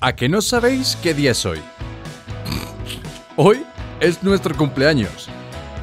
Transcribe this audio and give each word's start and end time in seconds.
¿A 0.00 0.14
que 0.14 0.28
no 0.28 0.42
sabéis 0.42 0.98
qué 1.02 1.14
día 1.14 1.30
es 1.30 1.46
hoy? 1.46 1.58
Hoy 3.36 3.64
es 4.00 4.22
nuestro 4.22 4.54
cumpleaños. 4.54 5.28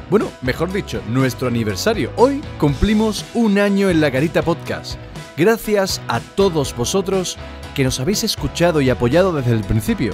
Bueno, 0.08 0.30
mejor 0.40 0.72
dicho, 0.72 1.02
nuestro 1.08 1.48
aniversario. 1.48 2.12
Hoy 2.16 2.40
cumplimos 2.58 3.24
un 3.34 3.58
año 3.58 3.90
en 3.90 4.00
la 4.00 4.10
Garita 4.10 4.42
Podcast. 4.42 4.98
Gracias 5.36 6.00
a 6.06 6.20
todos 6.20 6.76
vosotros 6.76 7.36
que 7.74 7.82
nos 7.82 7.98
habéis 7.98 8.22
escuchado 8.22 8.80
y 8.80 8.88
apoyado 8.88 9.32
desde 9.32 9.52
el 9.52 9.64
principio. 9.64 10.12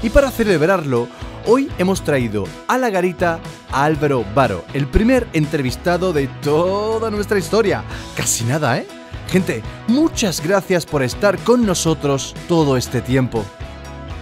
Y 0.00 0.10
para 0.10 0.30
celebrarlo, 0.30 1.08
hoy 1.44 1.68
hemos 1.78 2.04
traído 2.04 2.44
a 2.68 2.78
la 2.78 2.90
Garita 2.90 3.40
a 3.72 3.84
Álvaro 3.84 4.24
Varo, 4.32 4.64
el 4.74 4.86
primer 4.86 5.26
entrevistado 5.32 6.12
de 6.12 6.28
toda 6.40 7.10
nuestra 7.10 7.38
historia. 7.38 7.82
Casi 8.16 8.44
nada, 8.44 8.78
¿eh? 8.78 8.86
Gente, 9.30 9.62
muchas 9.86 10.40
gracias 10.40 10.84
por 10.84 11.04
estar 11.04 11.38
con 11.44 11.64
nosotros 11.64 12.34
todo 12.48 12.76
este 12.76 13.00
tiempo. 13.00 13.44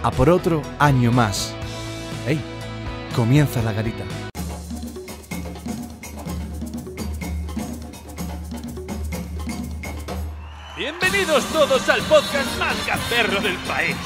A 0.03 0.11
por 0.11 0.29
otro 0.29 0.61
año 0.79 1.11
más. 1.11 1.55
¡Ey! 2.27 2.39
Comienza 3.17 3.63
la 3.63 3.73
garita. 3.73 4.05
Bienvenidos 10.77 11.43
todos 11.55 11.89
al 11.89 12.03
podcast 12.03 12.59
más 12.59 12.77
gamberro 12.87 13.41
del 13.41 13.57
país. 13.61 13.97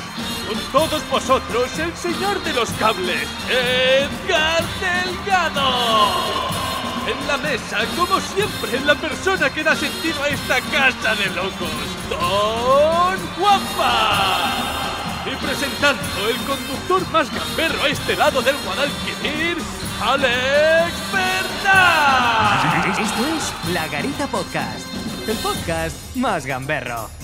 Con 0.48 0.58
todos 0.70 1.02
vosotros, 1.10 1.78
el 1.80 1.92
señor 1.96 2.40
de 2.44 2.52
los 2.52 2.70
cables, 2.78 3.26
Edgar 3.50 4.62
Delgado. 4.80 6.71
En 7.06 7.26
la 7.26 7.36
mesa, 7.36 7.78
como 7.96 8.20
siempre, 8.20 8.78
la 8.80 8.94
persona 8.94 9.50
que 9.50 9.64
da 9.64 9.74
sentido 9.74 10.22
a 10.22 10.28
esta 10.28 10.60
casa 10.60 11.16
de 11.16 11.26
locos, 11.30 11.70
Don 12.08 13.18
Juanpa. 13.36 14.92
Y 15.26 15.36
presentando 15.44 16.28
el 16.28 16.36
conductor 16.46 17.10
más 17.10 17.28
gamberro 17.32 17.82
a 17.82 17.88
este 17.88 18.16
lado 18.16 18.40
del 18.42 18.56
Guadalquivir, 18.64 19.56
Alex 20.00 20.92
Bernal. 21.12 22.90
Esto 23.00 23.26
es 23.36 23.72
La 23.72 23.88
Garita 23.88 24.26
Podcast, 24.28 24.86
el 25.26 25.36
podcast 25.38 25.96
más 26.16 26.46
gamberro. 26.46 27.21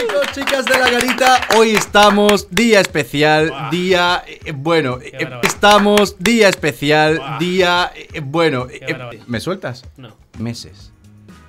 Chicos, 0.00 0.32
chicas 0.32 0.64
de 0.66 0.78
la 0.78 0.90
garita, 0.90 1.40
hoy 1.58 1.70
estamos 1.72 2.48
día 2.50 2.80
especial, 2.80 3.52
día 3.70 4.22
eh, 4.26 4.52
bueno, 4.52 4.98
eh, 5.02 5.12
estamos 5.42 6.16
día 6.18 6.48
especial, 6.48 7.18
Buah. 7.18 7.38
día 7.38 7.92
eh, 7.94 8.20
bueno. 8.24 8.66
eh. 8.70 9.20
¿Me 9.26 9.40
sueltas? 9.40 9.84
No. 9.98 10.16
Meses. 10.38 10.92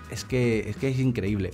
Es 0.09 0.25
que 0.25 0.69
es 0.69 0.75
que 0.75 0.89
es 0.89 0.99
increíble. 0.99 1.51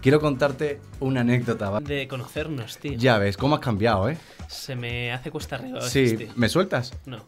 Quiero 0.00 0.20
contarte 0.20 0.80
una 1.00 1.22
anécdota. 1.22 1.70
¿va? 1.70 1.80
De 1.80 2.06
conocernos, 2.06 2.78
tío. 2.78 2.92
Ya 2.96 3.18
ves 3.18 3.36
cómo 3.36 3.56
has 3.56 3.60
cambiado, 3.60 4.08
¿eh? 4.08 4.16
Se 4.48 4.76
me 4.76 5.12
hace 5.12 5.30
cuesta 5.30 5.56
arriba. 5.56 5.78
a 5.80 5.82
Sí, 5.82 6.16
tío. 6.16 6.28
¿me 6.36 6.48
sueltas? 6.48 6.92
No. 7.04 7.24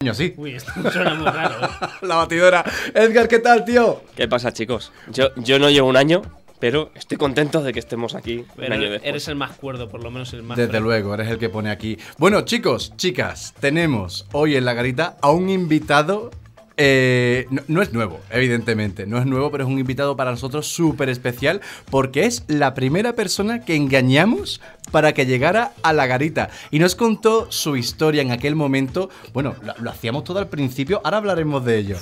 Coño, 0.00 0.14
sí. 0.14 0.34
Uy, 0.36 0.54
esto 0.54 0.72
suena 0.90 1.14
muy 1.14 1.26
raro. 1.30 1.56
La 2.02 2.16
batidora. 2.16 2.64
Edgar, 2.94 3.28
¿qué 3.28 3.38
tal, 3.38 3.64
tío? 3.64 4.02
¿Qué 4.16 4.26
pasa, 4.26 4.52
chicos? 4.52 4.90
Yo, 5.12 5.34
yo 5.36 5.58
no 5.58 5.70
llevo 5.70 5.88
un 5.88 5.96
año, 5.96 6.22
pero 6.58 6.90
estoy 6.94 7.18
contento 7.18 7.62
de 7.62 7.72
que 7.72 7.80
estemos 7.80 8.14
aquí 8.14 8.38
un 8.38 8.46
Pero 8.56 8.74
año 8.74 8.90
después. 8.90 9.08
eres 9.08 9.28
el 9.28 9.36
más 9.36 9.56
cuerdo, 9.56 9.88
por 9.88 10.02
lo 10.02 10.10
menos 10.10 10.32
el 10.32 10.42
más. 10.42 10.56
Desde 10.56 10.70
fresco. 10.70 10.84
luego, 10.86 11.14
eres 11.14 11.28
el 11.28 11.38
que 11.38 11.48
pone 11.48 11.70
aquí. 11.70 11.98
Bueno, 12.18 12.42
chicos, 12.42 12.92
chicas, 12.96 13.54
tenemos 13.60 14.26
hoy 14.32 14.56
en 14.56 14.64
la 14.64 14.74
garita 14.74 15.16
a 15.20 15.30
un 15.30 15.48
invitado. 15.50 16.30
eh, 16.78 17.46
no, 17.50 17.62
no 17.68 17.80
es 17.80 17.94
nuevo, 17.94 18.20
evidentemente, 18.30 19.06
no 19.06 19.16
es 19.18 19.24
nuevo, 19.24 19.50
pero 19.50 19.64
es 19.64 19.70
un 19.70 19.78
invitado 19.78 20.14
para 20.14 20.30
nosotros 20.30 20.66
súper 20.66 21.08
especial 21.08 21.62
porque 21.90 22.26
es 22.26 22.44
la 22.48 22.74
primera 22.74 23.14
persona 23.14 23.64
que 23.64 23.76
engañamos 23.76 24.60
para 24.90 25.14
que 25.14 25.24
llegara 25.24 25.72
a 25.82 25.94
la 25.94 26.06
garita. 26.06 26.50
Y 26.70 26.78
nos 26.78 26.94
contó 26.94 27.50
su 27.50 27.76
historia 27.76 28.20
en 28.20 28.30
aquel 28.30 28.56
momento. 28.56 29.08
Bueno, 29.32 29.56
lo, 29.62 29.74
lo 29.78 29.90
hacíamos 29.90 30.24
todo 30.24 30.38
al 30.38 30.48
principio, 30.48 31.00
ahora 31.02 31.16
hablaremos 31.16 31.64
de 31.64 31.78
ello. 31.78 31.96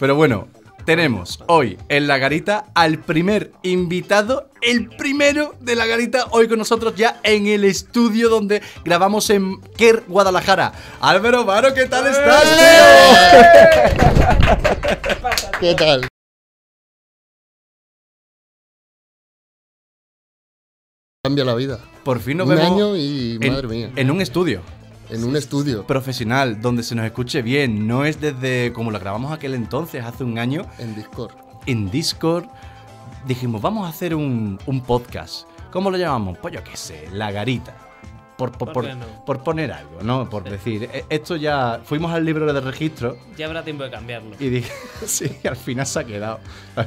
Pero 0.00 0.14
bueno, 0.16 0.48
tenemos 0.88 1.44
hoy 1.48 1.76
en 1.90 2.06
la 2.06 2.16
garita 2.16 2.64
al 2.74 2.98
primer 3.00 3.52
invitado, 3.62 4.48
el 4.62 4.88
primero 4.88 5.54
de 5.60 5.76
la 5.76 5.84
garita, 5.84 6.28
hoy 6.30 6.48
con 6.48 6.58
nosotros 6.58 6.94
ya 6.96 7.20
en 7.24 7.46
el 7.46 7.64
estudio 7.64 8.30
donde 8.30 8.62
grabamos 8.86 9.28
en 9.28 9.60
Quer, 9.76 10.04
Guadalajara. 10.08 10.72
Álvaro 11.02 11.44
Varo, 11.44 11.74
¿qué 11.74 11.84
tal 11.84 12.06
estás, 12.06 12.42
tío? 12.42 12.86
¿Qué 15.60 15.74
tal? 15.74 16.08
Cambia 21.22 21.44
la 21.44 21.54
vida. 21.54 21.80
Por 22.02 22.20
fin 22.20 22.38
nos 22.38 22.48
Un 22.48 22.56
vemos 22.56 22.72
año 22.72 22.96
y 22.96 23.38
en, 23.42 23.52
madre 23.52 23.68
mía. 23.68 23.90
en 23.94 24.10
un 24.10 24.22
estudio 24.22 24.62
En 25.10 25.24
un 25.24 25.36
estudio. 25.36 25.86
profesional 25.86 26.60
donde 26.60 26.82
se 26.82 26.94
nos 26.94 27.04
escuche 27.06 27.42
bien. 27.42 27.86
No 27.86 28.04
es 28.04 28.20
desde 28.20 28.72
como 28.72 28.90
lo 28.90 28.98
grabamos 29.00 29.32
aquel 29.32 29.54
entonces, 29.54 30.04
hace 30.04 30.24
un 30.24 30.38
año, 30.38 30.62
En 30.78 30.94
Discord. 30.94 31.32
en 31.66 31.90
Discord. 31.90 32.44
Dijimos, 33.26 33.60
vamos 33.62 33.86
a 33.86 33.90
hacer 33.90 34.14
un, 34.14 34.58
un 34.66 34.80
podcast. 34.82 35.46
¿Cómo 35.70 35.90
lo 35.90 35.96
llamamos? 35.98 36.38
Pues 36.38 36.54
yo 36.54 36.62
qué 36.64 36.76
sé, 36.76 37.08
La 37.12 37.30
Garita. 37.32 37.74
Por, 38.36 38.52
por, 38.52 38.58
¿Por 38.58 38.72
por- 38.72 38.84
qué 38.86 38.94
no? 38.94 39.24
por 39.26 39.42
poner 39.42 39.72
algo, 39.72 39.98
¿no? 40.02 40.30
Por 40.30 40.44
decir, 40.48 40.88
"E- 40.92 41.04
esto 41.10 41.34
ya. 41.34 41.80
Fuimos 41.82 42.12
al 42.12 42.24
libro 42.24 42.50
de 42.52 42.60
registro 42.60 43.16
Ya 43.36 43.46
habrá 43.46 43.64
tiempo 43.64 43.82
de 43.82 43.90
cambiarlo. 43.90 44.36
y 44.38 44.48
dije, 44.48 44.70
sí, 45.06 45.28
al 45.44 45.56
final 45.56 45.84
se 45.86 45.98
ha 45.98 46.04
quedado. 46.04 46.38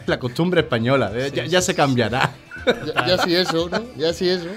La 0.06 0.18
costumbre 0.18 0.62
española, 0.62 1.12
¿eh? 1.14 1.30
ya, 1.36 1.44
Sí, 1.44 1.50
ya 1.50 1.60
sí, 1.62 1.66
se 1.66 1.72
sí. 1.74 1.76
cambiará. 1.76 2.31
Ya, 2.96 3.06
ya 3.08 3.18
sí 3.18 3.36
eso, 3.36 3.68
¿no? 3.70 3.81
Ya 3.98 4.14
sí 4.14 4.30
eso. 4.30 4.48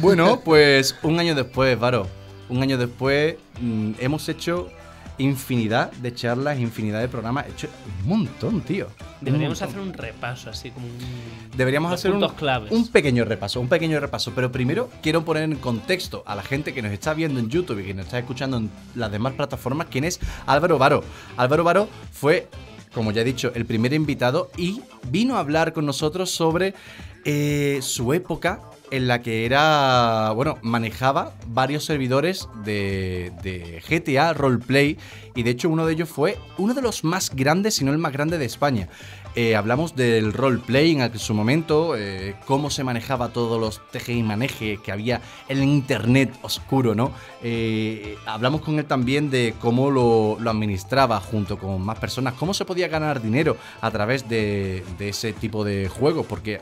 Bueno, 0.00 0.40
pues 0.44 0.94
un 1.02 1.18
año 1.18 1.34
después, 1.34 1.78
Varo. 1.80 2.06
Un 2.48 2.62
año 2.62 2.76
después 2.78 3.36
mm, 3.60 3.92
hemos 4.00 4.28
hecho 4.28 4.70
infinidad 5.18 5.92
de 5.92 6.14
charlas, 6.14 6.58
infinidad 6.58 7.00
de 7.00 7.08
programas. 7.08 7.46
He 7.46 7.50
hecho 7.50 7.68
un 8.02 8.08
montón, 8.08 8.60
tío. 8.62 8.86
Un 8.86 9.24
Deberíamos 9.24 9.60
montón. 9.60 9.80
hacer 9.80 9.88
un 9.88 9.92
repaso, 9.94 10.50
así 10.50 10.70
como 10.70 10.86
un. 10.86 10.98
Deberíamos 11.56 11.92
hacer 11.92 12.10
un, 12.10 12.28
claves. 12.30 12.72
un 12.72 12.88
pequeño 12.88 13.24
repaso, 13.24 13.60
un 13.60 13.68
pequeño 13.68 14.00
repaso. 14.00 14.32
Pero 14.34 14.50
primero 14.50 14.90
quiero 15.02 15.24
poner 15.24 15.44
en 15.44 15.56
contexto 15.56 16.22
a 16.26 16.34
la 16.34 16.42
gente 16.42 16.74
que 16.74 16.82
nos 16.82 16.92
está 16.92 17.14
viendo 17.14 17.38
en 17.40 17.48
YouTube 17.48 17.80
y 17.80 17.84
que 17.84 17.94
nos 17.94 18.06
está 18.06 18.18
escuchando 18.18 18.56
en 18.56 18.70
las 18.94 19.10
demás 19.10 19.34
plataformas 19.34 19.86
quién 19.90 20.04
es 20.04 20.20
Álvaro 20.46 20.78
Varo. 20.78 21.04
Álvaro 21.36 21.64
Varo 21.64 21.88
fue, 22.12 22.48
como 22.92 23.12
ya 23.12 23.20
he 23.22 23.24
dicho, 23.24 23.52
el 23.54 23.66
primer 23.66 23.92
invitado 23.92 24.50
y 24.56 24.80
vino 25.10 25.36
a 25.36 25.40
hablar 25.40 25.72
con 25.72 25.86
nosotros 25.86 26.30
sobre 26.30 26.74
eh, 27.24 27.78
su 27.82 28.12
época 28.12 28.60
en 28.90 29.08
la 29.08 29.22
que 29.22 29.46
era, 29.46 30.30
bueno, 30.34 30.58
manejaba 30.62 31.32
varios 31.48 31.84
servidores 31.84 32.48
de, 32.64 33.32
de 33.42 33.82
GTA 33.88 34.32
Roleplay 34.32 34.98
y 35.34 35.42
de 35.42 35.50
hecho 35.50 35.68
uno 35.68 35.86
de 35.86 35.94
ellos 35.94 36.08
fue 36.08 36.38
uno 36.58 36.74
de 36.74 36.82
los 36.82 37.04
más 37.04 37.34
grandes, 37.34 37.74
si 37.74 37.84
no 37.84 37.92
el 37.92 37.98
más 37.98 38.12
grande 38.12 38.38
de 38.38 38.44
España. 38.44 38.88
Eh, 39.36 39.56
hablamos 39.56 39.96
del 39.96 40.32
roleplay 40.32 40.92
en 40.92 41.18
su 41.18 41.34
momento, 41.34 41.96
eh, 41.96 42.36
cómo 42.46 42.70
se 42.70 42.84
manejaba 42.84 43.30
todos 43.30 43.60
los 43.60 43.80
teje 43.90 44.12
y 44.12 44.22
maneje 44.22 44.78
que 44.80 44.92
había 44.92 45.20
en 45.48 45.58
el 45.58 45.64
internet 45.64 46.32
oscuro, 46.42 46.94
¿no? 46.94 47.10
Eh, 47.42 48.16
hablamos 48.26 48.60
con 48.60 48.78
él 48.78 48.84
también 48.84 49.30
de 49.30 49.54
cómo 49.60 49.90
lo, 49.90 50.36
lo 50.38 50.50
administraba 50.50 51.18
junto 51.18 51.58
con 51.58 51.82
más 51.84 51.98
personas, 51.98 52.34
cómo 52.34 52.54
se 52.54 52.64
podía 52.64 52.86
ganar 52.86 53.20
dinero 53.20 53.56
a 53.80 53.90
través 53.90 54.28
de, 54.28 54.84
de 54.98 55.08
ese 55.08 55.32
tipo 55.32 55.64
de 55.64 55.88
juegos, 55.88 56.26
porque 56.26 56.60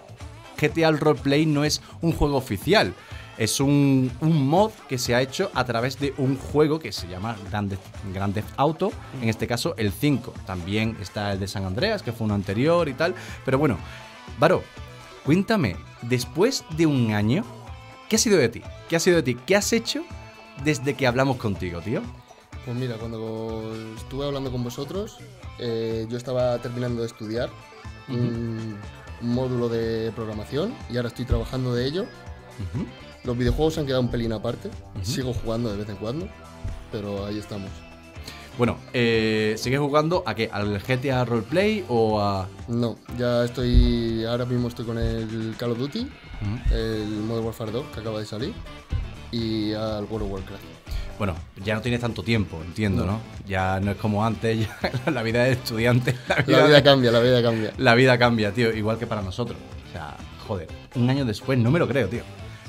GTA 0.69 0.89
el 0.89 0.99
Roleplay 0.99 1.47
no 1.47 1.65
es 1.65 1.83
un 2.01 2.13
juego 2.13 2.37
oficial. 2.37 2.95
Es 3.39 3.61
un, 3.61 4.13
un 4.21 4.47
mod 4.47 4.71
que 4.89 4.99
se 4.99 5.15
ha 5.15 5.23
hecho 5.23 5.51
a 5.55 5.65
través 5.65 5.99
de 5.99 6.15
un 6.19 6.37
juego 6.37 6.79
que 6.79 6.93
se 6.93 7.09
llama 7.09 7.37
Grand 7.51 7.71
Theft, 7.71 7.83
Grand 8.13 8.35
Theft 8.35 8.53
Auto, 8.57 8.93
en 9.21 9.29
este 9.29 9.47
caso 9.47 9.75
el 9.79 9.91
5. 9.91 10.35
También 10.47 10.97
está 11.01 11.33
el 11.33 11.41
de 11.41 11.49
San 11.49 11.65
Andreas, 11.65 12.03
que 12.03 12.13
fue 12.13 12.27
uno 12.27 12.35
anterior 12.35 12.89
y 12.89 12.93
tal. 12.93 13.15
Pero 13.45 13.59
bueno, 13.59 13.79
Varo, 14.39 14.63
cuéntame, 15.25 15.77
después 16.03 16.65
de 16.77 16.87
un 16.87 17.13
año, 17.13 17.45
¿qué 18.09 18.17
ha 18.17 18.19
sido 18.19 18.39
de 18.39 18.49
ti? 18.49 18.63
¿Qué 18.89 18.97
ha 18.97 19.01
sido 19.01 19.17
de 19.17 19.23
ti? 19.23 19.37
¿Qué 19.47 19.57
has 19.57 19.73
hecho 19.73 20.03
desde 20.65 20.95
que 20.95 21.07
hablamos 21.07 21.37
contigo, 21.37 21.81
tío? 21.81 22.03
Pues 22.65 22.77
mira, 22.77 22.97
cuando 22.97 23.73
estuve 23.97 24.27
hablando 24.27 24.51
con 24.51 24.63
vosotros, 24.63 25.19
eh, 25.59 26.07
yo 26.09 26.17
estaba 26.17 26.59
terminando 26.59 27.03
de 27.03 27.07
estudiar 27.07 27.51
un 29.23 29.35
módulo 29.35 29.69
de 29.69 30.13
programación 30.15 30.75
y 30.91 30.97
ahora 30.97 31.09
estoy 31.09 31.25
trabajando 31.25 31.75
de 31.75 31.87
ello. 31.87 32.07
Los 33.25 33.37
videojuegos 33.39 33.75
se 33.75 33.81
han 33.81 33.87
quedado 33.87 34.03
un 34.03 34.11
pelín 34.11 34.33
aparte. 34.33 34.71
Sigo 35.03 35.33
jugando 35.33 35.71
de 35.71 35.79
vez 35.79 35.89
en 35.89 35.97
cuando, 35.97 36.29
pero 36.91 37.25
ahí 37.27 37.39
estamos. 37.39 37.71
Bueno, 38.59 38.77
eh, 38.93 39.55
¿sigues 39.57 39.81
jugando 39.81 40.23
a 40.27 40.35
qué? 40.35 40.51
¿Al 40.53 40.79
GTA 40.79 41.25
Roleplay 41.25 41.85
o 41.89 42.21
a...? 42.21 42.49
No, 42.69 42.97
ya 43.19 43.45
estoy. 43.45 44.25
Ahora 44.25 44.45
mismo 44.45 44.69
estoy 44.69 44.85
con 44.85 44.99
el 44.99 45.55
Call 45.57 45.71
of 45.71 45.79
Duty, 45.79 46.07
el 46.71 47.07
Modern 47.27 47.47
Warfare 47.47 47.73
2 47.73 47.87
que 47.95 48.01
acaba 48.01 48.19
de 48.19 48.27
salir, 48.27 48.53
y 49.31 49.73
al 49.73 50.05
World 50.05 50.27
of 50.27 50.33
Warcraft. 50.33 50.82
Bueno, 51.19 51.35
ya 51.65 51.75
no 51.75 51.81
tienes 51.81 52.01
tanto 52.01 52.23
tiempo, 52.23 52.61
entiendo, 52.65 53.05
¿no? 53.07 53.21
Ya 53.47 53.79
no 53.81 53.93
es 53.93 53.97
como 53.97 54.25
antes, 54.25 54.67
ya 55.05 55.11
la 55.11 55.23
vida 55.23 55.45
de 55.45 55.53
estudiante, 55.53 56.17
la 56.29 56.37
vida, 56.37 56.59
La 56.61 56.67
vida 56.67 56.83
cambia, 56.83 57.11
la 57.13 57.21
vida 57.21 57.43
cambia. 57.43 57.73
la 57.77 57.95
vida 57.95 58.19
cambia, 58.19 58.53
tío, 58.53 58.73
igual 58.73 58.99
que 58.99 59.07
para 59.07 59.23
nosotros. 59.23 59.57
O 59.89 59.93
sea, 59.93 60.17
joder, 60.47 60.69
un 60.95 61.09
año 61.11 61.25
después, 61.25 61.59
no 61.59 61.71
me 61.71 61.79
lo 61.79 61.87
creo, 61.87 62.09
tío. 62.09 62.23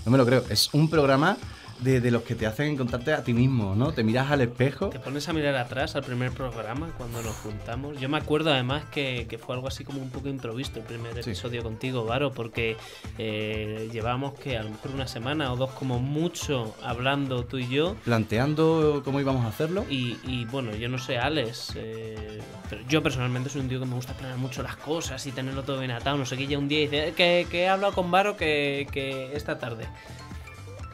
no 0.06 0.12
me 0.12 0.18
lo 0.18 0.26
creo. 0.26 0.44
Es 0.50 0.74
un 0.74 0.90
programa 0.90 1.38
de, 1.84 2.02
de 2.02 2.12
los 2.12 2.24
que 2.24 2.36
te 2.36 2.46
hacen 2.46 2.68
encontrarte 2.72 3.14
a 3.14 3.24
ti 3.24 3.34
mismo, 3.34 3.76
¿no? 3.76 3.92
Te 3.94 4.04
miras 4.04 4.32
al 4.32 4.42
espejo. 4.42 4.90
Te 4.90 5.00
pones 5.00 5.28
a 5.30 5.34
mirar 5.34 5.56
atrás 5.56 5.96
al 5.96 6.04
primer 6.04 6.32
programa 6.32 6.92
cuando 6.98 7.22
nos 7.22 7.36
juntamos. 7.38 8.00
Yo 8.00 8.10
me 8.10 8.18
acuerdo 8.18 8.52
además 8.54 8.86
que, 8.92 9.26
que 9.30 9.38
fue 9.38 9.56
algo 9.56 9.68
así 9.68 9.84
como 9.84 10.02
un 10.02 10.10
poco 10.10 10.28
improvisto 10.30 10.80
el 10.80 10.86
primer 10.86 11.14
Sí. 11.16 11.20
episodio 11.32 11.64
contigo, 11.64 12.06
Varo, 12.06 12.32
porque 12.32 12.78
eh, 13.18 13.90
llevábamos 13.92 14.34
que 14.40 14.58
a 14.58 14.64
lo 14.64 14.70
mejor 14.72 14.92
una 14.92 15.08
semana 15.08 15.52
o 15.52 15.56
dos 15.58 15.72
como 15.72 16.00
mucho 16.00 16.76
hablando 16.84 17.46
tú 17.46 17.58
y 17.58 17.68
yo. 17.68 17.96
Planteando 18.06 19.02
cómo 19.04 19.20
íbamos 19.20 19.46
a 19.46 19.50
hacerlo. 19.50 19.86
Y, 19.90 20.18
y, 20.26 20.46
bueno, 20.46 20.74
yo 20.76 20.90
no 20.90 20.98
sé, 20.98 21.18
Alex, 21.18 21.74
eh, 21.76 22.40
pero 22.70 22.82
yo 22.88 23.04
personalmente 23.04 23.50
soy 23.50 23.62
un 23.62 23.70
tío 23.70 23.80
que 23.80 23.86
me 23.86 23.96
gusta 23.96 24.14
planear 24.14 24.38
mucho 24.40 24.64
las 24.64 24.76
cosas 24.78 25.26
y 25.28 25.32
tenerlo 25.32 25.64
todo 25.64 25.80
bien 25.80 25.92
atado. 25.92 26.18
No 26.18 26.26
sé 26.26 26.38
qué, 26.38 26.48
ya 26.48 26.58
un 26.58 26.68
día 26.68 26.80
dice 26.80 27.10
"Eh, 27.10 27.14
que, 27.14 27.48
que 27.50 27.64
he 27.64 27.68
hablado 27.70 27.94
con 27.94 28.10
Varo 28.12 28.38
que, 28.38 28.88
que 28.92 29.36
esta 29.36 29.58
tarde. 29.60 29.86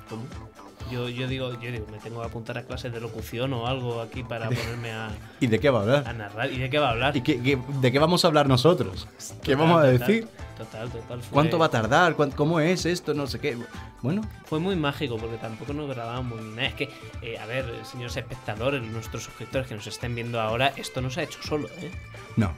¿Cómo? 0.09 0.23
Yo, 0.91 1.07
yo 1.09 1.27
digo, 1.27 1.51
yo 1.59 1.71
digo, 1.71 1.85
me 1.91 1.97
tengo 1.99 2.21
que 2.21 2.27
apuntar 2.27 2.57
a 2.57 2.63
clases 2.63 2.91
de 2.91 2.99
locución 2.99 3.53
o 3.53 3.67
algo 3.67 4.01
aquí 4.01 4.23
para 4.23 4.45
ponerme 4.49 4.91
a, 4.91 5.09
¿Y 5.39 5.47
de 5.47 5.59
qué 5.59 5.69
va 5.69 5.79
a 5.79 5.81
a 5.81 5.83
hablar? 5.85 6.15
narrar. 6.15 6.51
¿Y 6.51 6.57
de 6.59 6.69
qué 6.69 6.79
va 6.79 6.87
a 6.87 6.91
hablar? 6.91 7.15
¿Y 7.17 7.21
qué- 7.21 7.41
qué- 7.41 7.57
de 7.81 7.91
qué 7.91 7.99
vamos 7.99 8.23
a 8.23 8.27
hablar 8.27 8.47
nosotros? 8.47 9.07
¿Qué 9.43 9.55
vamos 9.55 9.79
a 9.79 9.83
total, 9.91 9.99
decir? 9.99 10.27
Total, 10.57 10.89
total. 10.89 11.21
fue- 11.21 11.29
¿Cuánto 11.33 11.57
va 11.59 11.67
a 11.67 11.69
tardar? 11.69 12.15
¿Cuán- 12.15 12.31
¿Cómo 12.31 12.59
es 12.59 12.85
esto? 12.85 13.13
No 13.13 13.27
sé 13.27 13.39
qué. 13.39 13.57
Bueno, 14.01 14.21
Fue 14.45 14.59
muy 14.59 14.75
mágico 14.75 15.17
porque 15.17 15.37
tampoco 15.37 15.73
nos 15.73 15.89
grabamos 15.89 16.41
ni 16.41 16.49
nada. 16.55 16.67
Es 16.67 16.73
que, 16.73 16.89
eh, 17.21 17.37
a 17.37 17.45
ver, 17.45 17.65
señores 17.83 18.15
espectadores, 18.17 18.81
nuestros 18.81 19.23
suscriptores 19.23 19.67
que 19.67 19.75
nos 19.75 19.87
estén 19.87 20.15
viendo 20.15 20.39
ahora, 20.41 20.73
esto 20.75 21.01
no 21.01 21.09
se 21.09 21.21
ha 21.21 21.23
hecho 21.23 21.41
solo, 21.43 21.67
¿eh? 21.81 21.91
no. 22.35 22.51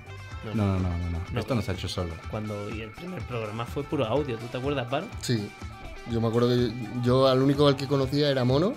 No. 0.43 0.55
No, 0.55 0.65
no, 0.65 0.79
no, 0.79 0.89
no. 0.97 1.09
no. 1.11 1.19
No. 1.31 1.39
Esto 1.39 1.53
no 1.53 1.61
se 1.61 1.69
ha 1.69 1.73
hecho 1.75 1.87
solo. 1.87 2.15
Cuando 2.31 2.67
y 2.71 2.81
el 2.81 2.89
primer 2.89 3.21
programa 3.21 3.63
fue 3.63 3.83
puro 3.83 4.05
audio, 4.05 4.37
¿tú 4.39 4.47
te 4.47 4.57
acuerdas, 4.57 4.87
Paro? 4.89 5.05
Sí. 5.21 5.47
Yo 6.09 6.19
me 6.21 6.27
acuerdo 6.27 6.49
que 6.49 6.71
yo 7.03 7.27
al 7.27 7.41
único 7.41 7.67
al 7.67 7.75
que 7.75 7.87
conocía 7.87 8.29
era 8.29 8.43
Mono. 8.43 8.73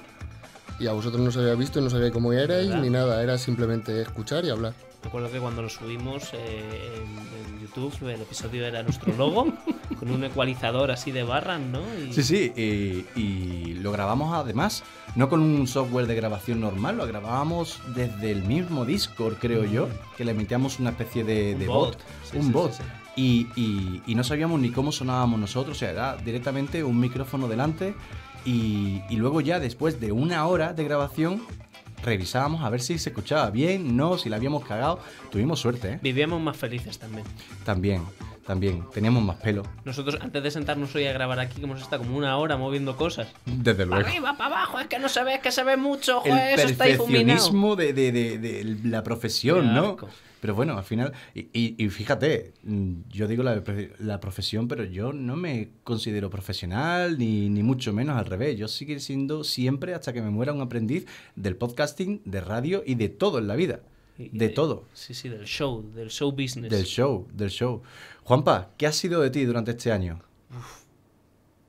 Y 0.81 0.89
a 0.89 0.93
vosotros 0.93 1.23
no 1.23 1.29
os 1.29 1.37
había 1.37 1.55
visto, 1.55 1.81
no 1.81 1.89
sabía 1.89 2.11
cómo 2.11 2.33
erais 2.33 2.67
¿Verdad? 2.69 2.83
ni 2.83 2.91
nada. 2.91 3.23
Era 3.23 3.39
simplemente 3.39 4.03
escuchar 4.03 4.45
y 4.45 4.51
hablar. 4.51 4.75
Me 5.05 5.09
acuerdo 5.09 5.31
que 5.31 5.39
cuando 5.39 5.63
lo 5.63 5.69
subimos 5.69 6.31
eh, 6.33 6.97
en, 6.97 7.55
en 7.55 7.61
YouTube, 7.61 7.95
el 8.09 8.23
episodio 8.23 8.67
era 8.67 8.83
nuestro 8.83 9.15
logo, 9.17 9.53
con 10.01 10.11
un 10.11 10.25
ecualizador 10.25 10.91
así 10.91 11.13
de 11.13 11.23
barras, 11.23 11.61
¿no? 11.61 11.81
Y- 12.09 12.13
Sí, 12.13 12.23
sí, 12.25 12.53
y, 12.57 13.21
y 13.21 13.75
lo 13.75 13.93
grabamos 13.93 14.35
además, 14.35 14.83
no 15.15 15.29
con 15.29 15.41
un 15.43 15.67
software 15.69 16.07
de 16.07 16.15
grabación 16.17 16.61
normal, 16.61 16.97
lo 16.97 17.07
grabábamos 17.07 17.81
desde 17.95 18.33
el 18.33 18.43
mismo 18.45 18.85
Discord, 18.87 19.35
creo 19.39 19.65
yo, 19.65 19.89
que 20.17 20.25
le 20.25 20.31
emitíamos 20.33 20.81
una 20.81 20.91
especie 20.91 21.23
de, 21.23 21.53
Un 21.53 21.61
de 21.61 21.67
bot. 21.69 21.77
bot, 21.91 21.99
Sí, 22.31 22.37
un 22.39 22.47
sí, 22.47 22.51
bot. 22.53 22.73
sí, 22.73 22.79
sí. 22.83 23.04
Y, 23.17 23.47
y- 23.55 24.03
y 24.07 24.15
no 24.17 24.25
sabíamos 24.25 24.59
ni 24.61 24.71
cómo 24.71 24.91
sonábamos 24.91 25.39
nosotros, 25.39 25.77
o 25.77 25.81
sea, 25.81 25.91
era 25.91 26.17
directamente 26.17 26.83
un 26.83 26.99
micrófono 26.99 27.47
delante 27.47 27.95
y, 28.45 29.03
y 29.09 29.17
luego 29.17 29.41
ya 29.41 29.61
después 29.61 30.01
de 30.01 30.11
una 30.13 30.47
hora 30.47 30.73
de 30.73 30.83
grabación 30.85 31.43
revisábamos 32.03 32.63
a 32.65 32.71
ver 32.71 32.81
si 32.83 32.99
se 32.99 33.11
escuchaba 33.11 33.51
bien, 33.51 33.97
no, 33.97 34.19
si 34.19 34.29
la 34.29 34.37
habíamos 34.37 34.65
cagado. 34.65 34.99
Tuvimos 35.31 35.61
suerte, 35.61 35.93
¿eh? 35.93 35.99
Vivíamos 36.03 36.41
más 36.43 36.57
felices 36.57 36.99
también. 36.99 37.25
También, 37.65 38.03
también, 38.47 38.85
teníamos 38.93 39.23
más 39.23 39.37
pelo, 39.37 39.63
Nosotros, 39.87 40.19
antes 40.21 40.43
de 40.43 40.51
sentarnos 40.51 40.95
hoy 40.95 41.07
a 41.07 41.13
grabar 41.13 41.39
aquí, 41.41 41.59
que 41.61 41.65
hemos 41.65 41.81
estado 41.81 42.03
como 42.03 42.19
una 42.19 42.37
hora 42.37 42.57
moviendo 42.59 42.97
cosas. 42.97 43.29
desde 43.47 43.87
luego. 43.87 43.91
Para 44.03 44.09
arriba, 44.09 44.37
para 44.37 44.57
abajo, 44.57 44.81
es 44.81 44.87
que 44.89 44.99
no 44.99 45.09
se 45.09 45.25
ve, 45.25 45.35
es 45.37 45.41
que 45.41 45.51
se 45.53 45.63
ve 45.63 45.77
mucho, 45.79 46.23
el 46.25 46.33
joder, 46.33 46.59
eso 46.59 46.69
está 46.69 46.85
difuminado. 46.85 47.27
perfeccionismo 47.27 47.77
de, 47.77 47.93
de- 47.95 48.13
de- 48.13 48.39
de 48.39 48.89
la 48.91 49.03
profesión, 49.03 49.61
Qué 49.69 49.73
¿no? 49.73 49.87
asco. 49.91 50.09
Pero 50.45 50.55
bueno, 50.55 50.77
al 50.77 50.85
final, 50.85 51.11
y, 51.35 51.49
y- 51.55 51.75
y 51.79 51.89
fíjate, 51.89 52.53
mm, 52.65 52.93
yo 53.09 53.27
digo 53.27 53.43
la, 53.43 53.63
la 53.99 54.21
profesión, 54.21 54.69
pero 54.69 54.85
yo 54.85 55.15
no 55.15 55.37
me 55.37 55.71
considero 55.85 56.29
profesional, 56.29 57.17
ni, 57.17 57.49
ni 57.49 57.63
mucho 57.63 57.95
menos 57.95 58.19
al 58.19 58.27
revés. 58.27 58.59
Yo 58.59 58.69
sigo 58.69 58.99
siendo 58.99 59.43
siempre, 59.43 59.95
hasta 59.95 60.13
que 60.13 60.21
me 60.21 60.29
muera, 60.29 60.53
un 60.53 60.61
aprendiz 60.61 61.07
del 61.35 61.57
podcasting, 61.57 62.21
de 62.27 62.43
radio 62.43 62.83
y 62.85 62.95
de 62.97 63.09
todo 63.09 63.39
en 63.39 63.47
la 63.47 63.57
vida. 63.57 63.81
De 64.19 64.51
todo. 64.51 64.85
Sí, 64.93 65.15
sí, 65.15 65.31
del 65.31 65.47
show, 65.47 65.83
del 65.95 66.11
show 66.11 66.31
business. 66.31 66.71
Del 66.71 66.85
show, 66.85 67.27
del 67.33 67.49
show. 67.49 67.81
Juanpa, 68.25 68.71
¿qué 68.77 68.87
ha 68.87 68.93
sido 68.93 69.23
de 69.23 69.31
ti 69.31 69.47
durante 69.47 69.71
este 69.71 69.93
año? 69.93 70.21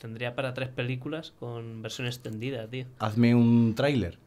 Tendría 0.02 0.36
para 0.36 0.54
tres 0.54 0.68
películas 0.68 1.32
con 1.40 1.82
versión 1.82 2.08
extendida, 2.08 2.68
tío. 2.68 2.88
Hazme 3.00 3.34
un 3.36 3.74
tráiler. 3.74 4.18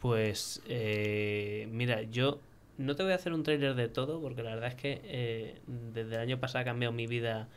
Pues, 0.00 0.62
eh, 0.68 1.68
mira, 1.72 2.02
yo 2.02 2.38
no 2.82 2.96
te 2.96 3.02
voy 3.02 3.12
a 3.12 3.16
hacer 3.16 3.32
un 3.32 3.42
tráiler 3.42 3.74
de 3.74 3.88
todo, 3.88 4.20
porque 4.20 4.42
la 4.42 4.54
verdad 4.54 4.70
es 4.70 4.74
que 4.74 5.00
eh, 5.04 5.60
desde 5.66 6.16
el 6.16 6.20
año 6.20 6.40
pasado 6.40 6.62
ha 6.62 6.64
cambiado 6.64 6.92
mi 6.92 7.06
vida 7.06 7.48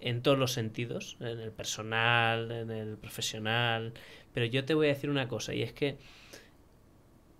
en 0.00 0.22
todos 0.22 0.38
los 0.38 0.52
sentidos, 0.52 1.16
en 1.20 1.38
el 1.38 1.52
personal, 1.52 2.50
en 2.50 2.70
el 2.70 2.96
profesional, 2.96 3.92
pero 4.34 4.46
yo 4.46 4.64
te 4.64 4.74
voy 4.74 4.86
a 4.86 4.90
decir 4.90 5.10
una 5.10 5.28
cosa, 5.28 5.54
y 5.54 5.62
es 5.62 5.72
que 5.72 5.96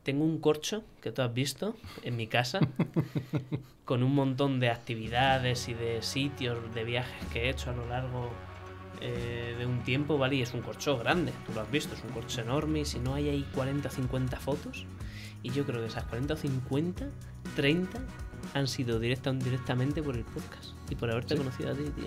tengo 0.02 0.24
un 0.24 0.38
corcho 0.38 0.84
que 1.00 1.12
tú 1.12 1.22
has 1.22 1.32
visto 1.32 1.76
en 2.02 2.16
mi 2.16 2.26
casa, 2.26 2.60
con 3.84 4.02
un 4.02 4.14
montón 4.14 4.60
de 4.60 4.70
actividades 4.70 5.68
y 5.68 5.74
de 5.74 6.02
sitios, 6.02 6.72
de 6.74 6.84
viajes 6.84 7.26
que 7.32 7.46
he 7.46 7.50
hecho 7.50 7.70
a 7.70 7.74
lo 7.74 7.86
largo 7.88 8.30
eh, 9.04 9.54
de 9.58 9.66
un 9.66 9.80
tiempo, 9.82 10.16
¿vale? 10.18 10.36
Y 10.36 10.42
es 10.42 10.54
un 10.54 10.60
corcho 10.62 10.96
grande, 10.98 11.32
tú 11.46 11.52
lo 11.54 11.60
has 11.60 11.70
visto, 11.70 11.94
es 11.94 12.02
un 12.04 12.10
corcho 12.10 12.40
enorme 12.40 12.80
y 12.80 12.84
si 12.84 12.98
no 13.00 13.14
hay 13.14 13.28
ahí 13.28 13.46
40 13.54 13.88
o 13.88 13.90
50 13.90 14.36
fotos, 14.38 14.86
y 15.42 15.50
yo 15.50 15.64
creo 15.66 15.80
que 15.80 15.86
esas 15.88 16.04
40 16.04 16.34
o 16.34 16.36
50, 16.36 17.08
30 17.56 17.98
han 18.54 18.68
sido 18.68 18.98
directa 19.00 19.30
o 19.30 19.32
indirectamente 19.32 20.02
por 20.02 20.16
el 20.16 20.24
podcast 20.24 20.70
y 20.88 20.94
por 20.94 21.10
haberte 21.10 21.36
conocido 21.36 21.70
a 21.72 21.74
ti, 21.74 21.82
tío. 21.84 22.06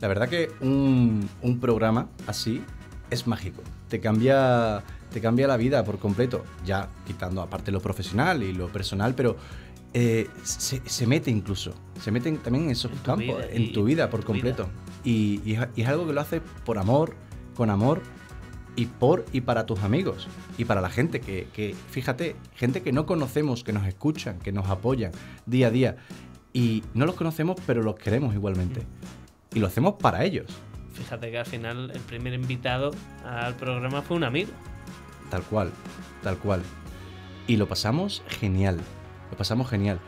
La 0.00 0.08
verdad 0.08 0.28
que 0.28 0.50
un, 0.60 1.26
un 1.42 1.58
programa 1.60 2.08
así 2.26 2.62
es 3.10 3.26
mágico. 3.26 3.62
Te 3.88 4.00
cambia, 4.00 4.82
te 5.10 5.20
cambia 5.22 5.46
la 5.48 5.56
vida 5.56 5.82
por 5.84 5.98
completo. 5.98 6.44
Ya 6.66 6.90
quitando 7.06 7.40
aparte 7.40 7.70
lo 7.72 7.80
profesional 7.80 8.42
y 8.42 8.52
lo 8.52 8.68
personal, 8.68 9.14
pero 9.14 9.36
eh, 9.94 10.28
se, 10.42 10.82
se 10.84 11.06
mete 11.06 11.30
incluso. 11.30 11.72
Se 12.02 12.10
mete 12.10 12.28
en- 12.28 12.38
también 12.38 12.64
en 12.66 12.70
esos 12.72 12.90
En 12.92 12.98
campos, 12.98 13.24
vida 13.38 13.46
en 13.50 13.72
tu 13.72 13.84
vida 13.84 14.10
por 14.10 14.20
tu 14.20 14.26
completo. 14.26 14.68
Y, 15.06 15.40
y 15.46 15.54
es, 15.54 15.68
y 15.74 15.82
es 15.82 15.88
algo 15.88 16.06
que 16.06 16.12
lo 16.12 16.20
haces 16.20 16.42
por 16.66 16.76
amor, 16.76 17.14
con 17.54 17.70
amor 17.70 18.02
y 18.76 18.86
por 18.86 19.24
y 19.32 19.40
para 19.40 19.64
tus 19.64 19.80
amigos 19.80 20.28
y 20.58 20.66
para 20.66 20.82
la 20.82 20.90
gente 20.90 21.20
que, 21.20 21.48
que, 21.54 21.74
fíjate, 21.90 22.36
gente 22.54 22.82
que 22.82 22.92
no 22.92 23.06
conocemos, 23.06 23.64
que 23.64 23.72
nos 23.72 23.86
escuchan, 23.86 24.38
que 24.38 24.52
nos 24.52 24.68
apoyan 24.68 25.12
día 25.46 25.68
a 25.68 25.70
día. 25.70 25.96
Y 26.52 26.84
no 26.94 27.04
los 27.04 27.16
conocemos, 27.16 27.56
pero 27.66 27.82
los 27.82 27.96
queremos 27.96 28.34
igualmente. 28.34 28.82
Y 29.52 29.60
lo 29.60 29.66
hacemos 29.66 29.94
para 29.94 30.24
ellos. 30.24 30.46
Fíjate 30.94 31.30
que 31.30 31.38
al 31.38 31.46
final 31.46 31.90
el 31.90 32.00
primer 32.00 32.32
invitado 32.32 32.92
al 33.24 33.54
programa 33.56 34.00
fue 34.00 34.16
un 34.16 34.24
amigo. 34.24 34.50
Tal 35.30 35.42
cual, 35.42 35.70
tal 36.22 36.38
cual. 36.38 36.62
Y 37.46 37.56
lo 37.56 37.68
pasamos 37.68 38.22
genial. 38.28 38.80
Lo 39.30 39.36
pasamos 39.36 39.68
genial. 39.68 40.00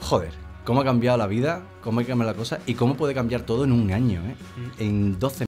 Joder, 0.00 0.32
cómo 0.64 0.80
ha 0.80 0.84
cambiado 0.84 1.18
la 1.18 1.26
vida, 1.26 1.62
cómo 1.82 2.00
ha 2.00 2.04
cambiado 2.04 2.32
la 2.32 2.36
cosa 2.36 2.60
y 2.66 2.74
cómo 2.74 2.96
puede 2.96 3.14
cambiar 3.14 3.42
todo 3.42 3.64
en 3.64 3.72
un 3.72 3.92
año, 3.92 4.22
¿eh? 4.22 4.36
Mm. 4.56 4.82
En 4.82 5.18
12 5.18 5.44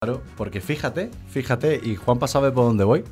Claro, 0.00 0.22
porque 0.36 0.60
fíjate, 0.60 1.10
fíjate, 1.28 1.80
y 1.82 1.96
Juanpa 1.96 2.28
sabe 2.28 2.52
por 2.52 2.64
dónde 2.64 2.84
voy. 2.84 3.04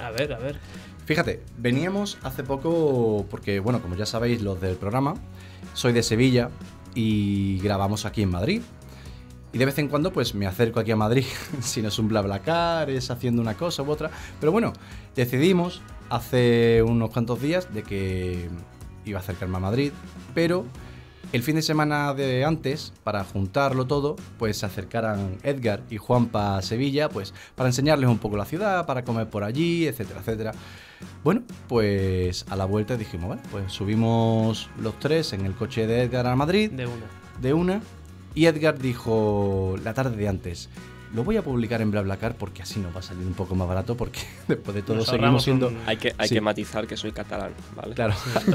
A 0.00 0.10
ver, 0.10 0.32
a 0.32 0.38
ver. 0.38 0.58
Fíjate, 1.04 1.40
veníamos 1.56 2.18
hace 2.24 2.42
poco, 2.42 3.26
porque 3.30 3.60
bueno, 3.60 3.80
como 3.80 3.94
ya 3.94 4.06
sabéis 4.06 4.42
los 4.42 4.60
del 4.60 4.74
programa, 4.74 5.14
soy 5.72 5.92
de 5.92 6.02
Sevilla 6.02 6.50
y 6.96 7.60
grabamos 7.60 8.06
aquí 8.06 8.22
en 8.22 8.30
Madrid. 8.30 8.62
Y 9.52 9.58
de 9.58 9.64
vez 9.64 9.78
en 9.78 9.88
cuando 9.88 10.12
pues 10.12 10.34
me 10.34 10.46
acerco 10.46 10.80
aquí 10.80 10.90
a 10.90 10.96
Madrid, 10.96 11.24
si 11.60 11.82
no 11.82 11.88
es 11.88 11.98
un 11.98 12.08
BlaBlaCar, 12.08 12.90
es 12.90 13.10
haciendo 13.10 13.40
una 13.40 13.54
cosa 13.54 13.82
u 13.82 13.90
otra. 13.90 14.10
Pero 14.40 14.52
bueno, 14.52 14.72
decidimos 15.14 15.82
hace 16.10 16.82
unos 16.82 17.10
cuantos 17.10 17.40
días 17.40 17.72
de 17.72 17.82
que 17.82 18.48
iba 19.04 19.18
a 19.18 19.22
acercarme 19.22 19.56
a 19.56 19.60
Madrid, 19.60 19.92
pero 20.34 20.66
el 21.32 21.42
fin 21.42 21.56
de 21.56 21.62
semana 21.62 22.14
de 22.14 22.44
antes, 22.44 22.92
para 23.02 23.24
juntarlo 23.24 23.86
todo, 23.86 24.16
pues 24.38 24.58
se 24.58 24.66
acercaran 24.66 25.36
Edgar 25.42 25.82
y 25.90 25.96
Juanpa 25.96 26.56
a 26.56 26.62
Sevilla, 26.62 27.08
pues 27.08 27.34
para 27.54 27.68
enseñarles 27.68 28.08
un 28.08 28.18
poco 28.18 28.36
la 28.36 28.44
ciudad, 28.44 28.86
para 28.86 29.04
comer 29.04 29.28
por 29.28 29.42
allí, 29.42 29.86
etcétera, 29.86 30.20
etcétera. 30.20 30.52
Bueno, 31.24 31.42
pues 31.68 32.46
a 32.48 32.56
la 32.56 32.64
vuelta 32.64 32.96
dijimos, 32.96 33.28
vale, 33.28 33.42
pues 33.50 33.72
subimos 33.72 34.70
los 34.78 34.98
tres 35.00 35.32
en 35.32 35.44
el 35.44 35.54
coche 35.54 35.86
de 35.86 36.02
Edgar 36.02 36.26
a 36.26 36.36
Madrid, 36.36 36.70
De 36.70 36.86
una. 36.86 37.04
de 37.40 37.54
una, 37.54 37.80
y 38.36 38.46
Edgar 38.46 38.78
dijo 38.78 39.76
la 39.82 39.92
tarde 39.94 40.16
de 40.16 40.28
antes, 40.28 40.68
lo 41.14 41.22
voy 41.24 41.36
a 41.36 41.42
publicar 41.42 41.80
en 41.80 41.92
BlaBlaCar 41.92 42.34
porque 42.34 42.62
así 42.62 42.80
nos 42.80 42.94
va 42.94 42.98
a 42.98 43.02
salir 43.02 43.24
un 43.26 43.32
poco 43.32 43.54
más 43.54 43.66
barato 43.66 43.96
porque 43.96 44.18
después 44.48 44.74
de 44.74 44.82
todo 44.82 44.96
Nos 44.96 45.06
seguimos 45.06 45.44
siendo... 45.44 45.68
un- 45.68 45.78
Hay 45.86 45.96
que, 45.96 46.12
hay 46.18 46.28
Sí. 46.28 46.34
que 46.34 46.40
matizar 46.40 46.86
que 46.86 46.96
soy 46.96 47.12
catalán, 47.12 47.52
¿vale? 47.76 47.94
Claro. 47.94 48.12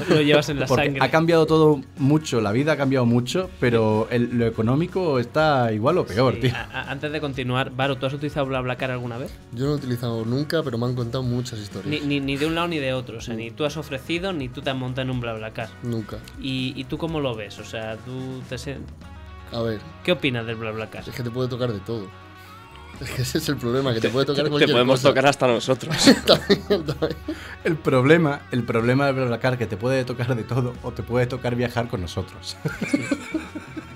Lo, 0.10 0.16
lo 0.18 0.22
llevas 0.22 0.50
en 0.50 0.60
la 0.60 0.66
Porque 0.68 0.84
sangre. 0.86 1.04
ha 1.04 1.10
cambiado 1.10 1.46
todo 1.48 1.82
mucho, 1.98 2.42
la 2.42 2.52
vida 2.52 2.74
ha 2.74 2.78
cambiado 2.78 3.06
mucho, 3.06 3.50
pero 3.60 4.08
el- 4.12 4.38
lo 4.38 4.46
económico 4.46 5.18
está 5.18 5.72
igual 5.72 5.98
o 5.98 6.06
peor, 6.06 6.36
Sí, 6.36 6.42
tío. 6.42 6.52
a- 6.56 6.82
a- 6.82 6.92
antes 6.92 7.12
de 7.12 7.22
continuar, 7.22 7.72
Varo, 7.76 7.98
¿tú 7.98 8.06
has 8.06 8.14
utilizado 8.14 8.46
BlaBlaCar 8.46 8.92
alguna 8.92 9.18
vez? 9.18 9.34
Yo 9.54 9.66
no 9.66 9.72
he 9.72 9.76
utilizado 9.76 10.24
nunca, 10.26 10.62
pero 10.62 10.78
me 10.78 10.86
han 10.86 10.94
contado 10.94 11.24
muchas 11.24 11.58
historias. 11.58 11.90
Ni, 11.90 12.02
ni, 12.06 12.20
ni 12.20 12.36
de 12.38 12.46
un 12.46 12.54
lado 12.54 12.68
ni 12.68 12.78
de 12.80 12.94
otro. 12.94 13.18
O 13.18 13.22
sea, 13.22 13.34
ni 13.34 13.50
tú 13.50 13.64
has 13.66 13.78
ofrecido 13.78 14.34
ni 14.34 14.50
tú 14.50 14.62
te 14.62 14.70
has 14.70 14.76
montado 14.78 15.04
en 15.04 15.10
un 15.12 15.22
BlaBlaCar. 15.22 15.70
Nunca. 15.84 16.18
¿Y, 16.40 16.74
y 16.76 16.84
tú 16.84 16.98
cómo 17.00 17.22
lo 17.22 17.34
ves? 17.34 17.58
O 17.60 17.64
sea, 17.64 17.96
tú 17.98 18.42
te 18.50 18.58
se- 18.58 18.78
A 19.54 19.62
ver, 19.62 19.82
¿qué 20.04 20.12
opinas 20.14 20.46
del 20.46 20.56
BlaBlaCar? 20.56 21.08
es 21.08 21.16
que 21.16 21.24
te 21.24 21.32
puede 21.32 21.50
tocar 21.50 21.72
de 21.72 21.80
todo. 21.80 22.08
Es 23.00 23.10
que 23.10 23.22
ese 23.24 23.40
es 23.40 23.50
el 23.50 23.58
problema, 23.58 23.94
que 23.94 24.00
te, 24.00 24.10
puede 24.10 24.26
tocar 24.26 24.44
Te 24.44 24.50
cualquier 24.50 24.72
podemos 24.72 25.00
cosa. 25.00 25.10
tocar 25.10 25.26
hasta 25.26 25.48
nosotros. 25.48 25.96
También, 26.26 26.86
también. 26.86 27.16
El 27.64 27.76
problema, 27.76 28.42
el 28.52 28.64
problema 28.64 29.08
de 29.08 29.14
BlaBlaCar 29.14 29.58
que 29.58 29.66
te 29.66 29.76
puede 29.78 30.06
tocar 30.06 30.36
de 30.36 30.44
todo 30.44 30.74
o 30.84 30.92
te 30.92 31.02
puede 31.04 31.26
tocar 31.26 31.56
viajar 31.56 31.88
con 31.88 32.02
nosotros. 32.02 32.58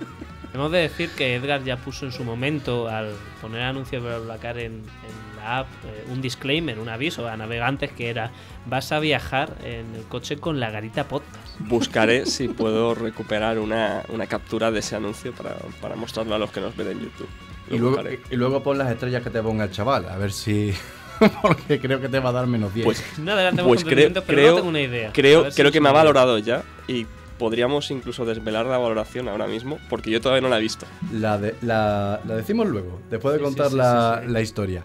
Hemos 0.55 0.71
de 0.71 0.77
decir 0.77 1.09
que 1.09 1.35
Edgar 1.35 1.65
ya 1.65 1.75
puso 1.75 2.05
en 2.05 2.13
su 2.13 2.23
momento, 2.23 2.87
al 2.87 3.09
poner 3.41 3.63
anuncio 3.63 3.99
de 3.99 4.07
BlaBlaCar 4.07 4.57
en, 4.57 4.75
en 4.75 5.35
la 5.35 5.59
app, 5.59 5.67
eh, 5.83 6.05
un 6.09 6.21
disclaimer, 6.21 6.79
un 6.79 6.87
aviso 6.87 7.27
a 7.27 7.35
navegantes 7.35 7.91
que 7.91 8.09
era 8.09 8.31
vas 8.65 8.93
a 8.93 8.99
viajar 8.99 9.53
en 9.65 9.93
el 9.93 10.03
coche 10.05 10.37
con 10.37 10.61
la 10.61 10.71
garita 10.71 11.09
podcast. 11.09 11.59
Buscaré 11.59 12.25
si 12.25 12.47
puedo 12.47 12.95
recuperar 12.95 13.59
una, 13.59 14.03
una 14.07 14.27
captura 14.27 14.71
de 14.71 14.79
ese 14.79 14.95
anuncio 14.95 15.33
para, 15.33 15.57
para 15.81 15.97
mostrarlo 15.97 16.35
a 16.35 16.39
los 16.39 16.51
que 16.51 16.61
nos 16.61 16.73
ven 16.77 16.87
en 16.87 16.99
YouTube. 17.01 17.27
Lo 17.67 17.75
Y 17.75 17.79
luego, 17.79 18.01
y 18.31 18.35
luego 18.37 18.63
pon 18.63 18.77
las 18.77 18.89
estrellas 18.89 19.23
que 19.23 19.31
te 19.31 19.41
ponga 19.41 19.65
el 19.65 19.71
chaval, 19.71 20.07
a 20.07 20.17
ver 20.17 20.31
si... 20.31 20.73
Porque 21.41 21.81
creo 21.81 21.99
que 21.99 22.07
te 22.07 22.19
va 22.19 22.29
a 22.29 22.33
dar 22.33 22.47
menos 22.47 22.73
10. 22.73 22.85
Pues 22.85 23.03
No 23.19 23.33
adelantemos 23.33 23.67
Pues 23.67 23.83
creo, 23.83 24.13
pero 24.13 24.25
creo, 24.25 24.49
no 24.51 24.55
tengo 24.55 24.69
una 24.69 24.81
idea. 24.81 25.11
Creo, 25.11 25.51
si 25.51 25.61
creo 25.61 25.73
que 25.73 25.81
me 25.81 25.89
ha 25.89 25.93
valorado 25.93 26.37
ya 26.37 26.63
y 26.87 27.05
podríamos 27.37 27.91
incluso 27.91 28.25
desvelar 28.25 28.65
la 28.65 28.77
valoración 28.77 29.27
ahora 29.27 29.47
mismo 29.47 29.77
porque 29.89 30.11
yo 30.11 30.21
todavía 30.21 30.41
no 30.41 30.49
la 30.49 30.57
he 30.57 30.61
visto. 30.61 30.85
La, 31.13 31.37
de- 31.37 31.55
la, 31.61 32.21
la 32.25 32.35
decimos 32.35 32.67
luego, 32.67 33.01
después 33.09 33.33
de 33.33 33.39
Sí, 33.39 33.43
contar 33.45 33.69
sí, 33.71 33.77
la, 33.77 34.19
sí, 34.21 34.27
sí. 34.27 34.33
la 34.33 34.41
historia. 34.41 34.83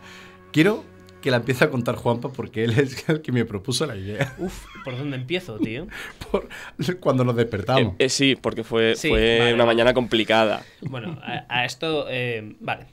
Quiero 0.53 0.85
que 1.23 1.31
la 1.31 1.37
empiece 1.37 1.65
a 1.65 1.71
contar 1.71 1.97
Juanpa 1.97 2.31
porque 2.31 2.65
él 2.65 2.71
es 2.79 3.07
el 3.09 3.21
que 3.21 3.31
me 3.31 3.45
propuso 3.45 3.85
la 3.85 3.95
idea 3.95 4.35
Uf, 4.39 4.65
¿por 4.85 4.97
dónde 4.97 5.17
empiezo, 5.17 5.59
tío? 5.59 5.87
por- 6.33 6.49
cuando 6.99 7.25
nos 7.25 7.37
despertamos. 7.37 7.93
Eh, 7.99 8.07
eh, 8.07 8.09
sí, 8.09 8.37
porque 8.41 8.65
fue, 8.65 8.97
Sí, 8.97 9.09
fue 9.09 9.39
vale, 9.39 9.55
una 9.55 9.67
mañana 9.67 9.93
complicada. 9.95 10.63
Bueno, 10.81 11.19
a, 11.23 11.45
a 11.49 11.65
esto, 11.67 12.07
eh, 12.09 12.57
vale. 12.61 12.87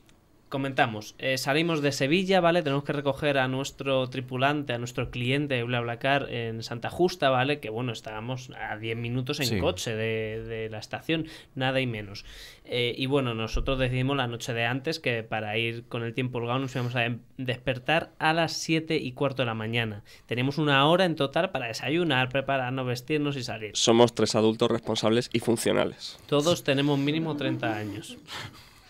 Comentamos, 0.49 1.13
Eh, 1.19 1.37
salimos 1.37 1.81
de 1.81 1.91
Sevilla, 1.91 2.39
¿vale? 2.39 2.63
Tenemos 2.63 2.85
que 2.85 2.93
recoger 2.93 3.37
a 3.37 3.49
nuestro 3.49 4.07
tripulante, 4.09 4.71
a 4.71 4.77
nuestro 4.77 5.09
cliente 5.11 5.55
de 5.55 5.63
BlaBlaCar 5.63 6.29
en 6.31 6.63
Santa 6.63 6.89
Justa, 6.89 7.29
¿vale? 7.29 7.59
Que 7.59 7.69
bueno, 7.69 7.91
estábamos 7.91 8.49
a 8.57 8.77
10 8.77 8.95
minutos 8.95 9.41
en 9.41 9.47
Sí. 9.47 9.59
coche 9.59 9.93
de, 9.93 10.41
de 10.45 10.69
la 10.69 10.77
estación, 10.79 11.25
nada 11.55 11.81
y 11.81 11.85
menos. 11.87 12.23
Eh, 12.63 12.95
y 12.97 13.07
bueno, 13.07 13.33
nosotros 13.33 13.77
decidimos 13.77 14.15
la 14.15 14.27
noche 14.27 14.53
de 14.53 14.63
antes 14.65 15.01
que 15.01 15.21
para 15.21 15.57
ir 15.57 15.83
con 15.89 16.03
el 16.03 16.13
tiempo 16.13 16.37
holgado 16.37 16.59
nos 16.59 16.73
íbamos 16.75 16.95
a 16.95 17.03
em- 17.05 17.19
despertar 17.37 18.11
a 18.17 18.31
las 18.31 18.53
7 18.53 18.95
y 18.95 19.11
cuarto 19.11 19.41
de 19.41 19.47
la 19.47 19.53
mañana. 19.53 20.03
Teníamos 20.27 20.57
una 20.59 20.85
hora 20.87 21.03
en 21.03 21.15
total 21.15 21.51
para 21.51 21.67
desayunar, 21.67 22.29
prepararnos, 22.29 22.87
vestirnos 22.87 23.35
y 23.35 23.43
salir. 23.43 23.71
Somos 23.75 24.15
tres 24.15 24.33
adultos 24.33 24.71
responsables 24.71 25.29
y 25.33 25.39
funcionales. 25.39 26.17
Todos 26.27 26.63
tenemos 26.63 26.97
mínimo 26.97 27.35
30 27.35 27.75
años. 27.75 28.17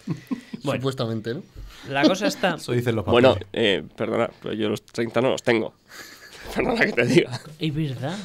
Bueno. 0.67 0.81
Supuestamente, 0.81 1.33
¿no? 1.33 1.41
La 1.89 2.03
cosa 2.03 2.27
está... 2.27 2.55
Eso 2.55 2.71
dicen 2.73 2.95
los 2.95 3.05
papeles. 3.05 3.31
Bueno, 3.31 3.45
eh, 3.53 3.83
perdona, 3.95 4.29
pero 4.41 4.53
yo 4.53 4.69
los 4.69 4.83
30 4.83 5.21
no 5.21 5.29
los 5.29 5.41
tengo. 5.43 5.73
Perdona 6.55 6.85
que 6.85 6.93
te 6.93 7.05
diga. 7.05 7.41
Es 7.59 7.75
verdad. 7.75 8.17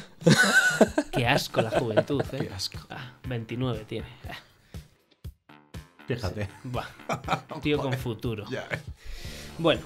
Qué 1.11 1.27
asco 1.27 1.61
la 1.61 1.71
juventud, 1.71 2.21
¿eh? 2.31 2.37
Qué 2.47 2.53
asco. 2.53 2.79
Ah, 2.89 3.13
29 3.27 3.83
tiene. 3.85 4.07
Ah, 4.29 4.37
Fíjate. 6.07 6.49
buah. 6.63 6.85
Tío 7.61 7.77
con 7.79 7.93
futuro. 7.97 8.45
Ya. 8.49 8.67
Bueno, 9.57 9.81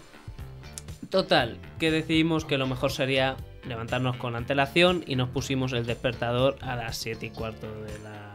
total, 1.09 1.57
que 1.79 1.91
decidimos 1.91 2.45
que 2.45 2.57
lo 2.57 2.67
mejor 2.67 2.91
sería 2.91 3.37
levantarnos 3.67 4.17
con 4.17 4.35
antelación 4.35 5.03
y 5.07 5.15
nos 5.15 5.29
pusimos 5.29 5.73
el 5.73 5.85
despertador 5.85 6.57
a 6.61 6.75
las 6.75 6.97
7 6.97 7.25
y 7.25 7.29
cuarto 7.31 7.67
de 7.83 7.99
la 7.99 8.26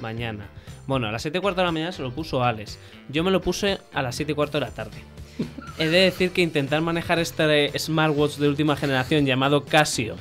mañana. 0.00 0.48
Bueno, 0.86 1.08
a 1.08 1.12
las 1.12 1.22
7 1.22 1.38
y 1.38 1.40
cuarto 1.40 1.60
de 1.60 1.66
la 1.66 1.72
mañana 1.72 1.92
se 1.92 2.02
lo 2.02 2.12
puso 2.12 2.44
Alex. 2.44 2.78
Yo 3.08 3.24
me 3.24 3.30
lo 3.30 3.40
puse 3.40 3.78
a 3.92 4.02
las 4.02 4.16
7 4.16 4.32
y 4.32 4.34
cuarto 4.34 4.58
de 4.58 4.66
la 4.66 4.70
tarde. 4.72 4.96
He 5.78 5.86
de 5.86 6.00
decir 6.00 6.30
que 6.30 6.42
intentar 6.42 6.80
manejar 6.80 7.18
este 7.18 7.76
smartwatch 7.78 8.36
de 8.36 8.48
última 8.48 8.76
generación 8.76 9.26
llamado 9.26 9.64
Casio, 9.64 10.16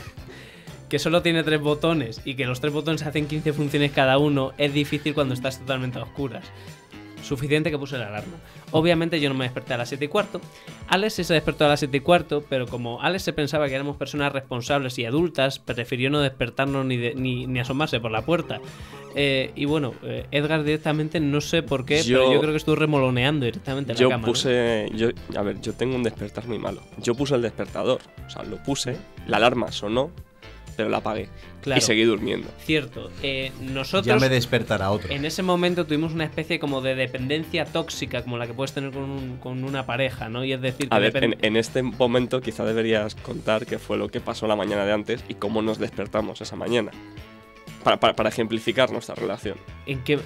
que 0.88 0.98
solo 0.98 1.22
tiene 1.22 1.42
tres 1.44 1.60
botones 1.60 2.20
y 2.24 2.34
que 2.34 2.46
los 2.46 2.60
tres 2.60 2.72
botones 2.72 3.02
hacen 3.02 3.26
15 3.26 3.52
funciones 3.52 3.92
cada 3.92 4.18
uno, 4.18 4.52
es 4.58 4.72
difícil 4.72 5.14
cuando 5.14 5.34
estás 5.34 5.60
totalmente 5.60 5.98
a 5.98 6.02
oscuras. 6.02 6.44
Suficiente 7.26 7.70
que 7.70 7.78
puse 7.78 7.98
la 7.98 8.06
alarma. 8.06 8.36
Obviamente 8.70 9.20
yo 9.20 9.28
no 9.28 9.34
me 9.34 9.44
desperté 9.44 9.74
a 9.74 9.78
las 9.78 9.88
7 9.88 10.04
y 10.04 10.08
cuarto. 10.08 10.40
Alex 10.88 11.14
sí 11.14 11.24
se 11.24 11.34
despertó 11.34 11.64
a 11.64 11.68
las 11.68 11.80
7 11.80 11.96
y 11.96 12.00
cuarto, 12.00 12.44
pero 12.48 12.66
como 12.66 13.02
Alex 13.02 13.24
se 13.24 13.32
pensaba 13.32 13.68
que 13.68 13.74
éramos 13.74 13.96
personas 13.96 14.32
responsables 14.32 14.98
y 14.98 15.04
adultas, 15.06 15.58
prefirió 15.58 16.08
no 16.10 16.20
despertarnos 16.20 16.86
ni, 16.86 16.96
de- 16.96 17.14
ni, 17.14 17.46
ni 17.46 17.58
asomarse 17.60 17.98
por 18.00 18.10
la 18.10 18.22
puerta. 18.22 18.60
Eh, 19.14 19.50
y 19.56 19.64
bueno, 19.64 19.94
eh, 20.02 20.26
Edgar 20.30 20.62
directamente 20.62 21.20
no 21.20 21.40
sé 21.40 21.62
por 21.62 21.84
qué, 21.86 22.02
pero 22.06 22.32
Yo- 22.34 22.40
creo 22.40 22.52
que 22.52 22.58
estuvo 22.58 22.76
remoloneando 22.76 23.46
directamente 23.46 23.94
la 23.94 23.98
Yo 23.98 24.08
cama. 24.10 24.20
¿no? 24.26 24.32
puse. 24.32 24.90
Yo, 24.94 25.08
a 25.36 25.42
ver, 25.42 25.60
yo 25.60 25.72
tengo 25.72 25.96
un 25.96 26.02
despertar 26.02 26.46
muy 26.46 26.58
malo. 26.58 26.82
Yo 26.98 27.14
puse 27.14 27.34
el 27.34 27.42
despertador. 27.42 28.00
O 28.26 28.30
sea, 28.30 28.42
lo 28.42 28.62
puse, 28.62 28.96
la 29.26 29.38
alarma 29.38 29.72
sonó, 29.72 30.10
pero 30.76 30.88
la 30.88 30.98
apagué. 30.98 31.28
Claro. 31.62 31.78
Y 31.78 31.82
seguí 31.82 32.04
durmiendo. 32.04 32.48
Cierto. 32.64 33.10
eh, 33.22 33.50
nosotros 33.60 34.06
Ya 34.06 34.16
me 34.20 34.28
despertará 34.28 34.90
otro. 34.90 35.10
en 35.10 35.24
ese 35.24 35.42
momento 35.42 35.84
tuvimos 35.86 36.12
una 36.12 36.24
especie 36.24 36.58
como 36.60 36.80
de 36.80 36.94
dependencia 36.94 37.64
tóxica, 37.64 38.22
como 38.22 38.38
la 38.38 38.46
que 38.46 38.54
puedes 38.54 38.72
tener 38.72 38.92
con, 38.92 39.04
un- 39.04 39.36
con 39.38 39.64
una 39.64 39.86
pareja, 39.86 40.28
¿no? 40.28 40.44
Y 40.44 40.52
es 40.52 40.60
decir, 40.60 40.88
que 40.88 40.94
A 40.94 40.98
ver, 40.98 41.16
en, 41.24 41.36
en 41.42 41.56
este 41.56 41.82
momento 41.82 42.40
quizá 42.40 42.64
deberías 42.64 43.14
contar 43.16 43.66
qué 43.66 43.78
fue 43.78 43.96
lo 43.98 44.08
que 44.08 44.20
pasó 44.20 44.46
la 44.46 44.54
mañana 44.56 44.84
de 44.84 44.92
antes 44.92 45.24
y 45.28 45.34
cómo 45.34 45.62
nos 45.62 45.78
despertamos 45.78 46.40
esa 46.40 46.54
mañana. 46.56 46.92
Para, 47.82 47.98
para- 47.98 48.14
para 48.14 48.28
ejemplificar 48.28 48.90
nuestra 48.92 49.14
relación. 49.14 49.56
¿En 49.86 50.02
qué, 50.04 50.18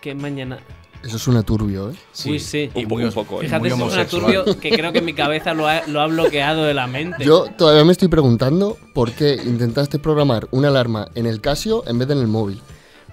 qué 0.00 0.14
mañana? 0.14 0.58
Eso 1.04 1.18
suena 1.18 1.42
turbio, 1.42 1.90
¿eh? 1.90 1.94
Uy, 2.26 2.40
sí. 2.40 2.70
Y 2.74 2.82
Un, 2.82 2.88
po- 2.88 2.94
muy 2.96 3.04
un 3.04 3.12
poco. 3.12 3.40
¿eh? 3.40 3.44
Fíjate, 3.44 3.60
muy 3.74 3.88
esto 3.88 3.88
suena 3.90 4.06
turbio 4.06 4.58
que 4.60 4.70
creo 4.70 4.92
que 4.92 5.00
mi 5.00 5.12
cabeza 5.14 5.54
lo 5.54 5.68
ha, 5.68 5.86
lo 5.86 6.00
ha 6.00 6.06
bloqueado 6.06 6.64
de 6.64 6.74
la 6.74 6.86
mente. 6.86 7.24
Yo 7.24 7.46
todavía 7.56 7.84
me 7.84 7.92
estoy 7.92 8.08
preguntando 8.08 8.76
por 8.94 9.12
qué 9.12 9.34
intentaste 9.44 9.98
programar 9.98 10.48
una 10.50 10.68
alarma 10.68 11.08
en 11.14 11.26
el 11.26 11.40
Casio 11.40 11.84
en 11.86 11.98
vez 11.98 12.08
de 12.08 12.14
en 12.14 12.20
el 12.20 12.26
móvil. 12.26 12.60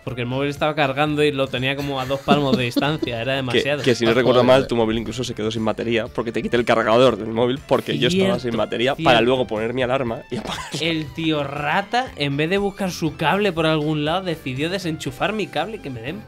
Porque 0.04 0.22
el 0.22 0.28
móvil 0.28 0.50
estaba 0.52 0.76
cargando 0.76 1.24
y 1.24 1.32
lo 1.32 1.48
tenía 1.48 1.76
como 1.76 2.00
a 2.00 2.06
dos 2.06 2.20
palmos 2.20 2.56
de 2.58 2.64
distancia, 2.66 3.22
era 3.22 3.34
demasiado. 3.38 3.82
que 3.82 3.96
si 3.96 4.06
no 4.06 4.12
Ah, 4.12 4.14
recuerdo 4.16 4.44
mal, 4.44 4.68
tu 4.68 4.76
móvil 4.76 5.00
incluso 5.00 5.24
se 5.24 5.34
quedó 5.34 5.50
sin 5.50 5.66
batería 5.66 6.08
porque 6.08 6.32
te 6.32 6.44
quité 6.44 6.58
el 6.58 6.66
cargador 6.66 7.18
del 7.18 7.30
móvil 7.30 7.60
porque 7.68 7.98
yo 7.98 8.08
estaba 8.10 8.34
sin 8.34 8.42
Cierto, 8.42 8.58
batería 8.58 8.96
para 8.96 9.22
luego 9.22 9.48
poner 9.48 9.74
mi 9.74 9.82
alarma 9.84 10.22
y 10.30 10.38
apagar. 10.38 10.64
El 10.80 11.12
tío 11.14 11.44
rata, 11.44 12.12
en 12.18 12.38
vez 12.38 12.50
de 12.52 12.58
buscar 12.60 12.92
su 12.92 13.16
cable 13.16 13.52
por 13.52 13.66
algún 13.66 14.06
lado, 14.06 14.24
decidió 14.26 14.70
desenchufar 14.70 15.34
mi 15.34 15.48
cable 15.48 15.78
y 15.78 15.80
que 15.80 15.90
me 15.90 16.02
den. 16.02 16.22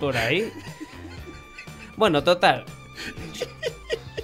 Por 0.00 0.16
ahí. 0.16 0.52
Bueno, 1.96 2.22
total. 2.22 2.64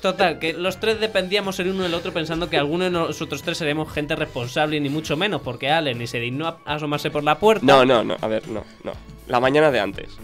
Total, 0.00 0.40
que 0.40 0.52
los 0.52 0.80
tres 0.80 0.98
dependíamos 0.98 1.60
el 1.60 1.68
uno 1.68 1.84
del 1.84 1.94
otro 1.94 2.12
pensando 2.12 2.50
que 2.50 2.56
alguno 2.56 2.84
de 2.84 2.90
nosotros 2.90 3.42
tres 3.42 3.58
seríamos 3.58 3.92
gente 3.92 4.16
responsable, 4.16 4.80
ni 4.80 4.88
mucho 4.88 5.16
menos, 5.16 5.42
porque 5.42 5.70
Ale 5.70 5.94
ni 5.94 6.08
se 6.08 6.18
dignó 6.18 6.48
a 6.48 6.74
asomarse 6.74 7.10
por 7.10 7.22
la 7.22 7.38
puerta. 7.38 7.64
No, 7.64 7.84
no, 7.84 8.02
no, 8.02 8.16
a 8.20 8.26
ver, 8.26 8.48
no, 8.48 8.64
no. 8.82 8.92
La 9.28 9.38
mañana 9.38 9.70
de 9.70 9.78
antes. 9.78 10.18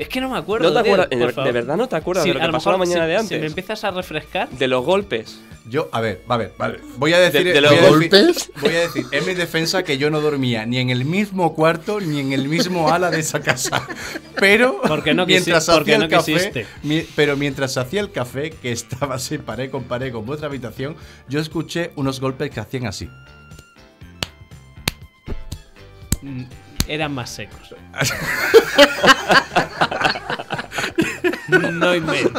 Es 0.00 0.08
que 0.08 0.18
no 0.20 0.30
me 0.30 0.38
acuerdo. 0.38 0.70
¿No 0.70 0.74
te 0.80 0.82
tío, 0.82 0.94
acuerdas? 0.94 1.34
por 1.34 1.44
¿De, 1.44 1.52
verdad 1.52 1.76
no 1.76 1.86
te 1.86 1.94
acuerdas 1.96 2.24
Sí, 2.24 2.30
de 2.30 2.34
lo 2.34 2.40
que 2.46 2.52
pasó 2.52 2.72
la 2.72 2.78
mañana 2.78 3.04
si- 3.04 3.08
de 3.10 3.14
Si 3.16 3.20
antes? 3.20 3.40
me 3.40 3.46
empiezas 3.48 3.84
a 3.84 3.90
refrescar. 3.90 4.48
De 4.48 4.66
los 4.66 4.82
golpes. 4.82 5.40
Yo, 5.68 5.90
a 5.92 6.00
ver, 6.00 6.22
a 6.26 6.38
ver, 6.38 6.54
vale. 6.56 6.80
Voy 6.96 7.12
a 7.12 7.18
decir. 7.20 7.44
De- 7.44 7.52
de 7.52 7.60
voy 7.60 7.68
los 7.68 7.72
a 7.72 7.74
decir- 7.74 7.90
golpes. 7.90 8.50
voy 8.62 8.70
a 8.76 8.80
decir 8.80 9.04
en 9.12 9.26
mi 9.26 9.34
defensa 9.34 9.82
que 9.82 9.98
yo 9.98 10.08
no 10.10 10.22
dormía 10.22 10.64
ni 10.64 10.78
en 10.78 10.88
el 10.88 11.04
mismo 11.04 11.54
cuarto 11.54 12.00
ni 12.00 12.18
en 12.18 12.32
el 12.32 12.48
mismo 12.48 12.90
ala 12.90 13.10
de 13.10 13.20
esa 13.20 13.40
casa. 13.40 13.86
Pero. 14.36 14.80
Porque 14.88 15.12
no 15.12 15.24
quisi- 15.24 15.26
mientras 15.26 15.66
porque 15.66 15.82
hacía 15.94 15.98
no 15.98 16.04
el 16.04 16.10
café. 16.10 16.32
quisiste. 16.32 16.66
mi- 16.82 17.06
pero 17.14 17.36
mientras 17.36 17.76
hacía 17.76 18.00
el 18.00 18.10
café, 18.10 18.52
que 18.52 18.72
estaba 18.72 19.16
así, 19.16 19.36
paré 19.36 19.68
con 19.70 19.84
paré 19.84 20.10
con 20.10 20.24
vuestra 20.24 20.48
habitación, 20.48 20.96
yo 21.28 21.40
escuché 21.40 21.90
unos 21.96 22.20
golpes 22.20 22.50
que 22.50 22.58
hacían 22.60 22.86
así. 22.86 23.10
mm, 26.22 26.44
Eran 26.88 27.12
más 27.12 27.28
secos. 27.30 27.74
No 31.48 31.94
inventes. 31.94 32.30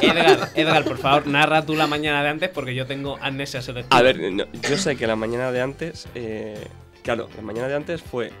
Edgar, 0.00 0.48
Edgar, 0.54 0.84
por 0.84 0.98
favor, 0.98 1.26
narra 1.26 1.64
tú 1.66 1.74
la 1.74 1.86
mañana 1.86 2.22
de 2.22 2.28
antes 2.28 2.50
porque 2.50 2.74
yo 2.74 2.86
tengo 2.86 3.18
amnesia 3.20 3.60
selectiva. 3.62 3.96
A 3.98 4.02
ver, 4.02 4.18
no, 4.32 4.44
yo 4.68 4.76
sé 4.78 4.96
que 4.96 5.06
la 5.06 5.16
mañana 5.16 5.50
de 5.50 5.60
antes. 5.60 6.06
eh, 6.14 6.66
claro, 7.02 7.28
la 7.36 7.42
mañana 7.42 7.68
de 7.68 7.74
antes 7.74 8.02
fue. 8.02 8.32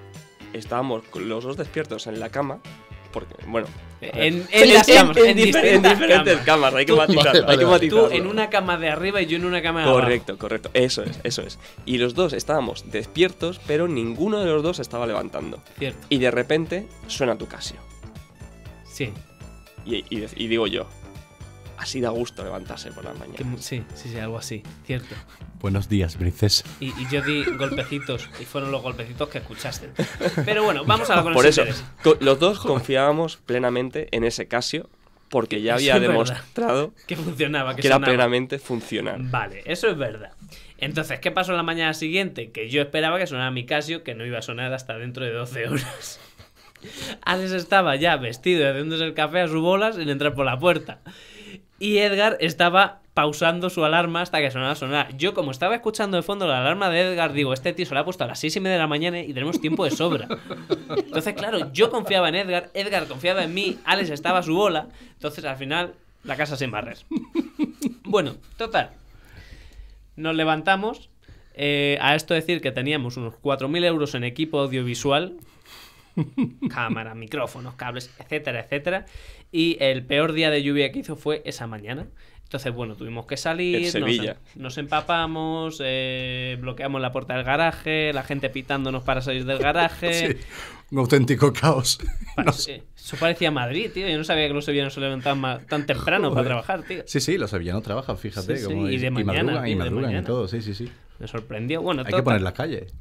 Estábamos 0.52 1.02
los 1.16 1.42
dos 1.42 1.56
despiertos 1.56 2.06
en 2.06 2.20
la 2.20 2.28
cama, 2.28 2.60
porque, 3.12 3.34
bueno. 3.46 3.66
En, 4.00 4.42
Sí, 4.44 4.48
en 4.52 4.74
las 4.74 4.88
en- 4.88 4.96
camas, 4.96 5.16
en 5.16 5.24
en 5.26 5.36
difer- 5.38 5.38
en 5.38 5.42
distintas 5.62 5.98
diferentes 5.98 6.34
camas. 6.34 6.44
camas, 6.46 6.74
hay 6.74 6.84
que 6.86 6.92
vale, 6.92 7.14
hay 7.18 7.32
que 7.34 7.40
vale. 7.40 7.66
matizarlo. 7.66 8.08
Tú 8.08 8.14
en 8.14 8.26
una 8.26 8.50
cama 8.50 8.76
de 8.76 8.90
arriba 8.90 9.20
y 9.22 9.26
yo 9.26 9.36
en 9.38 9.46
una 9.46 9.62
cama 9.62 9.80
de 9.80 9.86
abajo. 9.86 10.00
Correcto, 10.00 10.38
correcto. 10.38 10.70
Eso 10.74 11.02
es, 11.02 11.18
eso 11.24 11.42
es. 11.42 11.58
Y 11.86 11.96
los 11.98 12.14
dos 12.14 12.34
estábamos 12.34 12.84
despiertos, 12.92 13.60
pero 13.66 13.88
ninguno 13.88 14.40
de 14.40 14.46
los 14.46 14.62
dos 14.62 14.78
estaba 14.78 15.06
levantando. 15.06 15.60
Cierto, 15.78 16.06
Y 16.10 16.18
de 16.18 16.30
repente 16.30 16.86
suena 17.08 17.36
tu 17.36 17.46
Casio. 17.46 17.78
Sí. 18.94 19.12
Y, 19.84 20.04
y 20.08 20.20
de- 20.20 20.30
y 20.36 20.46
digo 20.48 20.66
yo, 20.66 20.88
así 21.76 22.00
da 22.00 22.08
gusto 22.10 22.42
levantarse 22.42 22.90
por 22.92 23.04
la 23.04 23.12
mañana. 23.14 23.56
sí, 23.58 23.82
sí, 23.94 24.08
sí, 24.08 24.18
algo 24.18 24.38
así. 24.38 24.62
Cierto. 24.86 25.14
Buenos 25.60 25.88
días, 25.88 26.16
princesa. 26.16 26.64
Y, 26.80 26.86
y 26.88 27.06
yo 27.10 27.20
di 27.22 27.44
golpecitos 27.56 28.28
y 28.40 28.44
fueron 28.44 28.70
los 28.70 28.82
golpecitos 28.82 29.28
que 29.28 29.38
escuchaste. 29.38 29.90
Pero 30.44 30.62
bueno, 30.64 30.84
vamos 30.86 31.10
a 31.10 31.16
lo 31.16 31.22
que 31.22 31.28
nos 31.30 31.36
Por 31.36 31.46
eso, 31.46 31.64
co- 32.02 32.16
los 32.20 32.38
dos 32.38 32.60
confiábamos 32.60 33.36
plenamente 33.38 34.08
en 34.12 34.24
ese 34.24 34.46
Casio, 34.48 34.88
porque 35.28 35.60
ya 35.62 35.74
había 35.74 35.98
demostrado 35.98 36.94
Que 37.06 37.16
funcionaba, 37.16 37.74
que, 37.74 37.82
que 37.82 37.88
era 37.88 37.98
plenamente 38.00 38.58
funcional. 38.58 39.20
Vale, 39.24 39.62
eso 39.66 39.88
es 39.88 39.96
verdad. 39.98 40.32
Entonces, 40.78 41.18
¿qué 41.20 41.30
pasó 41.30 41.52
la 41.52 41.62
mañana 41.62 41.92
siguiente? 41.94 42.50
Que 42.52 42.68
yo 42.68 42.82
esperaba 42.82 43.18
que 43.18 43.26
sonara 43.26 43.50
mi 43.50 43.64
Casio, 43.66 44.02
que 44.04 44.14
no 44.14 44.24
iba 44.26 44.38
a 44.38 44.42
sonar 44.42 44.72
hasta 44.72 44.96
dentro 44.98 45.24
de 45.24 45.32
12 45.32 45.68
horas. 45.68 46.20
Alex 47.22 47.52
estaba 47.52 47.96
ya 47.96 48.16
vestido 48.16 48.62
y 48.62 48.70
haciéndose 48.70 49.04
el 49.04 49.14
café 49.14 49.40
a 49.40 49.48
su 49.48 49.60
bolas 49.60 49.96
sin 49.96 50.08
entrar 50.08 50.34
por 50.34 50.46
la 50.46 50.58
puerta. 50.58 51.00
Y 51.78 51.98
Edgar 51.98 52.36
estaba 52.40 53.00
pausando 53.14 53.68
su 53.70 53.84
alarma 53.84 54.22
hasta 54.22 54.40
que 54.40 54.50
sonara 54.50 54.74
sonar. 54.74 55.16
Yo, 55.16 55.34
como 55.34 55.50
estaba 55.50 55.74
escuchando 55.74 56.16
de 56.16 56.22
fondo 56.22 56.46
la 56.46 56.60
alarma 56.60 56.88
de 56.90 57.00
Edgar, 57.00 57.32
digo, 57.32 57.52
este 57.52 57.72
tío 57.72 57.84
se 57.86 57.94
la 57.94 58.00
ha 58.00 58.04
puesto 58.04 58.24
a 58.24 58.26
las 58.26 58.38
seis 58.40 58.56
y 58.56 58.60
media 58.60 58.74
de 58.74 58.80
la 58.80 58.86
mañana 58.86 59.20
y 59.20 59.32
tenemos 59.32 59.60
tiempo 59.60 59.84
de 59.84 59.90
sobra. 59.90 60.26
Entonces, 60.96 61.34
claro, 61.34 61.72
yo 61.72 61.90
confiaba 61.90 62.28
en 62.28 62.36
Edgar, 62.36 62.70
Edgar 62.74 63.06
confiaba 63.06 63.44
en 63.44 63.54
mí, 63.54 63.78
Alex 63.84 64.10
estaba 64.10 64.38
a 64.38 64.42
su 64.42 64.54
bola. 64.54 64.88
Entonces, 65.12 65.44
al 65.44 65.56
final, 65.56 65.94
la 66.24 66.36
casa 66.36 66.56
sin 66.56 66.70
barrer. 66.70 66.98
Bueno, 68.04 68.36
total. 68.56 68.90
Nos 70.16 70.34
levantamos. 70.34 71.10
eh, 71.56 71.98
a 72.00 72.14
esto 72.16 72.34
decir 72.34 72.60
que 72.60 72.72
teníamos 72.72 73.16
unos 73.16 73.34
4.000 73.34 73.84
euros 73.84 74.14
en 74.14 74.24
equipo 74.24 74.58
audiovisual. 74.60 75.34
Cámara, 76.70 77.14
micrófonos, 77.14 77.74
cables, 77.74 78.10
etcétera, 78.18 78.60
etcétera. 78.60 79.06
Y 79.52 79.76
el 79.80 80.04
peor 80.04 80.32
día 80.32 80.50
de 80.50 80.62
lluvia 80.62 80.90
que 80.92 81.00
hizo 81.00 81.16
fue 81.16 81.42
esa 81.44 81.66
mañana. 81.66 82.06
Entonces, 82.44 82.72
bueno, 82.72 82.94
tuvimos 82.94 83.26
que 83.26 83.36
salir, 83.36 83.90
nos, 84.54 84.78
empapamos, 84.78 85.80
eh, 85.84 86.56
bloqueamos 86.60 87.00
la 87.00 87.10
puerta 87.10 87.34
del 87.34 87.42
garaje, 87.42 88.12
la 88.12 88.22
gente 88.22 88.48
pitándonos 88.48 89.02
para 89.02 89.22
salir 89.22 89.44
del 89.44 89.58
garaje. 89.58 90.38
Sí, 90.38 90.94
un 90.94 90.98
auténtico 90.98 91.52
caos. 91.52 91.98
Pa- 92.36 92.42
No 92.44 92.52
sé. 92.52 92.84
Eso 92.96 93.16
parecía 93.16 93.50
Madrid, 93.50 93.90
tío. 93.92 94.06
Yo 94.06 94.16
no 94.16 94.22
sabía 94.24 94.46
que 94.46 94.54
los 94.54 94.64
sevillanos 94.66 94.94
se 94.94 95.00
levantaban 95.00 95.66
tan 95.66 95.86
temprano 95.86 96.32
para 96.32 96.44
trabajar, 96.46 96.82
tío. 96.84 97.02
Sí, 97.06 97.20
sí, 97.20 97.38
los 97.38 97.50
sevillanos 97.50 97.82
trabajan, 97.82 98.18
fíjate. 98.18 98.56
Sí, 98.56 98.62
sí, 98.62 98.68
como 98.72 98.88
y 98.88 98.98
de 98.98 99.10
mañana, 99.10 99.32
madrugan, 99.44 99.64
tío, 99.64 99.72
y 99.72 99.74
de 99.74 99.78
madrugan 99.78 100.02
y 100.02 100.06
mañana. 100.06 100.26
todo, 100.26 100.46
sí, 100.46 100.62
sí, 100.62 100.74
sí. 100.74 100.88
Me 101.18 101.26
sorprendió. 101.26 101.82
Bueno, 101.82 102.02
Hay 102.06 102.12
que 102.12 102.22
poner 102.22 102.42
las 102.42 102.52
calles. 102.52 102.94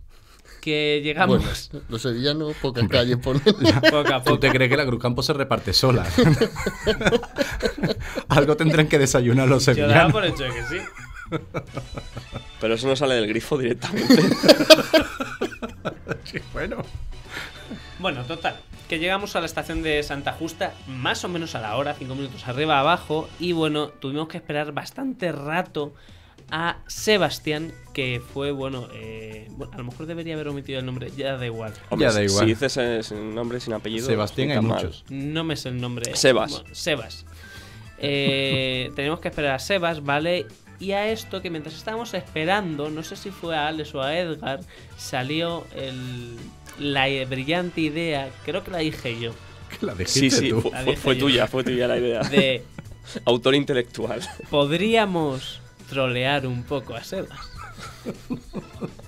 Que 0.64 1.02
llegamos 1.04 1.70
Bueno, 1.72 1.86
los 1.90 2.02
sevillanos, 2.02 2.56
pocas 2.62 2.88
calles 2.88 3.18
ponen. 3.18 3.42
poco 3.92 4.14
a 4.14 4.24
¿Tú 4.24 4.38
te 4.38 4.50
crees 4.50 4.70
que 4.72 4.78
la 4.78 4.86
Cruz 4.86 5.02
Campo 5.02 5.22
se 5.22 5.34
reparte 5.34 5.74
sola? 5.74 6.06
Algo 8.30 8.56
tendrán 8.56 8.88
que 8.88 8.98
desayunar 8.98 9.48
los 9.48 9.66
Yo 9.66 9.74
daba 9.88 10.10
sevillanos. 10.10 10.14
por 10.14 10.26
hecho 10.26 10.44
de 10.44 10.50
que 10.52 10.64
sí. 10.64 10.78
Pero 12.62 12.76
eso 12.76 12.88
no 12.88 12.96
sale 12.96 13.16
del 13.16 13.28
grifo 13.28 13.58
directamente. 13.58 14.22
Sí, 16.26 16.40
bueno. 16.54 16.78
Bueno, 18.00 18.24
total. 18.24 18.56
Que 18.88 18.98
llegamos 18.98 19.36
a 19.36 19.40
la 19.40 19.46
estación 19.46 19.84
de 19.84 20.02
Santa 20.04 20.32
Justa 20.34 20.74
más 20.88 21.24
o 21.24 21.30
menos 21.30 21.54
a 21.56 21.62
la 21.62 21.76
hora, 21.76 21.94
cinco 21.94 22.16
minutos 22.16 22.48
arriba 22.48 22.80
abajo. 22.80 23.30
Y 23.40 23.52
bueno, 23.52 23.90
tuvimos 23.90 24.28
que 24.30 24.38
esperar 24.38 24.72
bastante 24.72 25.32
rato 25.32 25.94
a 26.52 26.78
Sebastián, 26.88 27.72
que 27.94 28.22
fue, 28.34 28.52
bueno, 28.52 28.88
eh, 28.94 29.48
bueno, 29.52 29.74
a 29.74 29.78
lo 29.78 29.84
mejor 29.86 30.06
debería 30.06 30.34
haber 30.36 30.48
omitido 30.48 30.80
el 30.80 30.86
nombre, 30.86 31.12
ya 31.16 31.38
da 31.38 31.46
igual. 31.46 31.74
Hombre, 31.90 32.08
Ya 32.08 32.14
da 32.14 32.20
si- 32.20 32.26
igual. 32.26 32.40
Si 32.46 32.46
dices 32.54 32.78
eh, 32.78 33.04
sin 33.04 33.34
nombre, 33.36 33.60
sin 33.60 33.74
apellido. 33.74 34.06
Sebastián 34.06 34.52
hay 34.52 34.62
mal. 34.62 34.84
muchos. 34.84 35.06
No 35.10 35.44
me 35.44 35.56
sé 35.56 35.70
el 35.70 35.80
nombre. 35.82 36.16
Sebas. 36.16 36.52
Bueno, 36.52 36.66
Sebas. 36.76 37.26
Eh, 38.00 38.92
tenemos 38.96 39.20
que 39.20 39.28
esperar 39.30 39.56
a 39.56 39.60
Sebas, 39.60 40.04
¿vale? 40.04 40.46
Y 40.80 40.92
a 40.92 41.10
esto 41.10 41.42
que 41.42 41.50
mientras 41.50 41.76
estábamos 41.76 42.14
esperando, 42.14 42.90
no 42.90 43.04
sé 43.04 43.16
si 43.16 43.30
fue 43.32 43.56
a 43.56 43.68
Alex 43.68 43.94
o 43.96 44.02
a 44.02 44.18
Edgar, 44.18 44.60
salió 44.98 45.66
el, 45.76 46.36
la 46.80 47.06
brillante 47.26 47.82
idea, 47.82 48.30
creo 48.44 48.64
que 48.64 48.72
la 48.72 48.80
dije 48.80 49.18
yo, 49.20 49.32
Que 49.80 49.86
la 49.86 49.94
dijiste 49.94 50.20
Sí, 50.20 50.32
sí, 50.32 50.50
tú. 50.50 50.62
fue, 50.62 50.72
La 50.72 50.96
fue- 50.98 51.16
tuya, 51.16 51.48
fue 51.48 51.64
tuya 51.64 51.88
la 51.88 51.98
idea. 51.98 52.20
de 52.22 52.64
Autor 53.26 53.56
intelectual. 53.56 54.22
podríamos 54.50 55.62
trolear 55.94 56.48
un 56.48 56.64
poco 56.64 56.96
a 56.96 57.04
Sebas. 57.04 57.40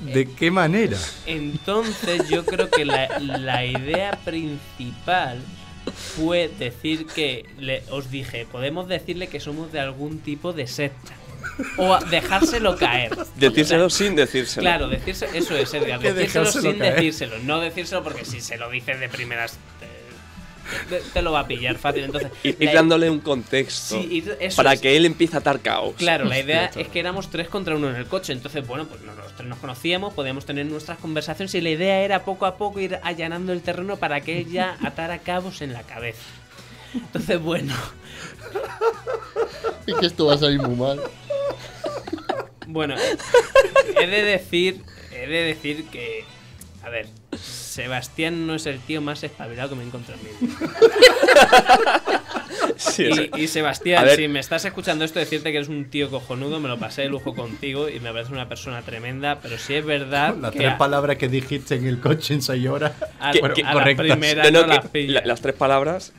¿De 0.00 0.30
qué 0.32 0.50
manera? 0.50 0.98
Entonces 1.26 2.28
yo 2.28 2.44
creo 2.44 2.70
que 2.70 2.84
la, 2.84 3.18
la 3.18 3.64
idea 3.64 4.12
principal 4.24 5.40
fue 5.92 6.50
decir 6.58 7.06
que 7.06 7.46
le, 7.58 7.82
os 7.90 8.10
dije, 8.10 8.46
podemos 8.50 8.88
decirle 8.88 9.28
que 9.28 9.40
somos 9.40 9.72
de 9.72 9.80
algún 9.80 10.20
tipo 10.20 10.52
de 10.52 10.66
secta. 10.66 11.14
O 11.76 11.98
dejárselo 12.06 12.76
caer. 12.76 13.16
Decírselo 13.36 13.88
sin 13.88 14.16
decírselo. 14.16 14.62
Claro, 14.62 14.88
decírselo, 14.88 15.32
eso 15.34 15.56
es, 15.56 15.72
Edgar. 15.72 16.00
Decírselo 16.00 16.46
sin 16.46 16.78
caer. 16.78 16.96
decírselo. 16.96 17.38
No 17.40 17.60
decírselo 17.60 18.02
porque 18.02 18.24
si 18.24 18.40
se 18.40 18.56
lo 18.56 18.70
dices 18.70 18.98
de 18.98 19.08
primeras 19.08 19.58
te, 21.12 21.22
lo 21.22 21.32
va 21.32 21.40
a 21.40 21.46
pillar 21.46 21.76
fácil. 21.76 22.04
Entonces, 22.04 22.30
Ir, 22.42 22.72
dándole 22.72 23.10
un 23.10 23.20
contexto 23.20 24.00
Sí, 24.00 24.22
ir- 24.22 24.36
eso 24.40 24.56
para 24.56 24.72
es. 24.74 24.80
que 24.80 24.96
él 24.96 25.04
empiece 25.06 25.36
a 25.36 25.40
atar 25.40 25.60
caos. 25.60 25.94
Claro, 25.96 26.24
la 26.24 26.38
idea 26.38 26.66
Hostia, 26.66 26.82
es 26.82 26.88
que 26.88 27.00
éramos 27.00 27.30
tres 27.30 27.48
contra 27.48 27.76
uno 27.76 27.90
en 27.90 27.96
el 27.96 28.06
coche. 28.06 28.32
Entonces, 28.32 28.66
bueno, 28.66 28.86
pues 28.86 29.00
los 29.02 29.34
tres 29.36 29.48
nos 29.48 29.58
conocíamos, 29.58 30.14
podíamos 30.14 30.44
tener 30.46 30.66
nuestras 30.66 30.98
conversaciones 30.98 31.54
y 31.54 31.60
la 31.60 31.70
idea 31.70 32.00
era 32.00 32.24
poco 32.24 32.46
a 32.46 32.56
poco 32.56 32.80
ir 32.80 32.98
allanando 33.02 33.52
el 33.52 33.62
terreno 33.62 33.96
para 33.96 34.20
que 34.20 34.38
él 34.38 34.50
ya 34.50 34.76
atara 34.84 35.18
cabos 35.18 35.62
en 35.62 35.72
la 35.72 35.82
cabeza. 35.82 36.22
Entonces, 36.94 37.40
bueno, 37.40 37.74
Es 39.86 39.94
que 39.96 40.06
esto 40.06 40.26
va 40.26 40.34
a 40.34 40.38
salir 40.38 40.60
muy 40.60 40.76
mal. 40.76 41.00
bueno, 42.68 42.94
he 44.00 44.06
de 44.06 44.22
decir, 44.22 44.80
he 45.12 45.26
de 45.26 45.42
decir 45.42 45.84
que, 45.90 46.24
a 46.84 46.88
ver, 46.90 47.06
Sebastián 47.40 48.46
no 48.46 48.54
es 48.54 48.66
el 48.66 48.78
tío 48.80 49.00
más 49.00 49.22
espabilado 49.24 49.70
que 49.70 49.74
me 49.76 49.82
he 49.82 49.86
encontrado 49.86 50.20
en 50.20 50.26
mi 50.40 50.46
vida. 50.46 50.58
Sí, 52.76 53.08
Y, 53.36 53.42
y 53.42 53.48
Sebastián, 53.48 54.06
si 54.16 54.26
me 54.28 54.40
estás 54.40 54.64
escuchando 54.64 55.04
esto, 55.04 55.18
decirte 55.18 55.50
que 55.50 55.58
eres 55.58 55.68
un 55.68 55.84
tío 55.90 56.10
cojonudo, 56.10 56.60
me 56.60 56.68
lo 56.68 56.78
pasé 56.78 57.02
de 57.02 57.08
lujo 57.08 57.34
contigo 57.34 57.88
y 57.88 58.00
me 58.00 58.12
parece 58.12 58.32
una 58.32 58.48
persona 58.48 58.82
tremenda, 58.82 59.38
pero 59.40 59.58
sí 59.58 59.74
es 59.74 59.84
verdad 59.84 60.34
Las 60.36 60.52
que 60.52 60.58
tres 60.60 60.72
a- 60.72 60.78
palabras 60.78 61.16
que 61.16 61.28
dijiste 61.28 61.74
en 61.76 61.86
el 61.86 62.00
coche 62.00 62.34
en 62.34 62.42
seis 62.42 62.66
horas 62.66 62.92
a, 63.20 63.32
Que- 63.32 63.40
fueron 63.40 63.54
que- 63.56 63.62
a 63.62 63.66
la 63.66 63.72
correctas. 63.72 64.06
primera 64.06 64.44
no, 64.44 64.50
no, 64.50 64.66
no 64.66 64.72
que 64.72 64.76
las 64.78 64.88
pilla. 64.88 65.20
la- 65.20 65.26
las 65.26 65.40
tres 65.40 65.54
palabras. 65.54 66.12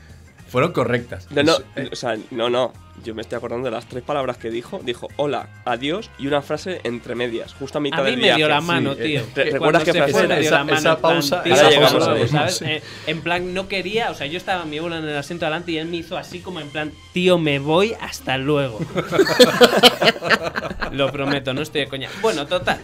Fueron 0.56 0.72
correctas. 0.72 1.28
No, 1.32 1.44
no, 1.44 1.58
Eh, 1.76 1.90
o 1.92 1.96
sea, 1.98 2.16
no, 2.32 2.50
no. 2.50 2.72
Yo 3.04 3.14
me 3.14 3.22
estoy 3.24 3.36
acordando 3.36 3.66
de 3.66 3.72
las 3.72 3.90
tres 3.90 4.04
palabras 4.04 4.38
que 4.38 4.50
dijo. 4.50 4.80
Dijo 4.82 5.10
hola, 5.18 5.50
adiós 5.66 6.10
y 6.18 6.28
una 6.28 6.42
frase 6.42 6.80
entre 6.86 7.14
medias, 7.14 7.54
justo 7.54 7.80
a 7.80 7.82
mitad 7.82 8.00
A 8.00 8.04
mí 8.04 8.12
del 8.12 8.20
me 8.20 8.24
viaje. 8.28 8.38
dio 8.38 8.48
la 8.48 8.62
mano, 8.62 8.94
eh, 8.94 8.96
tío. 8.96 9.22
¿te 9.34 9.44
Que 9.44 9.52
recuerdas 9.52 9.84
qué 9.84 9.92
se 9.92 9.98
frase 9.98 10.14
fue 10.14 10.24
era? 10.24 10.36
me 10.36 10.42
Esa- 10.42 10.52
la 10.60 10.64
mano, 10.64 10.78
esa 10.78 10.92
en 10.94 10.98
plan, 11.02 11.14
pausa- 11.20 11.42
a 11.44 11.70
eso, 12.16 12.28
¿sabes? 12.30 12.56
sí. 12.56 12.66
Eh, 12.66 12.82
en 13.08 13.20
plan, 13.22 13.54
no 13.54 13.68
quería, 13.68 14.12
o 14.12 14.16
sea, 14.16 14.28
yo 14.28 14.38
estaba 14.38 14.64
en 14.64 14.70
mi 14.70 14.80
bola 14.80 15.00
en 15.00 15.04
el 15.10 15.18
asiento 15.18 15.44
delante 15.44 15.74
y 15.74 15.78
él 15.78 15.90
me 15.90 15.98
hizo 15.98 16.16
así 16.18 16.40
como 16.40 16.62
en 16.62 16.70
plan, 16.70 16.94
tío, 17.12 17.38
me 17.38 17.60
voy 17.60 17.94
hasta 18.00 18.38
luego. 18.38 18.80
lo 20.94 21.12
prometo, 21.12 21.54
no 21.54 21.64
estoy 21.64 21.82
de 21.82 21.88
coña. 21.88 22.10
Bueno, 22.22 22.48
total. 22.48 22.80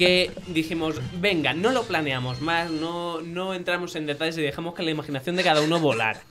Que 0.00 0.30
dijimos, 0.46 0.94
venga, 1.20 1.52
no 1.52 1.72
lo 1.72 1.82
planeamos 1.82 2.40
más, 2.40 2.70
no, 2.70 3.20
no 3.20 3.52
entramos 3.52 3.94
en 3.96 4.06
detalles 4.06 4.38
y 4.38 4.40
dejamos 4.40 4.74
que 4.74 4.82
la 4.82 4.92
imaginación 4.92 5.36
de 5.36 5.44
cada 5.44 5.60
uno 5.60 5.78
volara. 5.78 6.22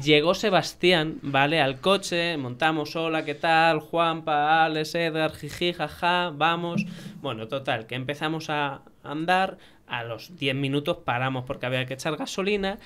Llegó 0.00 0.34
Sebastián, 0.34 1.18
¿vale? 1.20 1.60
Al 1.60 1.78
coche, 1.78 2.38
montamos, 2.38 2.96
hola, 2.96 3.26
¿qué 3.26 3.34
tal? 3.34 3.80
Juanpa, 3.80 4.64
Alex, 4.64 4.94
Edgar, 4.94 5.34
jiji, 5.34 5.74
jaja, 5.74 6.32
vamos. 6.34 6.86
Bueno, 7.20 7.46
total, 7.46 7.86
que 7.86 7.94
empezamos 7.94 8.48
a 8.48 8.80
andar, 9.04 9.58
a 9.86 10.04
los 10.04 10.34
10 10.38 10.54
minutos 10.54 10.96
paramos 11.04 11.44
porque 11.44 11.66
había 11.66 11.84
que 11.84 11.92
echar 11.92 12.16
gasolina 12.16 12.78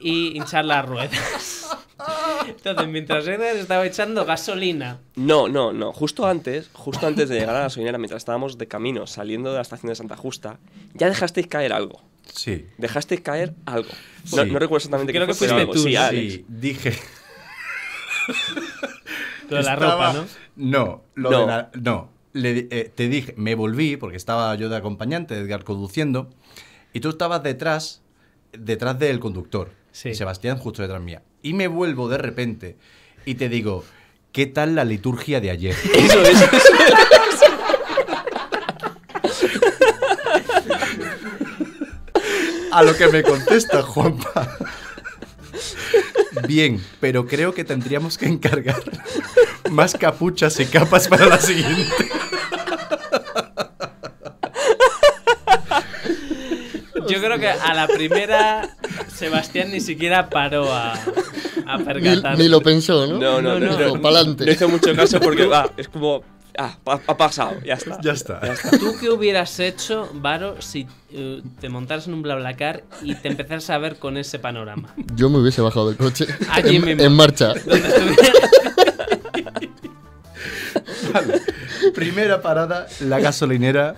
y 0.00 0.36
hinchar 0.36 0.64
las 0.64 0.86
ruedas. 0.86 1.76
Entonces, 2.46 2.86
mientras 2.86 3.26
Edgar 3.26 3.56
estaba 3.56 3.84
echando 3.84 4.24
gasolina, 4.24 4.98
No, 5.16 5.48
no, 5.48 5.72
no. 5.72 5.92
Justo 5.92 6.26
antes, 6.26 6.70
justo 6.72 7.08
antes 7.08 7.28
de 7.28 7.40
llegar 7.40 7.56
a 7.56 7.58
la 7.58 7.60
gasolinera, 7.64 7.98
mientras 7.98 8.20
estábamos 8.20 8.56
de 8.56 8.68
camino 8.68 9.08
saliendo 9.08 9.50
de 9.50 9.56
la 9.56 9.62
estación 9.62 9.88
de 9.88 9.96
Santa 9.96 10.16
Justa, 10.16 10.60
ya 10.94 11.08
dejasteis 11.08 11.48
caer 11.48 11.72
algo. 11.72 12.11
Sí. 12.34 12.66
Dejasteis 12.78 13.20
caer 13.20 13.54
algo. 13.66 13.90
No, 14.34 14.44
Sí. 14.44 14.50
no 14.50 14.58
recuerdo 14.58 14.76
exactamente 14.76 15.12
Creo 15.12 15.26
qué 15.26 15.32
que 15.32 15.38
fue, 15.38 15.48
pero 15.48 15.66
fuiste 15.66 15.82
tú, 15.82 15.88
Sí. 15.88 15.96
Alex. 15.96 16.32
Sí, 16.34 16.44
dije. 16.48 16.92
lo 19.48 19.56
de 19.56 19.62
la 19.62 19.74
Estaba- 19.74 20.12
ropa, 20.12 20.14
¿no? 20.14 20.26
No, 20.56 21.02
lo 21.14 21.30
No. 21.30 21.40
de 21.40 21.46
la- 21.46 21.70
no. 21.74 22.10
Le 22.34 22.66
eh, 22.70 22.90
te 22.94 23.08
dije, 23.08 23.34
me 23.36 23.54
volví 23.54 23.96
porque 23.98 24.16
estaba 24.16 24.54
yo 24.54 24.70
de 24.70 24.76
acompañante, 24.76 25.36
Edgar 25.36 25.64
conduciendo, 25.64 26.30
y 26.94 27.00
tú 27.00 27.10
estabas 27.10 27.42
detrás 27.42 28.00
detrás 28.52 28.98
del 28.98 29.20
conductor. 29.20 29.70
Sí. 29.92 30.14
Sebastián 30.14 30.56
justo 30.58 30.80
detrás 30.82 31.02
mía. 31.02 31.22
Y 31.42 31.52
me 31.52 31.68
vuelvo 31.68 32.08
de 32.08 32.18
repente 32.18 32.76
y 33.26 33.34
te 33.34 33.48
digo, 33.50 33.84
¿qué 34.32 34.46
tal 34.46 34.74
la 34.74 34.84
liturgia 34.84 35.40
de 35.40 35.50
ayer? 35.50 35.74
Eso, 35.94 36.22
eso, 36.22 36.44
A 42.72 42.82
lo 42.82 42.96
que 42.96 43.06
me 43.08 43.22
contesta 43.22 43.82
Juanpa. 43.82 44.56
Bien, 46.48 46.82
pero 47.00 47.26
creo 47.26 47.52
que 47.54 47.64
tendríamos 47.64 48.16
que 48.18 48.26
encargar 48.26 48.82
más 49.70 49.92
capuchas 49.94 50.58
y 50.60 50.64
capas 50.66 51.06
para 51.08 51.26
la 51.26 51.38
siguiente. 51.38 52.08
Yo 57.08 57.20
creo 57.20 57.38
que 57.38 57.48
a 57.48 57.74
la 57.74 57.86
primera 57.88 58.76
Sebastián 59.14 59.70
ni 59.70 59.80
siquiera 59.80 60.30
paró 60.30 60.72
a, 60.72 60.92
a 61.66 61.78
Ni, 61.78 61.84
percatarse. 61.84 62.42
ni 62.42 62.48
lo 62.48 62.60
pensó, 62.62 63.06
¿no? 63.06 63.18
No, 63.18 63.42
no, 63.42 63.58
no. 63.58 63.76
Dijo, 63.76 63.96
no, 63.96 64.02
pa'lante. 64.02 64.46
no 64.46 64.52
hizo 64.52 64.68
mucho 64.68 64.94
caso 64.94 65.20
porque 65.20 65.44
va, 65.46 65.70
es 65.76 65.88
como. 65.88 66.22
Ah, 66.58 66.76
ha 66.84 67.16
pasado, 67.16 67.56
ya 67.64 67.74
está. 67.74 67.98
Ya 68.02 68.12
está. 68.12 68.40
¿Tú 68.78 68.94
qué 69.00 69.08
hubieras 69.10 69.58
hecho, 69.58 70.10
Varo, 70.14 70.60
si 70.60 70.86
eh, 71.10 71.42
te 71.60 71.68
montaras 71.70 72.06
en 72.08 72.14
un 72.14 72.22
BlaBlaCar 72.22 72.84
y 73.02 73.14
te 73.14 73.28
empezaras 73.28 73.70
a 73.70 73.78
ver 73.78 73.96
con 73.98 74.16
ese 74.18 74.38
panorama? 74.38 74.94
Yo 75.14 75.30
me 75.30 75.38
hubiese 75.38 75.62
bajado 75.62 75.88
del 75.88 75.96
coche. 75.96 76.26
Allí 76.50 76.76
en, 76.76 76.84
mismo. 76.84 77.02
en 77.02 77.12
marcha. 77.14 77.52
Estuvieras- 77.56 78.32
Primera 81.94 82.40
parada, 82.42 82.86
la 83.00 83.18
gasolinera. 83.20 83.94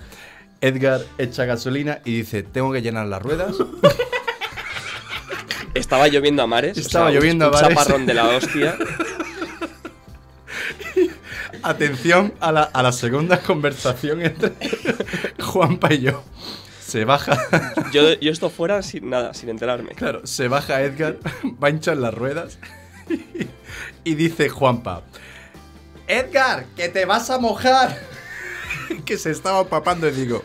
Edgar 0.61 1.01
echa 1.17 1.45
gasolina 1.45 1.99
y 2.05 2.17
dice, 2.17 2.41
tengo 2.41 2.71
que 2.71 2.81
llenar 2.81 3.05
las 3.07 3.21
ruedas. 3.21 3.55
Estaba 5.73 6.07
lloviendo 6.07 6.41
a 6.41 6.47
mares. 6.47 6.77
Estaba 6.77 7.07
un- 7.09 7.13
lloviendo 7.15 7.45
a 7.45 7.47
un 7.49 7.53
mares. 7.53 7.69
chaparrón 7.77 8.05
de 8.05 8.13
la 8.13 8.29
hostia. 8.29 8.75
Atención 11.63 12.33
a 12.39 12.51
la, 12.51 12.63
a 12.63 12.83
la 12.83 12.91
segunda 12.91 13.39
conversación 13.39 14.21
entre 14.21 14.53
Juanpa 15.41 15.93
y 15.93 16.01
yo. 16.01 16.23
Se 16.85 17.03
baja, 17.03 17.37
Yo, 17.91 18.13
yo 18.19 18.31
esto 18.31 18.49
fuera 18.49 18.81
sin 18.83 19.09
nada, 19.09 19.33
sin 19.33 19.49
enterarme. 19.49 19.89
claro, 19.95 20.25
se 20.25 20.47
baja 20.47 20.81
Edgar, 20.83 21.17
va 21.61 21.67
a 21.67 21.71
hinchar 21.71 21.97
las 21.97 22.13
ruedas 22.13 22.59
y 24.03 24.15
dice 24.15 24.49
Juanpa, 24.49 25.01
Edgar, 26.07 26.65
que 26.75 26.87
te 26.89 27.05
vas 27.05 27.29
a 27.31 27.39
mojar. 27.39 27.99
que 29.05 29.17
se 29.17 29.31
estaba 29.31 29.61
empapando 29.61 30.07
y 30.07 30.11
digo, 30.11 30.43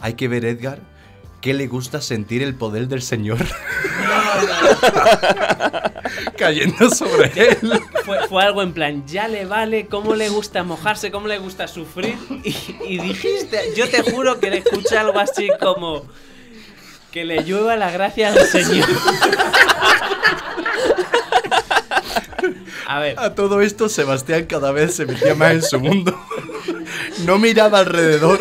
hay 0.00 0.14
que 0.14 0.28
ver 0.28 0.44
Edgar, 0.44 0.78
que 1.40 1.54
le 1.54 1.66
gusta 1.66 2.00
sentir 2.00 2.42
el 2.42 2.54
poder 2.54 2.86
del 2.88 3.02
Señor 3.02 3.38
cayendo 6.36 6.90
sobre 6.90 7.32
él. 7.34 7.80
fue, 8.04 8.28
fue 8.28 8.42
algo 8.42 8.62
en 8.62 8.72
plan, 8.72 9.06
ya 9.06 9.28
le 9.28 9.44
vale, 9.46 9.86
cómo 9.86 10.14
le 10.14 10.28
gusta 10.28 10.62
mojarse, 10.64 11.10
cómo 11.10 11.28
le 11.28 11.38
gusta 11.38 11.68
sufrir. 11.68 12.16
Y, 12.42 12.54
y 12.86 12.98
dijiste, 12.98 13.72
yo 13.76 13.88
te 13.88 14.02
juro 14.02 14.38
que 14.40 14.50
le 14.50 14.58
escuché 14.58 14.98
algo 14.98 15.18
así 15.18 15.48
como 15.60 16.04
que 17.14 17.24
le 17.24 17.44
llueva 17.44 17.76
la 17.76 17.90
gracia 17.90 18.32
al 18.32 18.40
Señor. 18.40 18.88
A 22.86 22.98
ver, 22.98 23.18
A 23.18 23.34
todo 23.34 23.60
esto, 23.60 23.88
Sebastián 23.88 24.46
cada 24.46 24.72
vez 24.72 24.96
se 24.96 25.06
metía 25.06 25.34
más 25.34 25.52
en 25.52 25.62
su 25.62 25.80
mundo. 25.80 26.18
No 27.24 27.38
miraba 27.38 27.78
alrededor. 27.78 28.40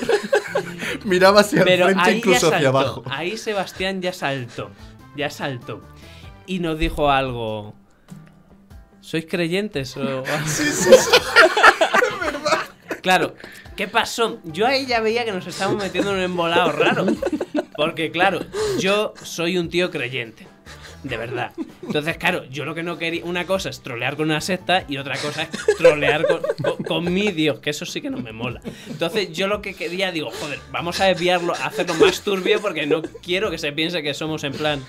Miraba 1.05 1.41
hacia 1.41 1.63
el 1.63 1.83
frente, 1.83 2.11
incluso 2.17 2.53
hacia 2.53 2.69
abajo. 2.69 3.03
Ahí 3.09 3.37
Sebastián 3.37 4.01
ya 4.01 4.13
saltó. 4.13 4.71
Ya 5.15 5.29
saltó. 5.29 5.81
Y 6.45 6.59
nos 6.59 6.77
dijo 6.77 7.09
algo. 7.09 7.73
¿Sois 9.01 9.25
creyentes 9.25 9.97
o.? 9.97 10.23
Claro, 13.03 13.35
¿qué 13.75 13.89
pasó? 13.89 14.39
Yo 14.45 14.65
ahí 14.65 14.85
ya 14.85 15.01
veía 15.01 15.25
que 15.25 15.33
nos 15.33 15.45
estábamos 15.45 15.83
metiendo 15.83 16.11
en 16.11 16.17
un 16.17 16.23
embolado 16.23 16.71
raro. 16.71 17.05
Porque, 17.75 18.11
claro, 18.11 18.39
yo 18.79 19.13
soy 19.21 19.57
un 19.57 19.69
tío 19.69 19.91
creyente. 19.91 20.47
De 21.03 21.17
verdad. 21.17 21.51
Entonces, 21.81 22.17
claro, 22.17 22.45
yo 22.45 22.63
lo 22.63 22.73
que 22.73 22.81
no 22.81 22.97
quería. 22.97 23.25
Una 23.25 23.45
cosa 23.45 23.69
es 23.69 23.81
trolear 23.81 24.15
con 24.15 24.27
una 24.29 24.39
secta 24.39 24.85
y 24.87 24.95
otra 24.95 25.17
cosa 25.17 25.43
es 25.43 25.49
trolear 25.77 26.25
con, 26.25 26.41
con, 26.63 26.83
con 26.85 27.13
mi 27.13 27.29
Dios, 27.33 27.59
que 27.59 27.71
eso 27.71 27.85
sí 27.85 27.99
que 27.99 28.09
no 28.09 28.19
me 28.19 28.31
mola. 28.31 28.61
Entonces, 28.87 29.33
yo 29.33 29.47
lo 29.47 29.61
que 29.61 29.73
quería, 29.73 30.13
digo, 30.13 30.31
joder, 30.31 30.59
vamos 30.71 31.01
a 31.01 31.05
desviarlo, 31.05 31.53
a 31.55 31.65
hacerlo 31.65 31.95
más 31.95 32.21
turbio 32.21 32.61
porque 32.61 32.85
no 32.85 33.01
quiero 33.01 33.51
que 33.51 33.57
se 33.57 33.73
piense 33.73 34.01
que 34.01 34.13
somos 34.13 34.45
en 34.45 34.53
plan 34.53 34.81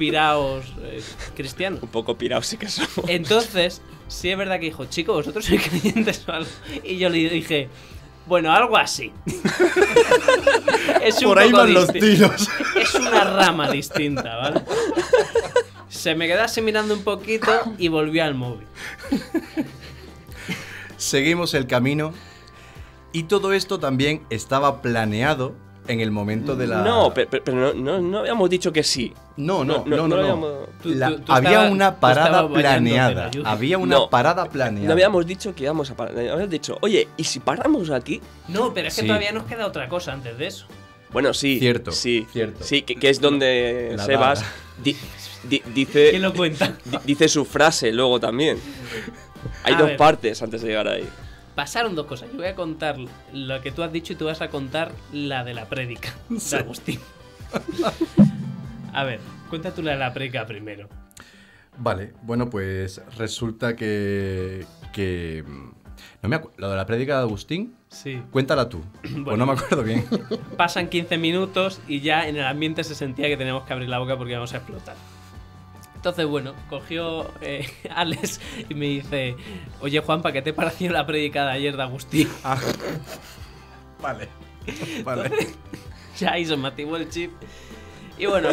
piraos 0.00 0.64
eh, 0.82 1.02
cristianos. 1.36 1.82
Un 1.82 1.90
poco 1.90 2.16
pirado 2.16 2.42
sí 2.42 2.56
que 2.56 2.70
somos. 2.70 3.04
Entonces, 3.06 3.82
sí 4.08 4.30
es 4.30 4.38
verdad 4.38 4.58
que 4.58 4.66
dijo, 4.66 4.86
chico, 4.86 5.12
vosotros 5.12 5.44
sois 5.44 5.62
creyentes 5.68 6.24
o 6.26 6.32
algo. 6.32 6.50
Y 6.82 6.96
yo 6.96 7.10
le 7.10 7.28
dije, 7.28 7.68
bueno, 8.26 8.50
algo 8.50 8.78
así. 8.78 9.12
es 11.04 11.18
un 11.18 11.24
Por 11.24 11.38
ahí 11.38 11.50
poco 11.50 11.62
van 11.62 11.74
los 11.74 11.92
tiros. 11.92 12.48
Es 12.76 12.94
una 12.94 13.24
rama 13.24 13.70
distinta, 13.70 14.36
¿vale? 14.36 14.62
Se 15.90 16.14
me 16.14 16.26
quedó 16.26 16.44
así 16.44 16.62
mirando 16.62 16.94
un 16.94 17.04
poquito 17.04 17.52
y 17.76 17.88
volvió 17.88 18.24
al 18.24 18.34
móvil. 18.34 18.66
Seguimos 20.96 21.52
el 21.52 21.66
camino. 21.66 22.14
Y 23.12 23.24
todo 23.24 23.52
esto 23.52 23.78
también 23.78 24.24
estaba 24.30 24.80
planeado 24.80 25.54
en 25.92 26.00
el 26.00 26.10
momento 26.10 26.56
de 26.56 26.66
la. 26.66 26.82
No, 26.82 27.12
pero, 27.14 27.28
pero- 27.30 27.44
pero 27.44 27.56
no, 27.58 27.74
no, 27.74 28.00
no 28.00 28.18
habíamos 28.20 28.48
dicho 28.50 28.72
que 28.72 28.82
sí. 28.82 29.12
No, 29.36 29.64
no, 29.64 29.84
no, 29.86 29.96
no, 29.96 29.96
no. 29.96 30.08
no 30.08 30.16
no. 30.16 30.22
habíamos- 30.22 30.52
Tú- 30.82 30.90
La- 30.94 31.08
tú- 31.10 31.18
tú 31.20 31.32
había 31.32 31.60
una 31.70 31.96
parada 32.00 32.48
planeada. 32.48 33.30
Había 33.44 33.78
una 33.78 33.96
No. 33.96 34.10
parada 34.10 34.46
planeada. 34.48 34.86
No 34.86 34.92
habíamos 34.92 35.26
dicho 35.26 35.54
que 35.54 35.64
íbamos 35.64 35.90
a 35.90 35.96
parar. 35.96 36.16
Habíamos 36.18 36.48
dicho, 36.50 36.78
oye, 36.80 37.08
¿y 37.16 37.24
si 37.24 37.40
paramos 37.40 37.90
aquí? 37.90 38.20
No, 38.48 38.72
pero 38.72 38.88
es 38.88 38.94
que 38.94 39.02
Sí. 39.02 39.06
todavía 39.06 39.32
nos 39.32 39.44
queda 39.44 39.66
otra 39.66 39.88
cosa 39.88 40.12
antes 40.12 40.36
de 40.38 40.46
eso. 40.46 40.66
Bueno, 41.12 41.34
sí. 41.34 41.58
Cierto, 41.58 41.90
Sí, 41.92 42.26
cierto. 42.32 42.62
Sí, 42.64 42.82
que, 42.82 42.94
que 42.96 43.10
es 43.10 43.20
donde 43.20 43.94
La 43.96 44.04
Sebas 44.04 44.44
di- 44.82 44.96
di- 45.44 45.62
dice, 45.74 46.08
¿Quién 46.10 46.22
lo 46.22 46.32
cuenta? 46.32 46.74
di- 46.84 46.98
dice 47.04 47.28
su 47.28 47.44
frase 47.44 47.92
luego 47.92 48.20
también. 48.20 48.58
Hay 49.64 49.74
A 49.74 49.78
dos 49.78 49.88
ver. 49.88 49.96
partes 49.96 50.40
antes 50.42 50.62
de 50.62 50.68
llegar 50.68 50.86
ahí. 50.88 51.06
Pasaron 51.60 51.94
dos 51.94 52.06
cosas. 52.06 52.30
Yo 52.30 52.38
voy 52.38 52.46
a 52.46 52.54
contar 52.54 52.96
lo 53.34 53.60
que 53.60 53.70
tú 53.70 53.82
has 53.82 53.92
dicho 53.92 54.14
y 54.14 54.16
tú 54.16 54.24
vas 54.24 54.40
a 54.40 54.48
contar 54.48 54.92
la 55.12 55.44
de 55.44 55.52
la 55.52 55.66
prédica 55.68 56.14
de 56.30 56.56
Agustín. 56.56 56.98
A 58.94 59.04
ver, 59.04 59.20
cuenta 59.50 59.70
tú 59.74 59.82
la 59.82 59.90
de 59.92 59.98
la 59.98 60.14
prédica 60.14 60.46
primero. 60.46 60.88
Vale, 61.76 62.14
bueno, 62.22 62.48
pues 62.48 63.02
resulta 63.18 63.76
que. 63.76 64.64
que 64.94 65.44
mm, 65.46 65.70
no 66.22 66.28
me 66.30 66.36
acuerdo. 66.36 66.56
Lo 66.56 66.70
de 66.70 66.76
la 66.76 66.86
prédica 66.86 67.16
de 67.18 67.20
Agustín, 67.24 67.74
Sí. 67.88 68.22
cuéntala 68.30 68.70
tú. 68.70 68.82
Pues 69.02 69.12
Bueno. 69.22 69.36
no 69.44 69.52
me 69.52 69.52
acuerdo 69.52 69.82
bien. 69.84 70.06
Pasan 70.56 70.88
15 70.88 71.18
minutos 71.18 71.82
y 71.86 72.00
ya 72.00 72.26
en 72.26 72.36
el 72.36 72.46
ambiente 72.46 72.84
se 72.84 72.94
sentía 72.94 73.28
que 73.28 73.36
teníamos 73.36 73.64
que 73.64 73.74
abrir 73.74 73.90
la 73.90 73.98
boca 73.98 74.16
porque 74.16 74.32
íbamos 74.32 74.54
a 74.54 74.56
explotar. 74.56 74.96
Entonces, 76.00 76.24
bueno, 76.24 76.54
cogió 76.70 77.30
eh, 77.42 77.68
Alex 77.94 78.40
y 78.70 78.74
me 78.74 78.86
dice: 78.86 79.36
Oye, 79.82 80.00
Juanpa, 80.00 80.32
¿qué 80.32 80.40
te 80.40 80.54
pareció 80.54 80.90
la 80.92 81.04
prédica 81.06 81.44
de 81.44 81.52
ayer 81.52 81.76
de 81.76 81.82
Agustín? 81.82 82.28
vale. 84.02 84.28
Vale. 85.04 85.30
Ya 86.18 86.32
ahí 86.32 86.44
se 86.44 86.54
me 86.54 86.68
activó 86.68 86.96
el 86.98 87.08
chip. 87.08 87.30
Y 88.18 88.26
bueno, 88.26 88.50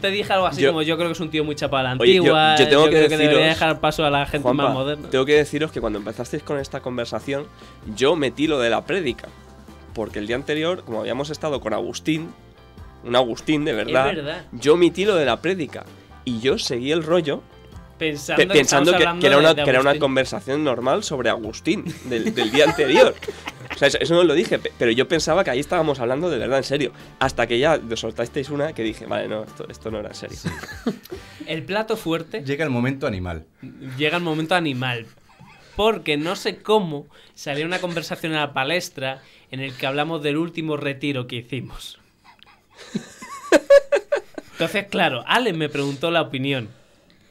te 0.00 0.10
dije 0.10 0.32
algo 0.32 0.46
así 0.46 0.62
Yo- 0.62 0.70
como 0.70 0.80
yo 0.80 0.96
creo 0.96 1.08
que 1.08 1.12
es 1.12 1.20
un 1.20 1.28
tío 1.28 1.44
muy 1.44 1.54
chapa 1.54 1.82
la 1.82 1.92
Oye, 2.00 2.14
yo- 2.14 2.20
antigua. 2.22 2.56
yo 2.56 2.66
tengo 2.68 2.84
que 2.84 2.90
creo 2.92 3.08
que 3.10 3.16
debería 3.18 3.46
dejar 3.48 3.78
paso 3.78 4.06
a 4.06 4.10
la 4.10 4.24
gente 4.24 4.42
Juanpa, 4.44 4.62
más 4.64 4.72
moderna. 4.72 5.10
tengo 5.10 5.26
que 5.26 5.34
deciros 5.34 5.70
que 5.70 5.82
cuando 5.82 5.98
empezasteis 5.98 6.42
con 6.42 6.58
esta 6.58 6.80
conversación, 6.80 7.46
yo 7.94 8.16
metí 8.16 8.46
lo 8.46 8.58
de 8.58 8.70
la 8.70 8.86
prédica. 8.86 9.28
Porque 9.92 10.18
el 10.18 10.26
día 10.26 10.36
anterior, 10.36 10.82
como 10.84 11.00
habíamos 11.00 11.28
estado 11.28 11.60
con 11.60 11.74
Agustín, 11.74 12.30
un 13.04 13.14
Agustín 13.16 13.66
de 13.66 13.74
verdad, 13.74 14.06
verdad. 14.06 14.44
yo 14.52 14.78
metí 14.78 15.04
lo 15.04 15.14
de 15.16 15.26
la 15.26 15.42
prédica. 15.42 15.84
Y 16.24 16.40
yo 16.40 16.58
seguí 16.58 16.90
el 16.92 17.02
rollo 17.02 17.42
Pensando, 17.98 18.42
pe- 18.42 18.48
pensando 18.52 18.90
estamos 18.92 19.20
que, 19.20 19.26
era 19.28 19.38
una, 19.38 19.54
de 19.54 19.62
que 19.62 19.70
era 19.70 19.80
una 19.80 19.90
Agustín. 19.90 20.00
conversación 20.00 20.64
normal 20.64 21.04
sobre 21.04 21.30
Agustín 21.30 21.84
del, 22.06 22.34
del 22.34 22.50
día 22.50 22.64
anterior. 22.64 23.14
O 23.72 23.78
sea, 23.78 23.86
eso, 23.88 23.98
eso 24.00 24.14
no 24.14 24.24
lo 24.24 24.34
dije, 24.34 24.58
pe- 24.58 24.72
pero 24.76 24.90
yo 24.90 25.06
pensaba 25.06 25.44
que 25.44 25.50
ahí 25.50 25.60
estábamos 25.60 26.00
hablando 26.00 26.28
de 26.28 26.38
verdad, 26.38 26.58
en 26.58 26.64
serio. 26.64 26.92
Hasta 27.20 27.46
que 27.46 27.58
ya 27.60 27.78
os 27.90 28.00
soltasteis 28.00 28.50
una 28.50 28.72
que 28.72 28.82
dije, 28.82 29.06
vale, 29.06 29.28
no, 29.28 29.44
esto, 29.44 29.66
esto 29.68 29.90
no 29.92 30.00
era 30.00 30.08
en 30.08 30.14
serio. 30.16 30.38
El 31.46 31.62
plato 31.62 31.96
fuerte 31.96 32.42
Llega 32.42 32.64
el 32.64 32.70
momento 32.70 33.06
animal. 33.06 33.44
llega 33.96 34.16
el 34.16 34.22
momento 34.24 34.54
animal. 34.56 35.06
Porque 35.76 36.16
no 36.16 36.34
sé 36.36 36.62
cómo 36.62 37.06
salió 37.34 37.64
una 37.66 37.80
conversación 37.80 38.32
a 38.34 38.40
la 38.40 38.52
palestra 38.52 39.22
en 39.52 39.60
el 39.60 39.72
que 39.74 39.86
hablamos 39.86 40.22
del 40.22 40.36
último 40.36 40.76
retiro 40.76 41.26
que 41.28 41.36
hicimos. 41.36 41.98
Entonces, 44.54 44.86
claro, 44.86 45.24
Ale 45.26 45.52
me 45.52 45.68
preguntó 45.68 46.12
la 46.12 46.22
opinión. 46.22 46.68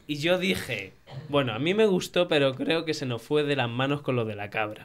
Y 0.06 0.16
yo 0.16 0.38
dije, 0.38 0.92
bueno, 1.30 1.54
a 1.54 1.58
mí 1.58 1.72
me 1.72 1.86
gustó, 1.86 2.28
pero 2.28 2.54
creo 2.54 2.84
que 2.84 2.92
se 2.92 3.06
nos 3.06 3.22
fue 3.22 3.44
de 3.44 3.56
las 3.56 3.70
manos 3.70 4.02
con 4.02 4.14
lo 4.14 4.26
de 4.26 4.34
la 4.34 4.50
cabra. 4.50 4.84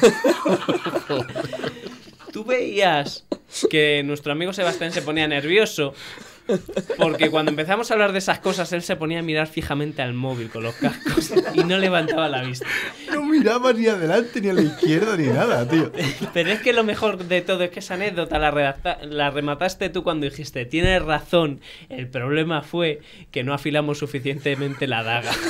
Tú 2.32 2.44
veías 2.44 3.26
que 3.68 4.02
nuestro 4.02 4.32
amigo 4.32 4.54
Sebastián 4.54 4.92
se 4.92 5.02
ponía 5.02 5.28
nervioso 5.28 5.92
Porque 6.96 7.30
cuando 7.30 7.50
empezamos 7.50 7.90
a 7.90 7.94
hablar 7.94 8.12
de 8.12 8.18
esas 8.18 8.38
cosas, 8.38 8.72
él 8.72 8.82
se 8.82 8.96
ponía 8.96 9.18
a 9.18 9.22
mirar 9.22 9.46
fijamente 9.48 10.00
al 10.02 10.14
móvil 10.14 10.48
con 10.50 10.62
los 10.62 10.74
cascos 10.76 11.32
y 11.54 11.64
no 11.64 11.76
levantaba 11.78 12.28
la 12.28 12.42
vista. 12.42 12.66
No 13.12 13.22
miraba 13.24 13.72
ni 13.72 13.86
adelante, 13.86 14.40
ni 14.40 14.48
a 14.48 14.52
la 14.54 14.62
izquierda, 14.62 15.16
ni 15.16 15.26
nada, 15.26 15.68
tío. 15.68 15.92
Pero 16.32 16.50
es 16.50 16.60
que 16.60 16.72
lo 16.72 16.84
mejor 16.84 17.18
de 17.24 17.42
todo 17.42 17.64
es 17.64 17.70
que 17.70 17.80
esa 17.80 17.94
anécdota 17.94 18.38
la, 18.38 18.50
redacta- 18.50 18.98
la 19.02 19.30
remataste 19.30 19.88
tú 19.90 20.02
cuando 20.02 20.24
dijiste, 20.24 20.64
tienes 20.64 21.02
razón, 21.02 21.60
el 21.88 22.08
problema 22.08 22.62
fue 22.62 23.00
que 23.30 23.44
no 23.44 23.52
afilamos 23.54 23.98
suficientemente 23.98 24.86
la 24.86 25.02
daga. 25.02 25.32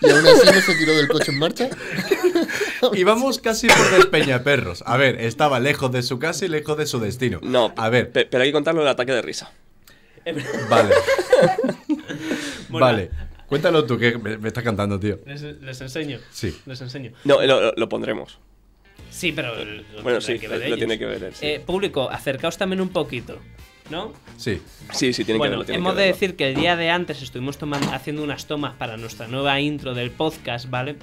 Y 0.00 0.10
aún 0.10 0.26
así 0.26 0.46
no 0.46 0.60
se 0.60 0.74
tiró 0.74 0.94
del 0.96 1.08
coche 1.08 1.32
en 1.32 1.38
marcha. 1.38 1.68
Íbamos 2.94 3.38
casi 3.38 3.68
por 3.68 3.90
Despeñaperros. 3.92 4.82
A 4.86 4.96
ver, 4.96 5.20
estaba 5.20 5.60
lejos 5.60 5.90
de 5.92 6.02
su 6.02 6.18
casa 6.18 6.44
y 6.44 6.48
lejos 6.48 6.76
de 6.76 6.86
su 6.86 6.98
destino. 7.00 7.38
No, 7.42 7.72
A 7.76 7.88
ver, 7.88 8.10
pe- 8.12 8.26
pero 8.26 8.42
hay 8.42 8.48
que 8.48 8.52
contarlo 8.52 8.80
del 8.80 8.90
ataque 8.90 9.12
de 9.12 9.22
risa. 9.22 9.52
vale. 10.68 10.94
Bueno, 12.68 12.86
Vale. 12.86 13.10
Cuéntalo 13.46 13.84
tú, 13.84 13.98
que 13.98 14.18
me, 14.18 14.36
me 14.38 14.48
estás 14.48 14.64
cantando, 14.64 14.98
tío. 14.98 15.20
Les, 15.26 15.42
les 15.42 15.80
enseño. 15.80 16.18
Sí. 16.32 16.56
Les 16.66 16.80
enseño. 16.80 17.12
No, 17.24 17.40
lo, 17.44 17.72
lo- 17.72 17.88
pondremos. 17.88 18.38
Sí, 19.10 19.30
pero... 19.32 19.54
lo 19.64 20.02
Bueno, 20.02 20.20
sí, 20.20 20.38
que 20.40 20.48
lo, 20.48 20.52
ver 20.54 20.60
lo 20.60 20.66
ellos. 20.66 20.78
tiene 20.78 20.98
que 20.98 21.06
ver 21.06 21.22
él. 21.22 21.34
sí. 21.34 21.46
Eh, 21.46 21.62
público, 21.64 22.10
acercaos 22.10 22.58
también 22.58 22.80
un 22.80 22.88
poquito, 22.88 23.38
¿no? 23.90 24.12
Sí. 24.38 24.60
sí, 24.92 25.12
sí, 25.12 25.24
tiene 25.24 25.34
que 25.36 25.38
bueno, 25.38 25.50
verlo. 25.52 25.64
tiene 25.66 25.78
hemos 25.78 25.92
que 25.92 25.98
de 26.00 26.06
verlo. 26.06 26.14
decir 26.20 26.36
que 26.36 26.48
el 26.48 26.54
día 26.56 26.74
de 26.74 26.90
antes 26.90 27.22
estuvimos 27.22 27.58
tomando, 27.58 27.92
haciendo 27.92 28.24
unas 28.24 28.46
tomas 28.46 28.74
para 28.74 28.96
nuestra 28.96 29.28
nueva 29.28 29.60
intro 29.60 29.94
del 29.94 30.10
podcast, 30.10 30.68
¿vale? 30.68 30.96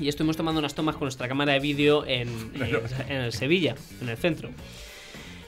Y 0.00 0.08
estuvimos 0.08 0.36
tomando 0.36 0.58
unas 0.58 0.74
tomas 0.74 0.94
con 0.96 1.04
nuestra 1.06 1.28
cámara 1.28 1.52
de 1.52 1.60
vídeo 1.60 2.04
en, 2.06 2.28
en- 2.54 2.80
en 3.08 3.16
el 3.16 3.32
Sevilla, 3.32 3.74
en 4.00 4.08
el 4.08 4.16
centro. 4.16 4.50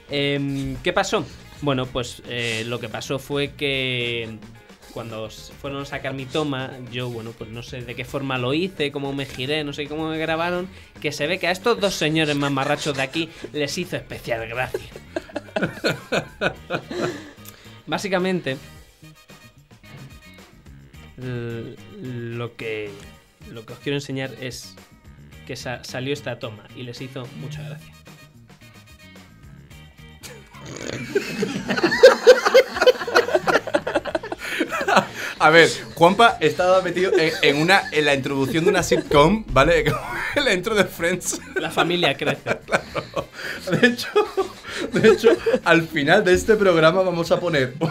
Em, 0.09 0.75
¿Qué 0.83 0.93
pasó? 0.93 1.25
Bueno, 1.61 1.85
pues 1.87 2.21
eh, 2.27 2.63
lo 2.67 2.79
que 2.79 2.87
pasó 2.89 3.17
fue 3.19 3.53
que 3.53 4.37
cuando 4.93 5.29
fueron 5.29 5.81
a 5.81 5.85
sacar 5.85 6.13
mi 6.13 6.25
toma, 6.25 6.71
yo, 6.91 7.09
bueno, 7.09 7.31
pues 7.37 7.49
no 7.49 7.63
sé 7.63 7.81
de 7.81 7.95
qué 7.95 8.05
forma 8.05 8.37
lo 8.37 8.53
hice, 8.53 8.91
cómo 8.93 9.11
me 9.13 9.25
giré, 9.25 9.63
no 9.65 9.73
sé 9.73 9.87
cómo 9.87 10.09
me 10.09 10.17
grabaron, 10.17 10.69
que 11.01 11.11
se 11.11 11.27
ve 11.27 11.37
que 11.39 11.47
a 11.47 11.51
estos 11.51 11.79
dos 11.81 11.95
señores 11.95 12.35
mamarrachos 12.37 12.95
de 12.95 13.01
aquí 13.01 13.29
les 13.51 13.77
hizo 13.77 13.97
especial 13.97 14.47
gracia. 14.47 14.79
Básicamente, 17.87 18.57
lo 21.17 22.55
que, 22.55 22.89
lo 23.51 23.65
que 23.65 23.73
os 23.73 23.79
quiero 23.79 23.97
enseñar 23.97 24.31
es 24.41 24.75
que 25.47 25.55
sa- 25.55 25.83
salió 25.83 26.13
esta 26.13 26.39
toma 26.39 26.67
y 26.75 26.83
les 26.83 26.99
hizo 27.01 27.25
mucha 27.37 27.61
gracia. 27.63 27.93
A 35.39 35.49
ver, 35.49 35.69
Juanpa 35.95 36.37
estaba 36.39 36.81
metido 36.81 37.11
en, 37.17 37.31
en 37.41 37.57
una 37.57 37.83
en 37.91 38.05
la 38.05 38.15
introducción 38.15 38.63
de 38.63 38.69
una 38.69 38.83
sitcom, 38.83 39.43
¿vale? 39.49 39.83
La 40.35 40.53
intro 40.53 40.75
de 40.75 40.85
Friends. 40.85 41.41
La 41.55 41.69
familia 41.71 42.15
crece. 42.15 42.41
De 43.71 43.87
hecho, 43.87 44.09
de 44.93 45.09
hecho, 45.09 45.29
al 45.63 45.87
final 45.87 46.23
de 46.23 46.33
este 46.33 46.55
programa 46.55 47.01
vamos 47.01 47.31
a 47.31 47.39
poner 47.39 47.73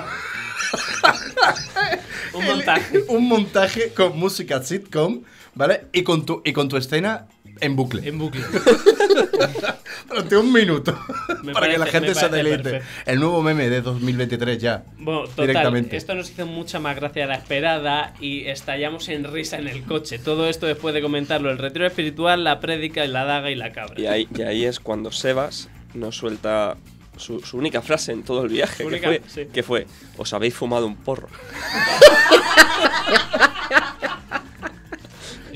Un 2.32 2.44
montaje. 2.46 3.04
un 3.08 3.28
montaje 3.28 3.92
con 3.92 4.16
música 4.18 4.62
sitcom, 4.62 5.22
¿vale? 5.54 5.86
Y 5.92 6.02
con 6.02 6.24
tu, 6.26 6.42
y 6.44 6.52
con 6.52 6.68
tu 6.68 6.76
escena 6.76 7.26
en 7.60 7.76
bucle. 7.76 8.06
En 8.08 8.18
bucle. 8.18 8.42
Durante 10.08 10.36
un 10.36 10.52
minuto. 10.52 10.96
Me 11.42 11.52
para 11.54 11.68
que 11.70 11.78
la 11.78 11.86
gente 11.86 12.14
se 12.14 12.28
deleite. 12.28 12.62
perfecto. 12.62 12.86
El 13.10 13.20
nuevo 13.20 13.42
meme 13.42 13.68
de 13.70 13.80
2023 13.80 14.58
ya. 14.58 14.84
Bueno, 14.98 15.22
total, 15.22 15.46
Directamente. 15.48 15.96
esto 15.96 16.14
nos 16.14 16.30
hizo 16.30 16.46
mucha 16.46 16.78
más 16.78 16.94
gracia 16.96 17.22
de 17.22 17.28
la 17.28 17.36
esperada 17.36 18.14
y 18.20 18.44
estallamos 18.46 19.08
en 19.08 19.24
risa 19.32 19.56
en 19.58 19.68
el 19.68 19.82
coche. 19.84 20.18
Todo 20.18 20.48
esto 20.48 20.66
después 20.66 20.94
de 20.94 21.00
comentarlo, 21.02 21.50
el 21.50 21.58
retiro 21.58 21.86
espiritual, 21.86 22.44
la 22.44 22.60
prédica, 22.60 23.04
la 23.06 23.24
daga 23.24 23.50
y 23.50 23.54
la 23.54 23.72
cabra. 23.72 23.98
Y 24.00 24.06
ahí, 24.06 24.28
y 24.36 24.42
ahí 24.42 24.64
es 24.64 24.78
cuando 24.80 25.10
Sebas 25.10 25.68
nos 25.94 26.16
suelta 26.16 26.76
su, 27.16 27.40
su 27.40 27.56
única 27.56 27.80
frase 27.82 28.12
en 28.12 28.24
todo 28.24 28.42
el 28.42 28.48
viaje, 28.50 28.82
Su 28.84 28.88
que, 28.90 28.94
única- 28.96 29.08
fue, 29.08 29.22
sí. 29.26 29.46
que 29.52 29.62
fue, 29.62 29.86
os 30.18 30.32
habéis 30.34 30.54
fumado 30.54 30.86
un 30.86 30.96
porro. 30.96 31.28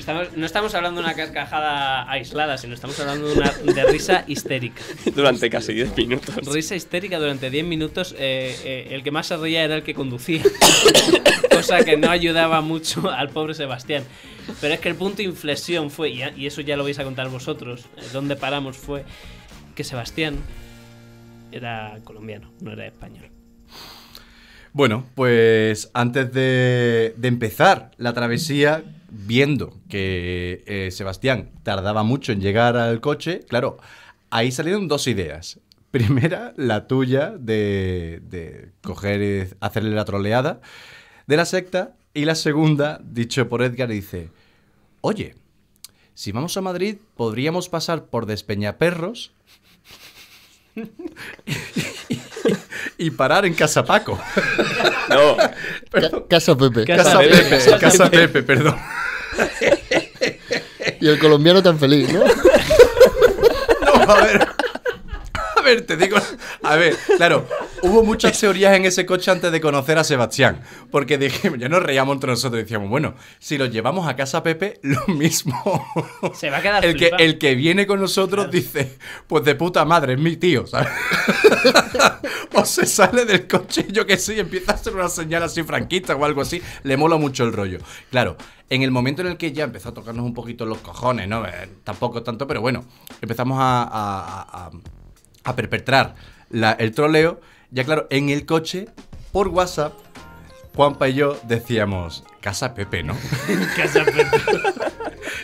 Estamos- 0.09 0.37
no 0.37 0.45
estamos 0.47 0.73
hablando 0.73 1.01
de 1.01 1.05
una 1.05 1.15
carcajada 1.15 2.09
aislada, 2.09 2.57
sino 2.57 2.73
estamos 2.73 2.99
hablando 2.99 3.27
de 3.27 3.33
una 3.33 3.51
de 3.51 3.83
risa 3.85 4.23
histérica. 4.27 4.81
Durante 5.15 5.51
casi 5.51 5.73
10 5.73 5.95
minutos. 5.95 6.35
Risa 6.51 6.75
histérica 6.75 7.19
durante 7.19 7.51
10 7.51 7.63
minutos. 7.63 8.15
eh, 8.17 8.55
eh, 8.63 8.87
el 8.89 9.03
que 9.03 9.11
más 9.11 9.27
se 9.27 9.37
reía 9.37 9.63
era 9.63 9.75
el 9.75 9.83
que 9.83 9.93
conducía. 9.93 10.41
Cosa 11.51 11.83
que 11.85 11.95
no 11.95 12.09
ayudaba 12.09 12.61
mucho 12.61 13.09
al 13.11 13.29
pobre 13.29 13.53
Sebastián. 13.53 14.03
Pero 14.59 14.73
es 14.73 14.79
que 14.79 14.89
el 14.89 14.95
punto 14.95 15.17
de 15.17 15.23
inflexión 15.25 15.91
fue, 15.91 16.09
y, 16.09 16.23
y 16.37 16.47
eso 16.47 16.61
ya 16.61 16.75
lo 16.75 16.83
vais 16.83 16.97
a 16.97 17.03
contar 17.03 17.29
vosotros, 17.29 17.81
eh, 17.97 18.01
donde 18.11 18.35
paramos 18.35 18.77
fue 18.77 19.05
que 19.75 19.83
Sebastián 19.83 20.37
era 21.51 21.99
colombiano, 22.03 22.51
no 22.61 22.71
era 22.71 22.87
español. 22.87 23.29
Bueno, 24.73 25.05
pues 25.13 25.91
antes 25.93 26.33
de, 26.33 27.13
de 27.15 27.27
empezar 27.27 27.91
la 27.97 28.13
travesía, 28.13 28.83
viendo 29.11 29.77
que 29.89 30.63
eh, 30.65 30.89
Sebastián 30.91 31.49
tardaba 31.63 32.03
mucho 32.03 32.31
en 32.31 32.41
llegar 32.41 32.77
al 32.77 33.01
coche, 33.01 33.41
claro, 33.47 33.77
ahí 34.29 34.51
salieron 34.51 34.87
dos 34.87 35.07
ideas. 35.07 35.59
Primera, 35.91 36.53
la 36.55 36.87
tuya 36.87 37.33
de, 37.37 38.21
de 38.29 38.69
coger 38.83 39.21
y 39.21 39.55
hacerle 39.59 39.91
la 39.95 40.05
troleada 40.05 40.61
de 41.27 41.37
la 41.37 41.45
secta. 41.45 41.93
Y 42.13 42.25
la 42.25 42.35
segunda, 42.35 42.99
dicho 43.03 43.47
por 43.49 43.61
Edgar, 43.63 43.87
dice, 43.89 44.29
oye, 45.01 45.35
si 46.13 46.31
vamos 46.31 46.57
a 46.57 46.61
Madrid, 46.61 46.97
podríamos 47.15 47.69
pasar 47.69 48.05
por 48.05 48.25
Despeñaperros 48.25 49.31
y 52.97 53.11
parar 53.11 53.45
en 53.45 53.53
Casa 53.53 53.83
Paco. 53.85 54.19
No, 55.09 55.37
Ca- 55.91 56.23
Casa 56.29 56.57
Pepe. 56.57 56.85
Casa 56.85 57.03
Casa 57.03 57.19
Pepe, 57.19 57.35
Pepe, 57.37 57.49
Casa 57.49 57.79
Casa 57.79 58.09
Pepe, 58.11 58.43
perdón. 58.43 58.75
Y 61.01 61.07
el 61.07 61.19
colombiano 61.19 61.63
tan 61.63 61.79
feliz, 61.79 62.11
¿no? 62.13 62.23
No, 63.81 63.93
a 64.11 64.21
ver. 64.21 64.47
A 65.69 65.73
ver, 65.75 65.85
te 65.85 65.97
digo. 65.97 66.17
A 66.63 66.75
ver, 66.75 66.95
claro, 67.17 67.45
hubo 67.83 68.03
muchas 68.03 68.39
teorías 68.39 68.75
en 68.75 68.85
ese 68.85 69.05
coche 69.05 69.29
antes 69.31 69.51
de 69.51 69.61
conocer 69.61 69.97
a 69.97 70.03
Sebastián. 70.03 70.61
Porque 70.91 71.17
dijimos, 71.17 71.59
ya 71.59 71.69
nos 71.69 71.83
reíamos 71.83 72.15
entre 72.15 72.31
nosotros 72.31 72.61
decíamos, 72.61 72.89
bueno, 72.89 73.13
si 73.39 73.57
lo 73.57 73.65
llevamos 73.67 74.07
a 74.07 74.15
casa 74.15 74.41
Pepe, 74.43 74.79
lo 74.83 75.05
mismo. 75.13 75.85
Se 76.33 76.49
va 76.49 76.57
a 76.57 76.61
quedar 76.61 76.83
El 76.85 76.95
que, 76.97 77.11
el 77.19 77.37
que 77.37 77.55
viene 77.55 77.85
con 77.85 77.99
nosotros 78.01 78.49
dice, 78.51 78.97
pues 79.27 79.43
de 79.45 79.55
puta 79.55 79.85
madre, 79.85 80.13
es 80.13 80.19
mi 80.19 80.37
tío, 80.37 80.65
¿sabes? 80.67 80.89
o 82.53 82.65
se 82.65 82.85
sale 82.85 83.25
del 83.25 83.47
coche, 83.47 83.85
yo 83.91 84.05
que 84.05 84.17
sé, 84.17 84.35
y 84.35 84.39
empieza 84.39 84.71
a 84.71 84.75
hacer 84.75 84.95
una 84.95 85.09
señal 85.09 85.43
así 85.43 85.63
franquista 85.63 86.15
o 86.15 86.25
algo 86.25 86.41
así. 86.41 86.61
Le 86.83 86.97
mola 86.97 87.17
mucho 87.17 87.43
el 87.43 87.53
rollo. 87.53 87.79
Claro, 88.09 88.37
en 88.69 88.81
el 88.83 88.91
momento 88.91 89.21
en 89.21 89.27
el 89.29 89.37
que 89.37 89.51
ya 89.51 89.63
empezó 89.65 89.89
a 89.89 89.93
tocarnos 89.93 90.25
un 90.25 90.33
poquito 90.33 90.65
los 90.65 90.79
cojones, 90.79 91.27
¿no? 91.27 91.45
Eh, 91.45 91.69
tampoco 91.83 92.23
tanto, 92.23 92.47
pero 92.47 92.61
bueno, 92.61 92.83
empezamos 93.21 93.57
a, 93.59 93.83
a- 93.83 94.41
a- 94.41 94.65
a 94.67 94.71
perpetrar 95.55 96.15
la- 96.49 96.73
el 96.73 96.91
troleo. 96.91 97.39
Ya 97.71 97.83
claro, 97.83 98.07
en 98.09 98.29
el 98.29 98.45
coche, 98.45 98.87
por 99.31 99.47
WhatsApp, 99.49 99.93
Juanpa 100.75 101.09
y 101.09 101.13
yo 101.15 101.39
decíamos, 101.47 102.23
Casa 102.41 102.73
Pepe, 102.73 103.03
¿no? 103.03 103.15
Casa 103.75 104.03
Pepe. 104.05 104.27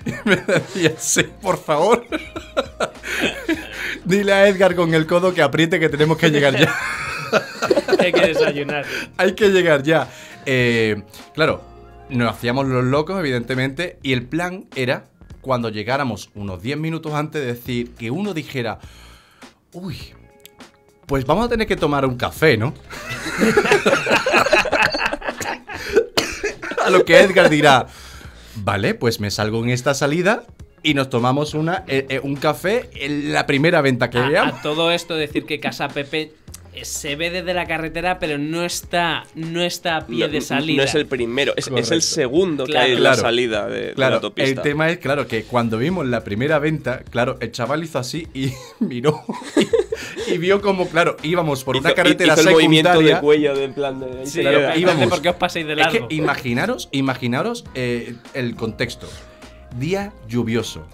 Y 0.06 0.12
me 0.28 0.36
decía, 0.38 0.94
sí, 0.98 1.24
por 1.42 1.58
favor. 1.58 2.06
Dile 4.06 4.34
a 4.34 4.48
Edgar 4.48 4.76
con 4.76 4.94
el 4.94 5.06
codo 5.08 5.34
que 5.34 5.42
apriete 5.42 5.80
que 5.80 5.90
tenemos 5.90 6.18
que 6.18 6.30
llegar 6.30 6.58
ya. 6.58 6.74
Hay 8.00 8.12
que 8.12 8.28
desayunar. 8.28 8.86
Hay 9.18 9.34
que 9.34 9.50
llegar 9.50 9.84
ya. 9.84 10.08
Eh, 10.46 11.02
claro, 11.34 11.64
nos 12.10 12.32
hacíamos 12.34 12.68
los 12.68 12.84
locos, 12.84 13.20
evidentemente, 13.20 13.98
y 14.04 14.14
el 14.14 14.24
plan 14.24 14.66
era, 14.76 15.06
cuando 15.42 15.70
llegáramos 15.70 16.30
unos 16.36 16.62
10 16.62 16.78
minutos 16.78 17.14
antes, 17.14 17.44
decir 17.46 17.92
que 17.96 18.12
uno 18.12 18.34
dijera, 18.34 18.80
uy, 19.76 19.98
pues 21.06 21.26
vamos 21.26 21.46
a 21.46 21.50
tener 21.50 21.68
que 21.68 21.76
tomar 21.76 22.06
un 22.06 22.18
café, 22.18 22.58
¿no? 22.58 22.74
a 26.84 26.90
lo 26.90 27.06
que 27.06 27.20
Edgar 27.20 27.50
dirá, 27.50 27.88
vale, 28.56 28.94
pues 28.96 29.20
me 29.20 29.30
salgo 29.32 29.64
en 29.64 29.70
esta 29.70 29.94
salida 29.94 30.44
y 30.82 30.94
nos 30.94 31.10
tomamos 31.10 31.54
una, 31.54 31.84
eh, 31.88 32.06
eh, 32.10 32.20
un 32.24 32.36
café 32.36 32.90
en 32.94 33.34
la 33.34 33.46
primera 33.46 33.82
venta 33.82 34.10
que 34.10 34.20
A, 34.20 34.30
veamos. 34.30 34.60
a 34.60 34.62
todo 34.62 34.92
esto 34.92 35.16
decir 35.16 35.46
que 35.46 35.60
Casa 35.60 35.88
Pepe 35.90 36.34
se 36.84 37.16
ve 37.16 37.30
desde 37.30 37.54
la 37.54 37.66
carretera, 37.66 38.20
pero 38.20 38.38
no 38.38 38.66
está, 38.66 39.24
no 39.36 39.62
está 39.62 39.98
a 39.98 40.06
pie 40.08 40.26
No, 40.26 40.28
de 40.34 40.42
salida. 40.42 40.78
no 40.78 40.84
es 40.84 40.96
el 40.96 41.06
primero, 41.06 41.54
es, 41.56 41.68
es 41.76 41.92
el 41.92 42.02
segundo 42.02 42.66
que 42.66 42.78
hay 42.78 42.94
en 42.94 43.04
la 43.04 43.16
salida 43.16 43.68
de, 43.68 43.88
de 43.88 43.94
la 43.96 44.08
autopista. 44.16 44.50
el 44.50 44.62
tema 44.62 44.90
es, 44.90 44.98
claro, 44.98 45.28
que 45.28 45.44
cuando 45.44 45.78
vimos 45.78 46.06
la 46.06 46.24
primera 46.24 46.60
venta, 46.60 47.04
claro, 47.10 47.38
el 47.40 47.52
chaval 47.52 47.84
hizo 47.84 48.00
así 48.00 48.28
y 48.34 48.52
miró 48.80 49.24
y, 50.28 50.34
y 50.34 50.38
vio 50.38 50.62
como, 50.62 50.88
claro, 50.90 51.18
íbamos 51.24 51.64
por 51.64 51.78
una 51.78 51.94
carretera 51.94 52.34
hizo 52.34 52.42
el 52.42 52.50
movimiento 52.56 52.90
secundaria. 52.90 53.16
de 53.16 53.22
cuello 53.22 53.56
de 53.56 53.64
en 53.64 53.74
plan 53.74 54.00
de... 54.00 54.26
Sí, 54.26 54.42
claro, 54.42 54.58
queda. 54.60 54.68
pero 54.70 54.80
íbamos. 54.80 55.08
¿por 55.10 55.22
qué 55.22 55.30
os 55.30 55.36
paséis 55.36 55.66
de 55.68 55.74
Es 55.74 55.78
largo? 55.80 56.08
que 56.08 56.16
imaginaros, 56.16 56.90
imaginaros 56.92 57.66
eh, 57.76 58.16
el 58.34 58.56
contexto. 58.56 59.08
Día 59.78 60.14
lluvioso. 60.28 60.88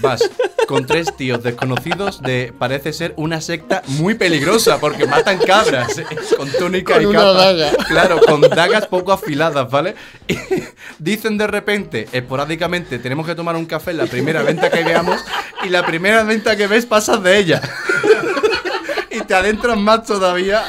Vas 0.00 0.28
con 0.66 0.86
tres 0.86 1.16
tíos 1.16 1.42
desconocidos 1.42 2.20
de 2.20 2.52
parece 2.58 2.92
ser 2.92 3.14
una 3.16 3.40
secta 3.40 3.82
muy 3.86 4.14
peligrosa 4.14 4.78
porque 4.78 5.06
matan 5.06 5.38
cabras 5.38 5.96
eh, 5.98 6.04
con 6.36 6.50
túnica 6.52 6.94
Con 6.94 7.02
y 7.02 7.06
una 7.06 7.18
capa. 7.20 7.32
daga. 7.32 7.70
Claro, 7.88 8.20
con 8.20 8.40
dagas 8.42 8.86
poco 8.86 9.12
afiladas, 9.12 9.70
¿vale? 9.70 9.94
Y 10.28 10.36
dicen 10.98 11.38
de 11.38 11.46
repente, 11.46 12.06
esporádicamente, 12.12 12.98
tenemos 12.98 13.26
que 13.26 13.34
tomar 13.34 13.56
un 13.56 13.64
café 13.64 13.92
en 13.92 13.98
la 13.98 14.06
primera 14.06 14.42
venta 14.42 14.70
que 14.70 14.84
veamos 14.84 15.24
y 15.64 15.68
la 15.70 15.86
primera 15.86 16.22
venta 16.22 16.54
que 16.54 16.66
ves 16.66 16.84
pasas 16.86 17.22
de 17.22 17.38
ella. 17.38 17.62
Y 19.10 19.22
te 19.22 19.34
adentras 19.34 19.76
más 19.76 20.04
todavía 20.04 20.62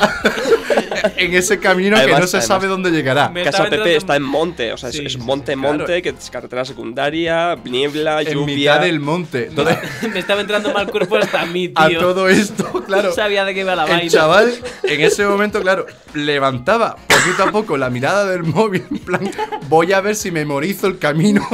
en 1.17 1.33
ese 1.33 1.59
camino 1.59 1.95
que 1.97 2.03
no 2.07 2.27
se 2.27 2.37
además- 2.37 2.45
sabe 2.47 2.67
dónde 2.67 2.91
llegará. 2.91 3.29
Me- 3.29 3.43
Casa 3.43 3.65
Pepe 3.65 3.95
está 3.95 4.15
en 4.15 4.23
monte, 4.23 4.71
o 4.73 4.77
sea, 4.77 4.89
es- 4.89 4.95
Sí, 4.95 5.05
es, 5.05 5.13
sí, 5.13 5.19
sí, 5.19 5.25
monte, 5.25 5.53
claro. 5.53 5.77
monte, 5.77 6.01
que 6.01 6.09
es 6.09 6.29
carretera 6.29 6.65
secundaria, 6.65 7.55
niebla, 7.63 8.21
en 8.21 8.33
lluvia. 8.33 8.55
mitad 8.55 8.81
del 8.81 8.99
monte. 8.99 9.45
Entonces, 9.49 9.77
Me 10.13 10.19
estaba 10.19 10.41
entrando 10.41 10.73
mal 10.73 10.89
cuerpo 10.89 11.17
hasta 11.17 11.41
a 11.41 11.45
mí, 11.45 11.71
a 11.75 11.87
tío. 11.87 11.99
todo 11.99 12.27
esto, 12.29 12.65
claro. 12.85 13.09
No 13.09 13.15
sabía 13.15 13.45
de 13.45 13.53
qué 13.53 13.61
iba 13.61 13.75
la 13.75 13.83
El 13.85 13.89
vaina. 13.89 14.09
chaval, 14.11 14.53
en 14.83 15.01
ese 15.01 15.25
momento, 15.25 15.61
claro, 15.61 15.85
levantaba 16.13 16.95
poquito 16.95 17.43
a 17.43 17.51
poco 17.51 17.77
la 17.77 17.89
mirada 17.89 18.25
del 18.25 18.43
móvil, 18.43 18.85
en 18.91 18.99
plan, 18.99 19.31
voy 19.67 19.93
a 19.93 20.01
ver 20.01 20.15
si 20.15 20.31
memorizo 20.31 20.87
el 20.87 20.97
camino. 20.97 21.47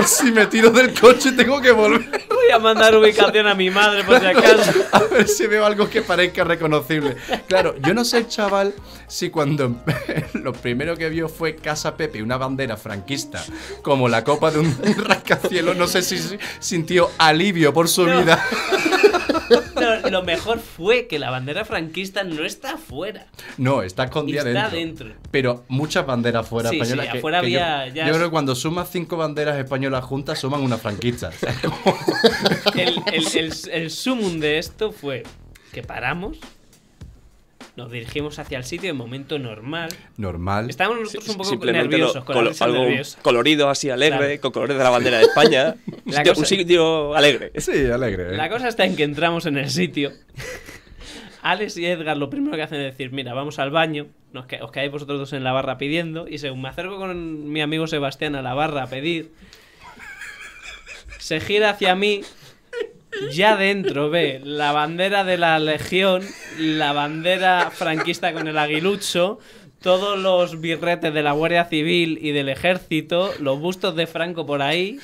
Por 0.00 0.08
si 0.08 0.32
me 0.32 0.46
tiro 0.46 0.70
del 0.70 0.98
coche 0.98 1.32
tengo 1.32 1.60
que 1.60 1.72
volver. 1.72 2.24
Voy 2.28 2.50
a 2.54 2.58
mandar 2.58 2.96
ubicación 2.96 3.46
a 3.46 3.54
mi 3.54 3.68
madre 3.68 4.02
por 4.02 4.18
si 4.18 4.24
acaso. 4.24 4.72
A 4.92 5.00
ver 5.00 5.28
si 5.28 5.46
veo 5.46 5.66
algo 5.66 5.90
que 5.90 6.00
parezca 6.00 6.42
reconocible. 6.42 7.16
Claro, 7.46 7.74
yo 7.86 7.92
no 7.92 8.02
sé 8.04 8.26
chaval 8.26 8.72
si 9.06 9.28
cuando 9.28 9.76
lo 10.32 10.52
primero 10.54 10.96
que 10.96 11.10
vio 11.10 11.28
fue 11.28 11.54
Casa 11.56 11.96
Pepe, 11.98 12.22
una 12.22 12.38
bandera 12.38 12.78
franquista, 12.78 13.44
como 13.82 14.08
la 14.08 14.24
copa 14.24 14.50
de 14.50 14.60
un 14.60 14.74
rascacielos, 15.04 15.76
no 15.76 15.86
sé 15.86 16.00
si 16.00 16.18
sintió 16.60 17.10
alivio 17.18 17.74
por 17.74 17.86
su 17.88 18.06
No. 18.06 18.20
vida. 18.20 18.42
Lo 20.10 20.22
mejor 20.22 20.58
fue 20.60 21.06
que 21.06 21.18
la 21.18 21.30
bandera 21.30 21.64
franquista 21.64 22.22
no 22.24 22.44
está 22.44 22.74
afuera. 22.74 23.26
No, 23.58 23.82
está 23.82 24.04
escondida 24.04 24.38
Está 24.40 24.68
dentro. 24.70 25.08
dentro. 25.08 25.20
Pero 25.30 25.64
muchas 25.68 26.06
banderas 26.06 26.48
fuera 26.48 26.70
Sí, 26.70 26.76
sí, 26.76 26.82
españolas. 26.82 27.12
que- 27.12 27.18
afuera 27.18 27.40
que 27.40 27.50
yo- 27.50 27.60
había 27.64 27.94
ya- 27.94 28.06
Yo, 28.06 28.14
creo 28.14 28.26
que 28.26 28.30
cuando 28.30 28.54
sumas 28.54 28.88
cinco 28.90 29.16
banderas 29.16 29.58
españolas 29.58 30.04
juntas, 30.04 30.38
suman 30.38 30.60
una 30.62 30.78
franquista. 30.78 31.30
El, 32.74 33.02
el, 33.12 33.26
el, 33.36 33.52
el 33.72 33.90
sumum 33.90 34.38
de 34.40 34.58
esto 34.58 34.92
fue 34.92 35.22
que 35.72 35.82
paramos, 35.82 36.38
nos 37.76 37.90
dirigimos 37.90 38.38
hacia 38.38 38.58
el 38.58 38.64
sitio 38.64 38.90
en 38.90 38.96
momento 38.96 39.38
normal. 39.38 39.90
Normal. 40.16 40.68
Estábamos 40.70 41.00
nosotros 41.00 41.28
un 41.28 41.36
poco 41.36 41.48
Simplemente 41.50 41.88
nerviosos, 41.88 42.16
lo- 42.16 42.24
con 42.24 42.34
colo- 42.36 42.50
algo 42.60 42.78
nerviosa. 42.84 43.18
colorido 43.22 43.70
así 43.70 43.90
alegre, 43.90 44.18
Claro. 44.18 44.40
con 44.40 44.52
colores 44.52 44.76
de 44.78 44.84
la 44.84 44.90
bandera 44.90 45.18
de 45.18 45.24
España. 45.24 45.74
un, 45.86 45.94
La 46.12 46.18
sitio, 46.18 46.32
cosa- 46.32 46.40
un 46.40 46.46
sitio 46.46 47.14
alegre. 47.14 47.52
Sí, 47.56 47.86
alegre. 47.86 48.34
¿eh? 48.34 48.36
La 48.36 48.48
cosa 48.48 48.68
está 48.68 48.84
en 48.84 48.96
que 48.96 49.04
entramos 49.04 49.46
en 49.46 49.56
el 49.58 49.70
sitio. 49.70 50.12
Alex 51.42 51.76
y 51.78 51.86
Edgar 51.86 52.16
lo 52.18 52.28
primero 52.28 52.54
que 52.56 52.62
hacen 52.62 52.80
es 52.80 52.92
decir, 52.92 53.12
mira, 53.12 53.32
vamos 53.32 53.58
al 53.58 53.70
baño, 53.70 54.08
nos 54.32 54.44
que- 54.46 54.60
os 54.60 54.70
quedáis 54.72 54.92
vosotros 54.92 55.18
dos 55.18 55.32
en 55.32 55.42
la 55.42 55.52
barra 55.52 55.78
pidiendo, 55.78 56.28
y 56.28 56.36
según 56.38 56.60
me 56.60 56.68
acerco 56.68 56.98
con 56.98 57.50
mi 57.50 57.62
amigo 57.62 57.86
Sebastián 57.86 58.34
a 58.34 58.42
la 58.42 58.52
barra 58.52 58.82
a 58.82 58.86
pedir, 58.88 59.30
se 61.18 61.40
gira 61.40 61.70
hacia 61.70 61.94
mí, 61.94 62.20
ya 63.32 63.56
dentro 63.56 64.10
ve 64.10 64.40
la 64.44 64.72
bandera 64.72 65.24
de 65.24 65.38
la 65.38 65.58
Legión, 65.58 66.22
la 66.58 66.92
bandera 66.92 67.70
franquista 67.70 68.32
con 68.32 68.48
el 68.48 68.58
aguilucho, 68.58 69.38
todos 69.82 70.18
los 70.18 70.60
birretes 70.60 71.12
de 71.14 71.22
la 71.22 71.32
Guardia 71.32 71.64
Civil 71.66 72.18
y 72.20 72.32
del 72.32 72.48
Ejército, 72.48 73.32
los 73.40 73.58
bustos 73.60 73.94
de 73.96 74.06
Franco 74.06 74.44
por 74.46 74.62
ahí. 74.62 74.98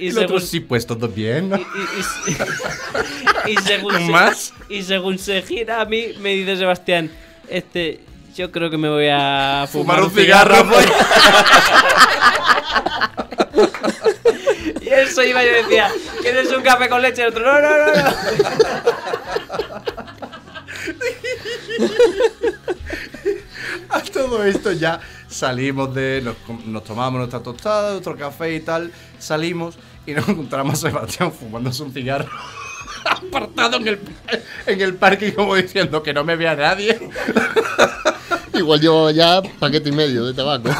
Y 0.00 0.10
los 0.10 0.24
según- 0.24 0.40
sí, 0.40 0.60
pues 0.60 0.86
todo 0.86 1.08
bien, 1.08 1.50
¿no? 1.50 1.56
y, 1.56 3.50
y- 3.50 3.52
y 3.52 3.56
según 3.58 3.92
¿Con 3.92 4.06
se, 4.06 4.12
más? 4.12 4.52
y 4.68 4.82
según 4.82 5.18
se 5.18 5.40
gira 5.42 5.80
a 5.80 5.84
mí, 5.84 6.06
me 6.20 6.30
dice 6.34 6.56
Sebastián, 6.56 7.10
este, 7.48 8.00
yo 8.36 8.50
creo 8.50 8.70
que 8.70 8.76
me 8.76 8.88
voy 8.88 9.06
a 9.10 9.66
fumar, 9.70 10.00
Fumar 10.00 10.02
un 10.02 10.10
cigarro, 10.10 10.68
pues. 10.68 10.86
y 15.02 15.06
se 15.06 15.28
iba 15.28 15.44
y 15.44 15.46
yo 15.46 15.52
decía, 15.54 15.90
¿quieres 16.20 16.50
un 16.52 16.62
café 16.62 16.88
con 16.88 17.02
leche? 17.02 17.22
Y 17.22 17.24
el 17.24 17.30
otro, 17.30 17.44
no, 17.44 17.60
no, 17.60 17.68
no, 17.68 17.94
no. 17.94 18.14
A 23.90 24.00
todo 24.02 24.44
esto 24.44 24.72
ya 24.72 25.00
salimos 25.28 25.94
de. 25.94 26.22
Nos, 26.22 26.36
nos 26.66 26.84
tomamos 26.84 27.18
nuestra 27.18 27.40
tostada, 27.42 27.96
otro 27.96 28.16
café 28.16 28.54
y 28.54 28.60
tal. 28.60 28.92
Salimos 29.18 29.76
y 30.06 30.12
nos 30.12 30.28
encontramos 30.28 30.84
a 30.84 30.88
Sebastián 30.88 31.32
fumándose 31.32 31.82
un 31.82 31.92
cigarro. 31.92 32.28
Apartado 33.04 33.76
en 33.78 33.88
el, 33.88 34.00
en 34.66 34.80
el 34.80 34.94
parque, 34.94 35.34
como 35.34 35.54
diciendo 35.54 36.02
que 36.02 36.12
no 36.12 36.24
me 36.24 36.36
vea 36.36 36.54
nadie. 36.56 36.98
Igual 38.54 38.80
llevaba 38.80 39.12
ya 39.12 39.42
paquete 39.58 39.90
y 39.90 39.92
medio 39.92 40.26
de 40.26 40.34
tabaco. 40.34 40.70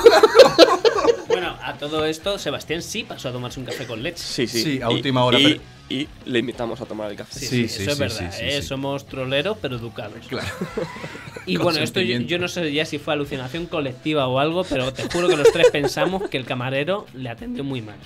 A 1.78 1.80
todo 1.80 2.04
esto, 2.06 2.38
Sebastián 2.38 2.82
sí 2.82 3.04
pasó 3.04 3.28
a 3.28 3.32
tomarse 3.32 3.60
un 3.60 3.66
café 3.66 3.86
con 3.86 4.02
leche. 4.02 4.18
Sí, 4.24 4.48
sí. 4.48 4.62
Sí, 4.64 4.80
a 4.82 4.90
Y- 4.90 4.94
última 4.94 5.22
hora, 5.24 5.38
Y, 5.38 5.44
pero- 5.44 5.60
y 5.90 6.08
le 6.26 6.40
invitamos 6.40 6.80
a 6.80 6.86
tomar 6.86 7.08
el 7.08 7.16
café. 7.16 7.38
Sí, 7.38 7.46
Sí, 7.46 7.68
sí, 7.68 7.76
sí, 7.76 7.82
eso 7.82 7.92
es 7.92 7.98
verdad. 7.98 8.30
sí, 8.32 8.38
sí, 8.38 8.44
¿eh? 8.44 8.60
sí. 8.62 8.66
Somos 8.66 9.06
troleros, 9.06 9.56
pero 9.62 9.76
educados. 9.76 10.26
Claro. 10.28 10.48
Y 11.46 11.56
bueno, 11.56 11.78
esto 11.78 12.00
yo, 12.02 12.18
yo 12.18 12.38
no 12.38 12.46
sé 12.48 12.70
ya 12.74 12.84
si 12.84 12.98
fue 12.98 13.14
alucinación 13.14 13.64
colectiva 13.66 14.26
o 14.28 14.38
algo, 14.38 14.64
pero 14.64 14.92
te 14.92 15.04
juro 15.08 15.28
que 15.28 15.36
los 15.36 15.50
tres 15.50 15.68
pensamos 15.72 16.28
que 16.28 16.36
el 16.36 16.44
camarero 16.44 17.06
le 17.14 17.30
atendió 17.30 17.64
muy 17.64 17.80
mal. 17.80 17.96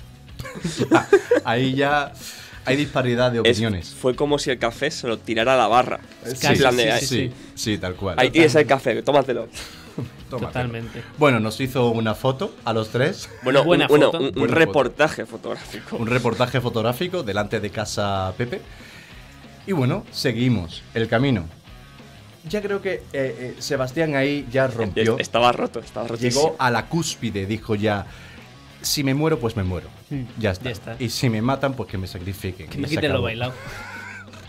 Ahí 1.43 1.73
ya 1.75 2.13
hay 2.63 2.77
disparidad 2.77 3.31
de 3.33 3.39
Es- 3.39 3.57
opiniones. 3.57 3.89
fue 3.89 4.15
como 4.15 4.39
si 4.39 4.49
el 4.49 4.59
café 4.59 4.91
se 4.91 5.07
lo 5.07 5.17
tirara 5.17 5.55
a 5.55 5.57
la 5.57 5.67
barra. 5.67 5.99
Sí, 6.25 6.35
sí, 6.35 6.55
sí, 6.55 7.05
sí, 7.05 7.31
sí, 7.55 7.77
tal 7.79 7.95
cual. 7.95 8.15
Ahí 8.17 8.29
tienes 8.29 8.55
el 8.55 8.65
café, 8.65 9.01
tómatelo. 9.01 9.49
Tómatelo. 10.29 10.47
Totalmente. 10.47 11.03
Bueno, 11.17 11.39
nos 11.39 11.59
hizo 11.59 11.89
una 11.91 12.15
foto 12.15 12.53
a 12.65 12.73
los 12.73 12.89
tres. 12.89 13.29
Bueno, 13.43 13.63
Buena 13.63 13.85
un, 13.85 13.89
bueno, 13.89 14.05
foto. 14.07 14.17
un- 14.19 14.25
un 14.25 14.31
Buena 14.33 14.47
foto. 14.47 14.59
reportaje 14.59 15.25
fotográfico. 15.25 15.97
un 15.97 16.07
reportaje 16.07 16.61
fotográfico 16.61 17.23
delante 17.23 17.59
de 17.59 17.69
casa 17.69 18.33
Pepe. 18.37 18.61
Y 19.67 19.71
bueno, 19.71 20.03
seguimos 20.11 20.83
el 20.93 21.07
camino. 21.07 21.45
Ya 22.49 22.61
creo 22.61 22.81
que 22.81 22.95
eh, 22.95 23.01
eh, 23.13 23.55
Sebastián 23.59 24.15
ahí 24.15 24.45
ya 24.51 24.67
rompió. 24.67 25.17
Estaba 25.17 25.51
roto, 25.53 25.79
estaba 25.79 26.07
rotísimo. 26.09 26.41
Llegó 26.43 26.55
a 26.59 26.69
la 26.71 26.87
cúspide, 26.87 27.45
dijo 27.45 27.75
ya. 27.75 28.05
Si 28.81 29.01
me 29.05 29.13
muero, 29.13 29.39
pues 29.39 29.55
me 29.55 29.63
muero. 29.63 29.87
Mm, 30.09 30.23
Ya 30.39 30.51
está. 30.51 30.65
ya 30.65 30.71
está. 30.71 30.95
Y 30.99 31.07
si 31.09 31.29
me 31.29 31.41
matan, 31.41 31.73
pues 31.73 31.87
que 31.89 31.97
me 31.97 32.05
sacrifiquen. 32.05 32.67
Que 32.67 32.77
me 32.77 32.89
quiten 32.89 33.13
lo 33.13 33.21
bailado. 33.21 33.53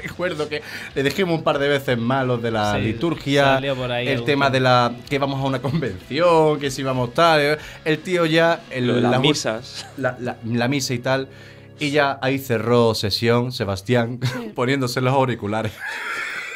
Recuerdo 0.09 0.49
que 0.49 0.63
le 0.95 1.03
dijimos 1.03 1.39
un 1.39 1.43
par 1.45 1.59
de 1.59 1.69
veces 1.69 1.99
malos 1.99 2.43
de 2.43 2.51
la 2.51 2.75
Sí, 2.77 2.81
liturgia. 2.83 3.45
salió 3.55 3.75
por 3.75 3.91
ahí 3.91 4.07
el 4.09 4.25
tema 4.25 4.51
de 4.51 4.61
la. 4.61 4.93
que 5.09 5.19
vamos 5.19 5.41
a 5.41 5.45
una 5.47 5.61
convención, 5.61 6.59
que 6.61 6.71
si 6.71 6.83
vamos 6.83 7.15
tal. 7.15 7.59
El 7.85 7.99
tío 7.99 8.27
ya. 8.27 8.61
El, 8.71 9.03
las 9.03 9.13
la- 9.13 9.19
misas. 9.19 9.87
la, 9.97 10.17
la- 10.21 10.37
la 10.45 10.69
misa 10.69 10.95
y 10.95 10.99
tal. 10.99 11.29
Y 11.81 11.91
ya 11.91 12.19
ahí 12.23 12.39
cerró 12.39 12.95
sesión 12.95 13.51
Sebastián 13.51 14.21
poniéndose 14.55 15.01
los 15.01 15.13
auriculares. 15.13 15.73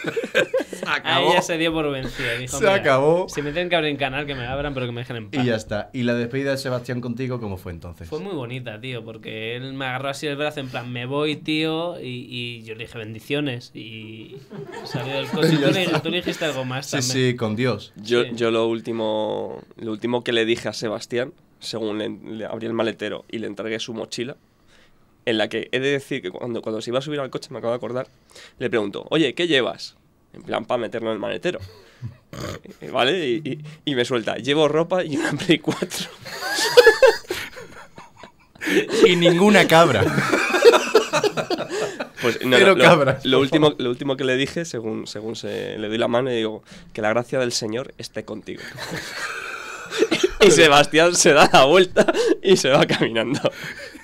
acabó. 0.96 1.30
ella 1.32 1.42
se 1.42 1.58
dio 1.58 1.72
por 1.72 1.90
vencida. 1.90 2.34
dijo, 2.38 2.56
Se 2.58 2.64
"Mira, 2.64 2.74
acabó. 2.76 3.28
Si 3.28 3.42
me 3.42 3.52
tienen 3.52 3.68
que 3.68 3.76
abrir 3.76 3.92
un 3.92 3.98
canal, 3.98 4.26
que 4.26 4.34
me 4.34 4.46
abran, 4.46 4.74
pero 4.74 4.86
que 4.86 4.92
me 4.92 5.00
dejen 5.02 5.16
en 5.16 5.30
paz. 5.30 5.42
Y 5.44 5.46
ya 5.46 5.54
está. 5.56 5.90
¿Y 5.92 6.02
la 6.02 6.14
despedida 6.14 6.50
de 6.52 6.56
Sebastián 6.58 7.00
contigo 7.00 7.40
cómo 7.40 7.56
fue 7.56 7.72
entonces? 7.72 8.08
Fue 8.08 8.20
muy 8.20 8.34
bonita, 8.34 8.80
tío, 8.80 9.04
porque 9.04 9.56
él 9.56 9.72
me 9.74 9.84
agarró 9.86 10.08
así 10.08 10.26
el 10.26 10.36
brazo, 10.36 10.60
en 10.60 10.68
plan, 10.68 10.92
me 10.92 11.06
voy, 11.06 11.36
tío, 11.36 12.00
y, 12.00 12.26
y 12.30 12.62
yo 12.64 12.74
le 12.74 12.84
dije 12.84 12.98
bendiciones. 12.98 13.70
Y 13.74 14.36
salió 14.84 15.14
del 15.14 15.26
coche. 15.28 15.48
Y 15.52 15.58
Ya 15.60 15.68
tú, 15.68 15.72
le, 15.74 16.00
tú 16.00 16.10
le 16.10 16.16
dijiste 16.18 16.44
algo 16.44 16.64
más 16.64 16.86
Sí, 16.86 16.92
también. 16.98 17.30
sí, 17.30 17.36
con 17.36 17.56
Dios. 17.56 17.92
Yo, 17.96 18.24
Sí. 18.24 18.30
yo 18.34 18.50
lo 18.50 18.66
último 18.66 19.62
lo 19.76 19.92
último 19.92 20.24
que 20.24 20.32
le 20.32 20.44
dije 20.44 20.68
a 20.68 20.72
Sebastián, 20.72 21.32
según 21.60 21.98
le, 21.98 22.08
le 22.10 22.44
abrí 22.46 22.66
el 22.66 22.72
maletero 22.72 23.24
y 23.30 23.38
le 23.38 23.46
entregué 23.46 23.78
su 23.80 23.94
mochila, 23.94 24.36
en 25.26 25.38
la 25.38 25.48
que 25.48 25.68
he 25.72 25.80
de 25.80 25.90
decir 25.90 26.22
que 26.22 26.30
cuando, 26.30 26.62
cuando 26.62 26.80
se 26.80 26.90
iba 26.90 26.98
a 27.00 27.02
subir 27.02 27.20
al 27.20 27.30
coche, 27.30 27.48
me 27.50 27.58
acabo 27.58 27.72
de 27.72 27.76
acordar, 27.76 28.06
le 28.58 28.70
pregunto, 28.70 29.06
oye, 29.10 29.34
¿qué 29.34 29.46
llevas? 29.46 29.96
En 30.32 30.42
plan, 30.42 30.64
para 30.64 30.80
meterlo 30.80 31.08
en 31.10 31.14
el 31.14 31.20
maletero. 31.20 31.58
Eh, 32.82 32.90
¿Vale? 32.90 33.26
Y, 33.26 33.36
y- 33.42 33.58
y 33.86 33.94
me 33.94 34.04
suelta, 34.04 34.36
llevo 34.36 34.68
ropa 34.68 35.02
y 35.02 35.16
una 35.16 35.32
Play 35.32 35.58
4. 35.58 35.88
Y 39.06 39.16
ninguna 39.16 39.66
cabra. 39.66 40.04
Pues 42.20 42.44
no, 42.44 42.58
lo, 42.58 42.76
cabras, 42.76 43.24
lo 43.24 43.38
último, 43.38 43.74
lo 43.78 43.90
último 43.90 44.16
que 44.16 44.24
le 44.24 44.36
dije, 44.36 44.64
según, 44.64 45.06
según 45.06 45.36
se, 45.36 45.78
le 45.78 45.88
doy 45.88 45.98
la 45.98 46.08
mano, 46.08 46.32
y 46.32 46.36
digo, 46.36 46.64
que 46.92 47.00
la 47.00 47.10
gracia 47.10 47.38
del 47.38 47.52
Señor 47.52 47.94
esté 47.96 48.24
contigo. 48.24 48.60
y 50.40 50.50
Sebastián 50.50 51.14
se 51.14 51.32
da 51.32 51.48
la 51.52 51.64
vuelta 51.64 52.12
y 52.42 52.56
se 52.56 52.70
va 52.70 52.84
caminando. 52.86 53.40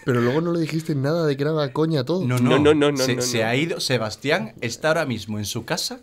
Pero 0.05 0.21
luego 0.21 0.41
no 0.41 0.53
le 0.53 0.61
dijiste 0.61 0.95
nada 0.95 1.27
de 1.27 1.37
que 1.37 1.43
era 1.43 1.73
coña 1.73 2.05
todo. 2.05 2.25
No, 2.25 2.39
No, 2.39 2.51
no, 2.51 2.59
no, 2.61 2.75
no, 2.75 2.93
no, 2.93 2.97
se, 3.05 3.17
no, 3.17 3.23
se 3.23 3.41
no. 3.43 3.49
ha 3.49 3.57
ido. 3.57 3.81
Sebastián 3.81 4.55
está 4.61 4.89
ahora 4.89 5.07
mismo 5.07 5.39
en 5.41 5.45
su 5.45 5.65
casa 5.65 5.99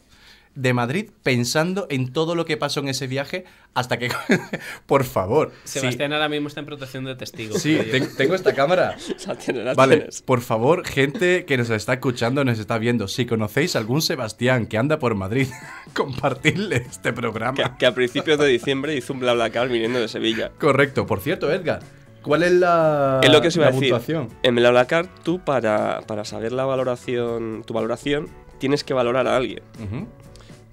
de 0.53 0.73
Madrid 0.73 1.09
pensando 1.23 1.87
en 1.89 2.11
todo 2.11 2.35
lo 2.35 2.45
que 2.45 2.57
pasó 2.57 2.81
en 2.81 2.89
ese 2.89 3.07
viaje 3.07 3.45
hasta 3.73 3.97
que. 3.97 4.09
Por 4.85 5.05
favor. 5.05 5.51
sí. 5.63 5.79
Sebastián 5.79 6.11
ahora 6.13 6.27
mismo 6.27 6.47
está 6.49 6.59
en 6.59 6.65
protección 6.65 7.05
de 7.05 7.15
testigos. 7.15 7.61
Sí, 7.61 7.79
tengo 8.17 8.35
esta 8.35 8.53
cámara. 8.53 8.97
La 9.27 9.35
tienes, 9.35 9.63
la 9.63 9.73
Vale, 9.75 9.97
tienes. 9.97 10.21
por 10.21 10.41
favor, 10.41 10.85
gente 10.85 11.45
que 11.45 11.57
nos 11.57 11.69
está 11.69 11.93
escuchando, 11.93 12.43
nos 12.43 12.59
está 12.59 12.77
viendo, 12.77 13.07
si 13.07 13.25
conocéis 13.25 13.75
algún 13.75 14.01
Sebastián 14.01 14.65
que 14.67 14.77
anda 14.77 14.99
por 14.99 15.15
Madrid, 15.15 15.47
compartidle 15.93 16.77
este 16.89 17.13
programa. 17.13 17.55
Que, 17.55 17.63
que 17.79 17.85
a 17.85 17.93
principios 17.93 18.39
de 18.39 18.47
diciembre 18.47 18.95
hizo 18.95 19.13
un 19.13 19.19
BlaBlaCar 19.19 19.69
viniendo 19.69 19.99
de 19.99 20.07
Sevilla. 20.07 20.51
Correcto. 20.59 21.05
Por 21.05 21.21
cierto, 21.21 21.51
Edgar, 21.51 21.79
¿cuál 22.23 22.43
es 22.43 22.51
la, 22.51 23.19
es 23.23 23.31
lo 23.31 23.41
que 23.41 23.47
os 23.49 23.55
iba 23.55 23.65
la 23.65 23.69
a 23.69 23.73
decir. 23.73 23.89
puntuación? 23.89 24.29
En 24.43 24.55
BlaBlaCar, 24.55 25.07
tú 25.23 25.39
para, 25.39 26.01
para 26.07 26.25
saber 26.25 26.51
la 26.51 26.65
valoración, 26.65 27.63
tu 27.65 27.73
valoración, 27.73 28.27
tienes 28.59 28.83
que 28.83 28.93
valorar 28.93 29.27
a 29.27 29.37
alguien. 29.37 29.61
Ujú. 29.83 30.07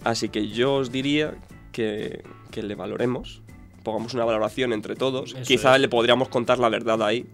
Así 0.05 0.29
que 0.29 0.49
yo 0.49 0.75
os 0.77 0.91
diría 0.93 1.35
que, 1.73 2.23
que 2.51 2.63
le 2.63 2.75
valoremos, 2.75 3.43
pongamos 3.83 4.15
una 4.15 4.25
valoración 4.25 4.73
entre 4.73 4.95
todos. 4.95 5.35
Eso 5.35 5.43
Quizá 5.43 5.75
es. 5.77 5.81
le 5.81 5.89
podríamos 5.89 6.29
contar 6.29 6.59
la 6.59 6.69
verdad 6.69 7.03
ahí, 7.03 7.27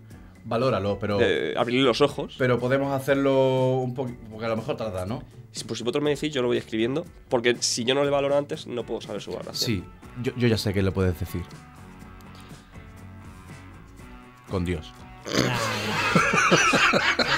Valóralo, 0.47 0.99
pero, 0.99 1.19
eh, 1.23 1.55
abrirle 1.57 1.85
los 1.87 2.03
ojos. 2.03 2.35
pero 2.39 2.59
podemos 2.59 2.93
hacerlo 2.93 3.77
un 3.79 3.95
poco, 3.95 4.13
porque 4.31 4.45
a 4.45 4.49
lo 4.51 4.57
mejor 4.57 4.77
tarda, 4.77 5.07
¿no? 5.07 5.21
Pues 5.67 5.79
si 5.79 5.85
vosotros 5.85 6.03
me 6.05 6.11
decís, 6.11 6.33
yo 6.35 6.43
lo 6.43 6.49
voy 6.49 6.59
escribiendo, 6.59 7.07
porque 7.31 7.57
si 7.61 7.85
yo 7.85 7.95
no 7.95 8.05
le 8.05 8.11
valoro 8.11 8.37
antes, 8.37 8.67
no 8.67 8.85
puedo 8.85 9.01
saber 9.01 9.23
su 9.23 9.31
valoración. 9.31 9.57
Sí, 9.57 9.85
yo, 10.23 10.33
yo 10.37 10.49
ya 10.49 10.59
sé 10.59 10.75
qué 10.75 10.83
le 10.83 10.91
puedes 10.93 11.19
decir. 11.19 11.43
Con 14.51 14.65
Dios. 14.65 14.93
Eso 15.27 15.45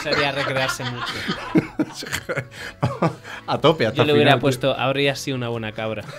sería 0.03 0.33
recrearse 0.33 0.85
mucho. 0.85 1.15
a 3.47 3.59
tope, 3.59 3.87
hasta 3.87 3.97
Yo 3.99 4.05
le 4.05 4.13
hubiera 4.13 4.33
final. 4.33 4.41
puesto, 4.41 4.75
habría 4.77 5.15
sido 5.17 5.37
una 5.37 5.49
buena 5.49 5.73
cabra. 5.73 6.05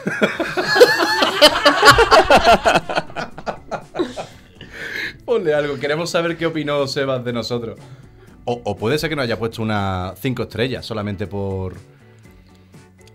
Ponle 5.26 5.54
algo, 5.54 5.78
queremos 5.78 6.10
saber 6.10 6.38
qué 6.38 6.46
opinó 6.46 6.88
Sebas 6.88 7.24
de 7.24 7.34
nosotros. 7.34 7.78
O, 8.46 8.62
o 8.64 8.78
puede 8.78 8.98
ser 8.98 9.10
que 9.10 9.16
nos 9.18 9.24
haya 9.24 9.38
puesto 9.38 9.62
una 9.62 10.14
5 10.20 10.44
estrellas 10.44 10.86
solamente 10.86 11.28
por. 11.28 11.76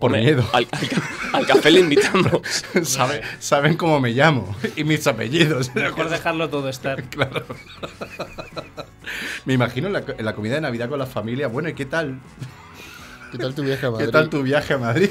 Por 0.03 0.11
miedo. 0.19 0.43
Al, 0.51 0.67
al 0.71 0.87
ca- 0.89 1.01
al 1.33 1.45
café 1.47 1.71
le 1.71 1.79
invitamos. 1.79 2.41
Sabe- 2.83 3.21
saben 3.39 3.77
cómo 3.77 3.99
me 4.01 4.09
llamo 4.11 4.53
y 4.75 4.83
mis 4.83 5.07
apellidos. 5.07 5.73
Mejor 5.75 6.09
dejarlo 6.09 6.49
todo 6.49 6.67
estar. 6.67 7.03
Claro. 7.09 7.45
Me 9.45 9.53
imagino 9.53 9.87
en 9.87 9.93
la, 9.93 10.03
la 10.19 10.35
comida 10.35 10.55
de 10.55 10.61
Navidad 10.61 10.89
con 10.89 10.99
la 10.99 11.05
familia. 11.05 11.47
Bueno, 11.47 11.69
¿y 11.69 11.73
qué 11.73 11.85
tal? 11.85 12.19
¿Qué 13.31 13.37
tal 13.37 13.55
tu 13.55 13.63
viaje 13.63 13.85
a 13.85 13.91
Madrid? 13.91 14.05
¿Qué 14.05 14.11
tal 14.11 14.29
tu 14.29 14.43
viaje 14.43 14.73
a 14.73 14.77
Madrid? 14.77 15.09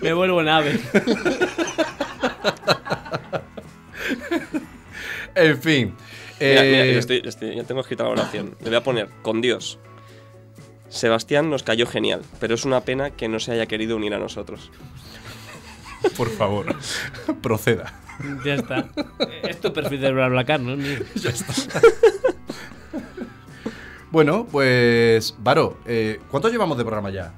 Me 0.00 0.12
vuelvo 0.14 0.40
en 0.40 0.48
ave. 0.48 0.80
En 5.34 5.60
fin. 5.60 5.94
Mira, 6.40 6.62
mira, 6.62 6.84
eh, 6.86 6.92
yo, 6.94 6.98
estoy- 7.00 7.22
estoy- 7.24 7.56
ya 7.56 7.64
tengo 7.64 7.80
escrita 7.80 8.04
la 8.04 8.10
oración. 8.10 8.56
Le 8.60 8.68
voy 8.70 8.76
a 8.76 8.82
poner, 8.82 9.08
con 9.22 9.40
Dios. 9.40 9.78
Sebastián 10.94 11.50
nos 11.50 11.62
cayó 11.64 11.86
genial, 11.86 12.22
pero 12.38 12.54
es 12.54 12.64
una 12.64 12.80
pena 12.82 13.10
que 13.10 13.26
no 13.28 13.40
se 13.40 13.50
haya 13.52 13.66
querido 13.66 13.96
unir 13.96 14.14
a 14.14 14.18
nosotros. 14.18 14.70
Por 16.16 16.30
favor, 16.30 16.76
proceda. 17.42 18.00
Ya 18.44 18.54
está. 18.54 18.86
Es 19.42 19.60
tu 19.60 19.72
perfil 19.72 20.00
de 20.00 20.12
BlaBlaCar, 20.12 20.60
¿no? 20.60 20.76
Ni- 20.76 20.86
Bueno, 24.12 24.46
pues. 24.50 25.34
Varo, 25.38 25.78
eh, 25.86 26.20
¿cuánto 26.30 26.48
llevamos 26.48 26.78
de 26.78 26.84
programa 26.84 27.10
ya? 27.10 27.34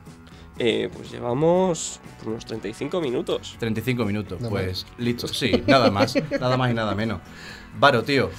Eh, 0.58 0.90
pues 0.94 1.10
llevamos 1.10 2.00
unos 2.26 2.44
35 2.44 3.00
minutos. 3.00 3.56
35 3.58 4.04
minutos. 4.04 4.38
Nada 4.40 4.50
pues 4.50 4.86
listo. 4.98 5.26
Sí, 5.28 5.62
nada 5.66 5.90
más. 5.90 6.14
nada 6.38 6.56
más 6.58 6.70
y 6.70 6.74
nada 6.74 6.94
menos. 6.94 7.20
Varo, 7.78 8.02
tío, 8.02 8.30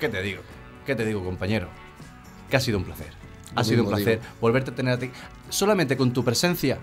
¿qué 0.00 0.08
te 0.08 0.20
digo? 0.22 0.42
¿Qué 0.84 0.96
te 0.96 1.04
digo, 1.04 1.22
compañero? 1.24 1.68
Que 2.50 2.56
ha 2.56 2.60
sido 2.60 2.78
un 2.78 2.84
placer. 2.84 3.17
Ha 3.54 3.64
sido 3.64 3.82
un 3.82 3.88
placer 3.88 4.20
digo. 4.20 4.32
volverte 4.40 4.70
a 4.70 4.74
tener 4.74 4.94
a 4.94 4.98
ti. 4.98 5.10
Solamente 5.48 5.96
con 5.96 6.12
tu 6.12 6.24
presencia 6.24 6.78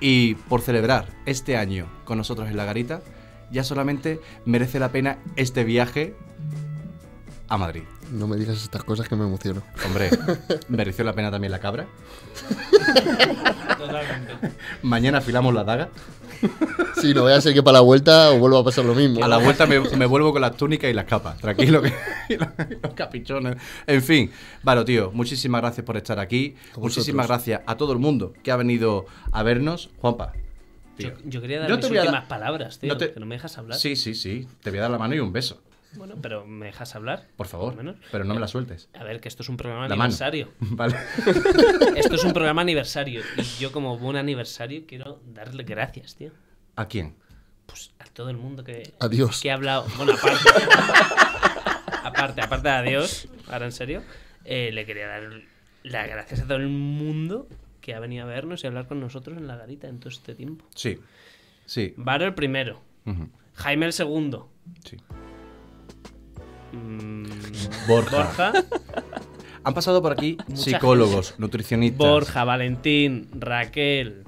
y 0.00 0.34
por 0.34 0.60
celebrar 0.60 1.08
este 1.26 1.56
año 1.56 1.86
con 2.04 2.18
nosotros 2.18 2.48
en 2.48 2.56
la 2.56 2.64
garita, 2.64 3.00
ya 3.50 3.64
solamente 3.64 4.20
merece 4.44 4.78
la 4.78 4.90
pena 4.90 5.18
este 5.36 5.64
viaje 5.64 6.14
a 7.48 7.56
Madrid. 7.58 7.82
No 8.10 8.26
me 8.26 8.36
digas 8.36 8.62
estas 8.62 8.84
cosas 8.84 9.08
que 9.08 9.16
me 9.16 9.24
emociono. 9.24 9.62
Hombre, 9.86 10.10
mereció 10.68 11.04
la 11.04 11.12
pena 11.14 11.30
también 11.30 11.50
la 11.50 11.60
cabra. 11.60 11.86
Totalmente. 13.78 14.52
Mañana 14.82 15.18
afilamos 15.18 15.54
la 15.54 15.64
daga. 15.64 15.88
Sí, 17.00 17.14
no 17.14 17.22
voy 17.22 17.32
a 17.32 17.40
ser 17.40 17.52
que 17.54 17.62
para 17.62 17.74
la 17.78 17.80
vuelta 17.80 18.30
os 18.30 18.38
vuelva 18.38 18.60
a 18.60 18.64
pasar 18.64 18.84
lo 18.84 18.94
mismo. 18.94 19.24
A 19.24 19.28
la 19.28 19.38
vuelta 19.38 19.66
me, 19.66 19.80
me 19.80 20.06
vuelvo 20.06 20.32
con 20.32 20.40
las 20.42 20.56
túnicas 20.56 20.88
y 20.90 20.94
las 20.94 21.04
capas. 21.06 21.36
Tranquilo 21.38 21.82
que 21.82 21.92
y 22.28 22.36
los, 22.36 22.48
y 22.70 22.74
los 22.82 22.94
capichones. 22.94 23.56
En 23.86 24.02
fin, 24.02 24.30
Varo, 24.62 24.84
tío, 24.84 25.10
muchísimas 25.12 25.60
gracias 25.62 25.84
por 25.84 25.96
estar 25.96 26.18
aquí. 26.20 26.54
Muchísimas 26.76 27.26
gracias 27.26 27.62
a 27.66 27.76
todo 27.76 27.92
el 27.92 27.98
mundo 27.98 28.32
que 28.42 28.52
ha 28.52 28.56
venido 28.56 29.06
a 29.32 29.42
vernos. 29.42 29.90
Juanpa. 30.00 30.32
Yo, 30.98 31.12
tío. 31.12 31.18
yo 31.24 31.40
quería 31.40 31.60
dar 31.60 31.68
Yo 31.70 31.76
mis 31.76 31.82
te 31.84 31.88
voy 31.88 31.98
a 31.98 32.02
últimas 32.02 32.20
dar- 32.22 32.28
palabras, 32.28 32.78
tío. 32.78 32.92
no 32.92 32.98
te- 32.98 33.12
Que 33.12 33.18
no 33.20 33.26
me 33.26 33.34
dejas 33.36 33.56
hablar. 33.58 33.78
Sí, 33.78 33.96
sí, 33.96 34.14
sí. 34.14 34.46
Te 34.62 34.70
voy 34.70 34.78
a 34.78 34.82
dar 34.82 34.90
la 34.90 34.98
mano 34.98 35.14
y 35.14 35.18
un 35.20 35.32
beso. 35.32 35.60
Bueno, 35.96 36.16
pero 36.22 36.46
¿me 36.46 36.66
dejas 36.66 36.94
hablar? 36.94 37.28
Por 37.36 37.46
favor. 37.46 37.74
Menos. 37.76 37.96
Pero 38.10 38.24
no 38.24 38.34
me 38.34 38.40
la 38.40 38.48
sueltes. 38.48 38.88
A 38.94 39.04
ver, 39.04 39.20
que 39.20 39.28
esto 39.28 39.42
es 39.42 39.48
un 39.48 39.56
programa 39.56 39.82
La 39.88 39.96
mano. 39.96 40.04
aniversario. 40.04 40.52
Vale. 40.60 40.96
Esto 41.96 42.14
es 42.14 42.24
un 42.24 42.32
programa 42.32 42.62
aniversario. 42.62 43.22
Y 43.36 43.42
yo, 43.60 43.72
como 43.72 43.98
buen 43.98 44.16
aniversario, 44.16 44.84
quiero 44.86 45.20
darle 45.26 45.64
gracias, 45.64 46.14
tío. 46.16 46.30
¿A 46.76 46.86
quién? 46.88 47.14
Pues 47.66 47.92
a 47.98 48.04
todo 48.04 48.30
el 48.30 48.36
mundo 48.36 48.64
que, 48.64 48.94
Adiós. 49.00 49.40
que 49.40 49.50
ha 49.50 49.54
hablado. 49.54 49.86
Bueno, 49.96 50.12
aparte. 50.14 50.48
aparte, 52.04 52.40
aparte 52.40 52.68
de 52.68 52.74
adiós, 52.74 53.28
ahora 53.48 53.66
en 53.66 53.72
serio, 53.72 54.02
eh, 54.44 54.70
le 54.72 54.84
quería 54.86 55.06
dar 55.06 55.22
las 55.82 56.08
gracias 56.08 56.40
a 56.40 56.44
todo 56.44 56.56
el 56.56 56.68
mundo 56.68 57.48
que 57.80 57.94
ha 57.94 58.00
venido 58.00 58.24
a 58.24 58.26
vernos 58.26 58.62
y 58.62 58.66
a 58.66 58.70
hablar 58.70 58.86
con 58.86 59.00
nosotros 59.00 59.36
en 59.38 59.46
la 59.46 59.56
garita 59.56 59.88
en 59.88 59.98
todo 59.98 60.08
este 60.10 60.34
tiempo. 60.34 60.64
Sí. 60.74 61.00
Sí. 61.66 61.94
Varo 61.96 62.24
el 62.26 62.34
primero. 62.34 62.80
Jaime 63.54 63.86
el 63.86 63.92
segundo, 63.92 64.48
Sí. 64.84 64.96
Mm, 66.72 67.24
Borja. 67.88 68.16
Borja, 68.16 68.52
Han 69.64 69.74
pasado 69.74 70.02
por 70.02 70.12
aquí 70.12 70.36
psicólogos, 70.54 71.34
nutricionistas. 71.38 71.98
Borja, 71.98 72.44
Valentín, 72.44 73.28
Raquel, 73.32 74.24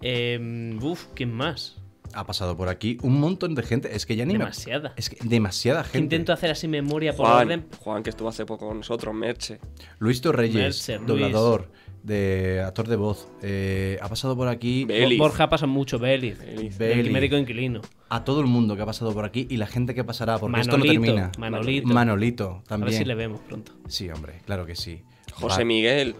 eh, 0.00 0.78
uf, 0.80 1.06
¿quién 1.14 1.32
más? 1.32 1.76
Ha 2.14 2.24
pasado 2.24 2.56
por 2.56 2.68
aquí 2.70 2.96
un 3.02 3.20
montón 3.20 3.54
de 3.54 3.62
gente. 3.62 3.94
Es 3.94 4.06
que 4.06 4.16
ya 4.16 4.24
ni 4.24 4.32
me- 4.32 4.38
Demasiada. 4.38 4.94
Es 4.96 5.10
que 5.10 5.18
demasiada 5.22 5.84
gente. 5.84 5.98
Intento 5.98 6.32
hacer 6.32 6.50
así 6.50 6.66
memoria 6.66 7.14
por 7.14 7.26
Juan, 7.26 7.42
orden. 7.46 7.66
Juan, 7.80 8.02
que 8.02 8.08
estuvo 8.10 8.30
hace 8.30 8.46
poco 8.46 8.66
con 8.68 8.78
nosotros, 8.78 9.14
Merche. 9.14 9.58
Luis 9.98 10.22
Torreyes, 10.22 10.54
Mercer, 10.54 11.04
doblador, 11.04 11.70
de 12.08 12.60
actor 12.66 12.88
de 12.88 12.96
voz. 12.96 13.28
eh, 13.42 13.98
ha 14.00 14.08
pasado 14.08 14.34
por 14.36 14.48
aquí 14.48 14.84
Beliz. 14.84 15.18
Borja 15.18 15.48
pasa 15.48 15.66
mucho, 15.66 15.98
Beliz. 15.98 16.38
Beliz. 16.38 16.80
El 16.80 17.10
médico 17.12 17.36
inquilino. 17.36 17.80
a 18.08 18.24
todo 18.24 18.40
el 18.40 18.46
mundo 18.46 18.74
que 18.74 18.82
ha 18.82 18.86
pasado 18.86 19.12
por 19.12 19.24
aquí 19.24 19.46
y 19.50 19.58
la 19.58 19.66
gente 19.66 19.94
que 19.94 20.02
pasará, 20.02 20.38
porque 20.38 20.60
esto 20.60 20.72
no 20.76 20.84
Manolito, 20.84 21.02
termina. 21.04 21.32
Manolito. 21.38 21.88
Manolito 21.88 22.44
A 22.50 22.54
ver 22.54 22.64
también. 22.64 22.92
si 22.98 23.04
le 23.04 23.14
vemos 23.14 23.40
pronto. 23.40 23.72
Sí, 23.86 24.08
hombre, 24.10 24.40
claro 24.46 24.66
que 24.66 24.74
sí. 24.74 25.02
José 25.34 25.60
Va. 25.60 25.64
Miguel. 25.66 26.16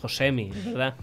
Josemi, 0.00 0.50
¿verdad? 0.66 0.96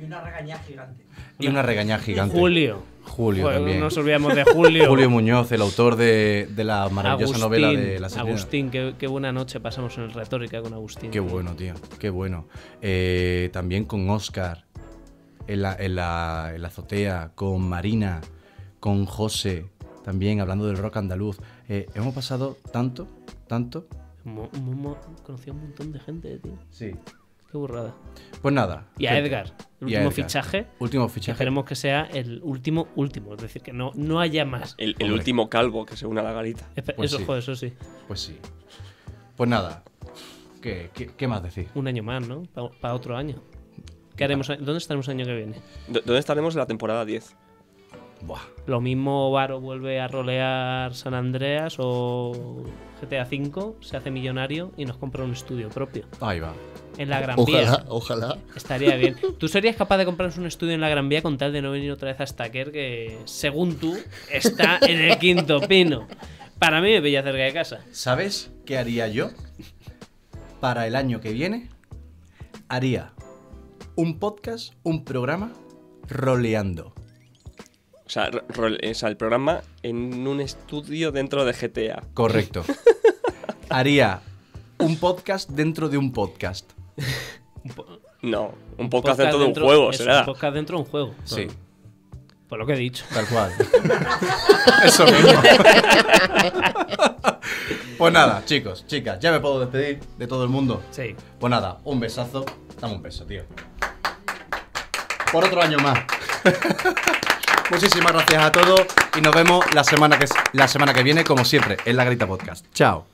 Y 0.00 0.04
una 0.04 0.20
regaña 0.20 0.58
gigante. 0.58 1.04
Y 1.38 1.46
una 1.48 1.62
regañada 1.62 2.02
gigante. 2.02 2.38
Julio. 2.38 2.82
Julio 3.04 3.44
Joder, 3.44 3.58
también. 3.58 3.78
No 3.80 3.84
nos 3.86 3.96
olvidamos 3.96 4.34
de 4.34 4.44
Julio. 4.44 4.86
Julio 4.88 5.10
Muñoz, 5.10 5.50
el 5.52 5.60
autor 5.62 5.96
de, 5.96 6.48
de 6.54 6.64
la 6.64 6.88
maravillosa 6.88 7.34
Agustín, 7.34 7.62
novela 7.62 7.68
de 7.80 8.00
la 8.00 8.08
Sirena. 8.08 8.28
Agustín, 8.30 8.70
qué, 8.70 8.94
qué 8.98 9.06
buena 9.06 9.32
noche 9.32 9.60
pasamos 9.60 9.96
en 9.98 10.04
el 10.04 10.12
Retórica 10.12 10.62
con 10.62 10.72
Agustín. 10.72 11.10
Qué 11.10 11.20
bueno, 11.20 11.54
tío. 11.54 11.74
Qué 11.98 12.10
bueno. 12.10 12.46
Eh, 12.80 13.50
también 13.52 13.84
con 13.84 14.08
Oscar 14.10 14.64
en 15.46 15.62
la, 15.62 15.74
en, 15.78 15.96
la, 15.96 16.52
en 16.54 16.62
la 16.62 16.68
azotea, 16.68 17.32
con 17.34 17.68
Marina, 17.68 18.20
con 18.80 19.04
José, 19.06 19.66
también 20.04 20.40
hablando 20.40 20.66
del 20.66 20.76
rock 20.78 20.96
andaluz. 20.98 21.38
Eh, 21.68 21.86
hemos 21.94 22.14
pasado 22.14 22.56
tanto, 22.72 23.08
tanto. 23.48 23.86
Mo- 24.24 24.48
mo- 24.60 24.72
mo- 24.72 24.96
Conocí 25.24 25.50
a 25.50 25.52
un 25.52 25.60
montón 25.62 25.92
de 25.92 25.98
gente, 25.98 26.38
tío. 26.38 26.52
Sí. 26.70 26.92
Qué 27.52 27.58
burrada. 27.58 27.94
Pues 28.40 28.54
nada. 28.54 28.86
Y 28.98 29.06
a 29.06 29.12
gente. 29.12 29.28
Edgar, 29.28 29.46
el 29.80 29.84
último 29.84 30.00
Edgar. 30.00 30.12
fichaje. 30.12 30.66
Último 30.78 31.06
Que 31.06 31.12
fichaje. 31.12 31.32
esperemos 31.32 31.64
que 31.66 31.74
sea 31.76 32.04
el 32.12 32.40
último, 32.42 32.88
último. 32.96 33.34
Es 33.34 33.42
decir, 33.42 33.60
que 33.62 33.72
no, 33.74 33.92
no 33.94 34.20
haya 34.20 34.44
más. 34.46 34.74
El, 34.78 34.96
el 34.98 35.12
último 35.12 35.50
calvo 35.50 35.84
que 35.84 35.96
se 35.96 36.06
une 36.06 36.20
a 36.20 36.24
la 36.24 36.32
garita. 36.32 36.66
Pues 36.96 37.10
eso, 37.12 37.18
sí. 37.18 37.24
joder, 37.26 37.42
eso 37.42 37.54
sí. 37.54 37.72
Pues 38.08 38.20
sí. 38.20 38.38
Pues 39.36 39.50
nada. 39.50 39.84
¿Qué, 40.62 40.90
qué, 40.94 41.08
qué 41.16 41.28
más 41.28 41.42
decir? 41.42 41.68
Un 41.74 41.88
año 41.88 42.02
más, 42.02 42.26
¿no? 42.26 42.42
Para 42.80 42.94
otro 42.94 43.16
año. 43.16 43.36
¿Qué 44.16 44.24
haremos? 44.24 44.48
¿Dónde 44.48 44.76
estaremos 44.78 45.06
el 45.08 45.14
año 45.16 45.26
que 45.26 45.34
viene? 45.36 45.56
¿Dónde 45.88 46.18
estaremos 46.18 46.54
en 46.54 46.60
la 46.60 46.66
temporada 46.66 47.04
10? 47.04 47.36
Buah. 48.22 48.40
Lo 48.66 48.80
mismo 48.80 49.30
Varo 49.32 49.60
vuelve 49.60 50.00
a 50.00 50.08
rolear 50.08 50.94
San 50.94 51.14
Andreas 51.14 51.76
o 51.78 52.64
GTA 53.00 53.24
V, 53.30 53.74
se 53.80 53.96
hace 53.96 54.10
millonario 54.10 54.72
y 54.76 54.84
nos 54.84 54.96
compra 54.96 55.24
un 55.24 55.32
estudio 55.32 55.68
propio 55.70 56.04
Ahí 56.20 56.38
va. 56.38 56.54
en 56.98 57.10
la 57.10 57.20
Gran 57.20 57.38
Ojalá, 57.38 57.58
Vía. 57.60 57.84
ojalá. 57.88 58.38
Estaría 58.54 58.94
bien. 58.96 59.16
¿Tú 59.38 59.48
serías 59.48 59.74
capaz 59.74 59.96
de 59.98 60.04
comprarnos 60.04 60.38
un 60.38 60.46
estudio 60.46 60.74
en 60.74 60.80
la 60.80 60.88
Gran 60.88 61.08
Vía 61.08 61.20
con 61.22 61.36
tal 61.36 61.52
de 61.52 61.62
no 61.62 61.72
venir 61.72 61.90
otra 61.90 62.10
vez 62.12 62.20
a 62.20 62.26
Stacker 62.26 62.70
que, 62.70 63.18
según 63.24 63.76
tú, 63.76 63.96
está 64.30 64.78
en 64.82 65.00
el 65.00 65.18
quinto 65.18 65.60
pino? 65.62 66.06
Para 66.60 66.80
mí 66.80 66.90
me 66.92 67.02
pilla 67.02 67.24
cerca 67.24 67.42
de 67.42 67.52
casa. 67.52 67.80
¿Sabes 67.90 68.52
qué 68.64 68.78
haría 68.78 69.08
yo? 69.08 69.30
Para 70.60 70.86
el 70.86 70.94
año 70.94 71.20
que 71.20 71.32
viene, 71.32 71.68
haría 72.68 73.14
un 73.96 74.20
podcast, 74.20 74.74
un 74.84 75.04
programa, 75.04 75.52
roleando. 76.08 76.94
O 78.12 78.14
sea, 78.14 78.28
ro- 78.28 78.44
rol- 78.48 78.78
o 78.90 78.92
sea, 78.94 79.08
el 79.08 79.16
programa 79.16 79.62
en 79.82 80.26
un 80.26 80.42
estudio 80.42 81.12
dentro 81.12 81.46
de 81.46 81.54
GTA. 81.54 82.02
Correcto. 82.12 82.62
haría 83.70 84.20
un 84.76 84.98
podcast 84.98 85.48
dentro 85.48 85.88
de 85.88 85.96
un 85.96 86.12
podcast. 86.12 86.70
No, 88.20 88.52
un 88.76 88.90
podcast, 88.90 89.18
dentro 89.18 89.38
de 89.38 89.46
un 89.46 89.54
juego, 89.54 89.88
eso, 89.92 90.02
será. 90.02 90.18
Un 90.20 90.26
podcast 90.26 90.54
dentro 90.54 90.76
de 90.76 90.82
un 90.84 90.90
juego. 90.90 91.14
Sí, 91.24 91.46
Por 92.50 92.58
lo 92.58 92.66
que 92.66 92.74
he 92.74 92.76
dicho. 92.76 93.02
tal 93.14 93.24
cual. 93.28 93.50
Eso 94.84 95.06
mismo. 95.06 95.30
pues 97.96 98.12
nada, 98.12 98.42
chicos, 98.44 98.86
chicas, 98.86 99.20
ya 99.20 99.32
me 99.32 99.40
puedo 99.40 99.58
despedir 99.60 100.00
de 100.18 100.26
todo 100.26 100.44
el 100.44 100.50
mundo. 100.50 100.82
Sí. 100.90 101.16
Pues 101.40 101.50
nada, 101.50 101.78
un 101.84 101.98
besazo. 101.98 102.44
Dame 102.78 102.92
un 102.96 103.00
beso, 103.00 103.24
tío. 103.24 103.44
Por 105.32 105.46
otro 105.46 105.62
año 105.62 105.78
más. 105.78 105.98
Muchísimas 107.70 108.12
gracias 108.12 108.42
a 108.42 108.52
todos 108.52 108.82
y 109.16 109.20
nos 109.20 109.34
vemos 109.34 109.64
la 109.74 109.84
semana 109.84 110.18
que, 110.18 110.26
la 110.52 110.68
semana 110.68 110.92
que 110.92 111.02
viene, 111.02 111.24
como 111.24 111.44
siempre, 111.44 111.76
en 111.84 111.96
la 111.96 112.04
Grita 112.04 112.26
Podcast. 112.26 112.66
Chao. 112.74 113.11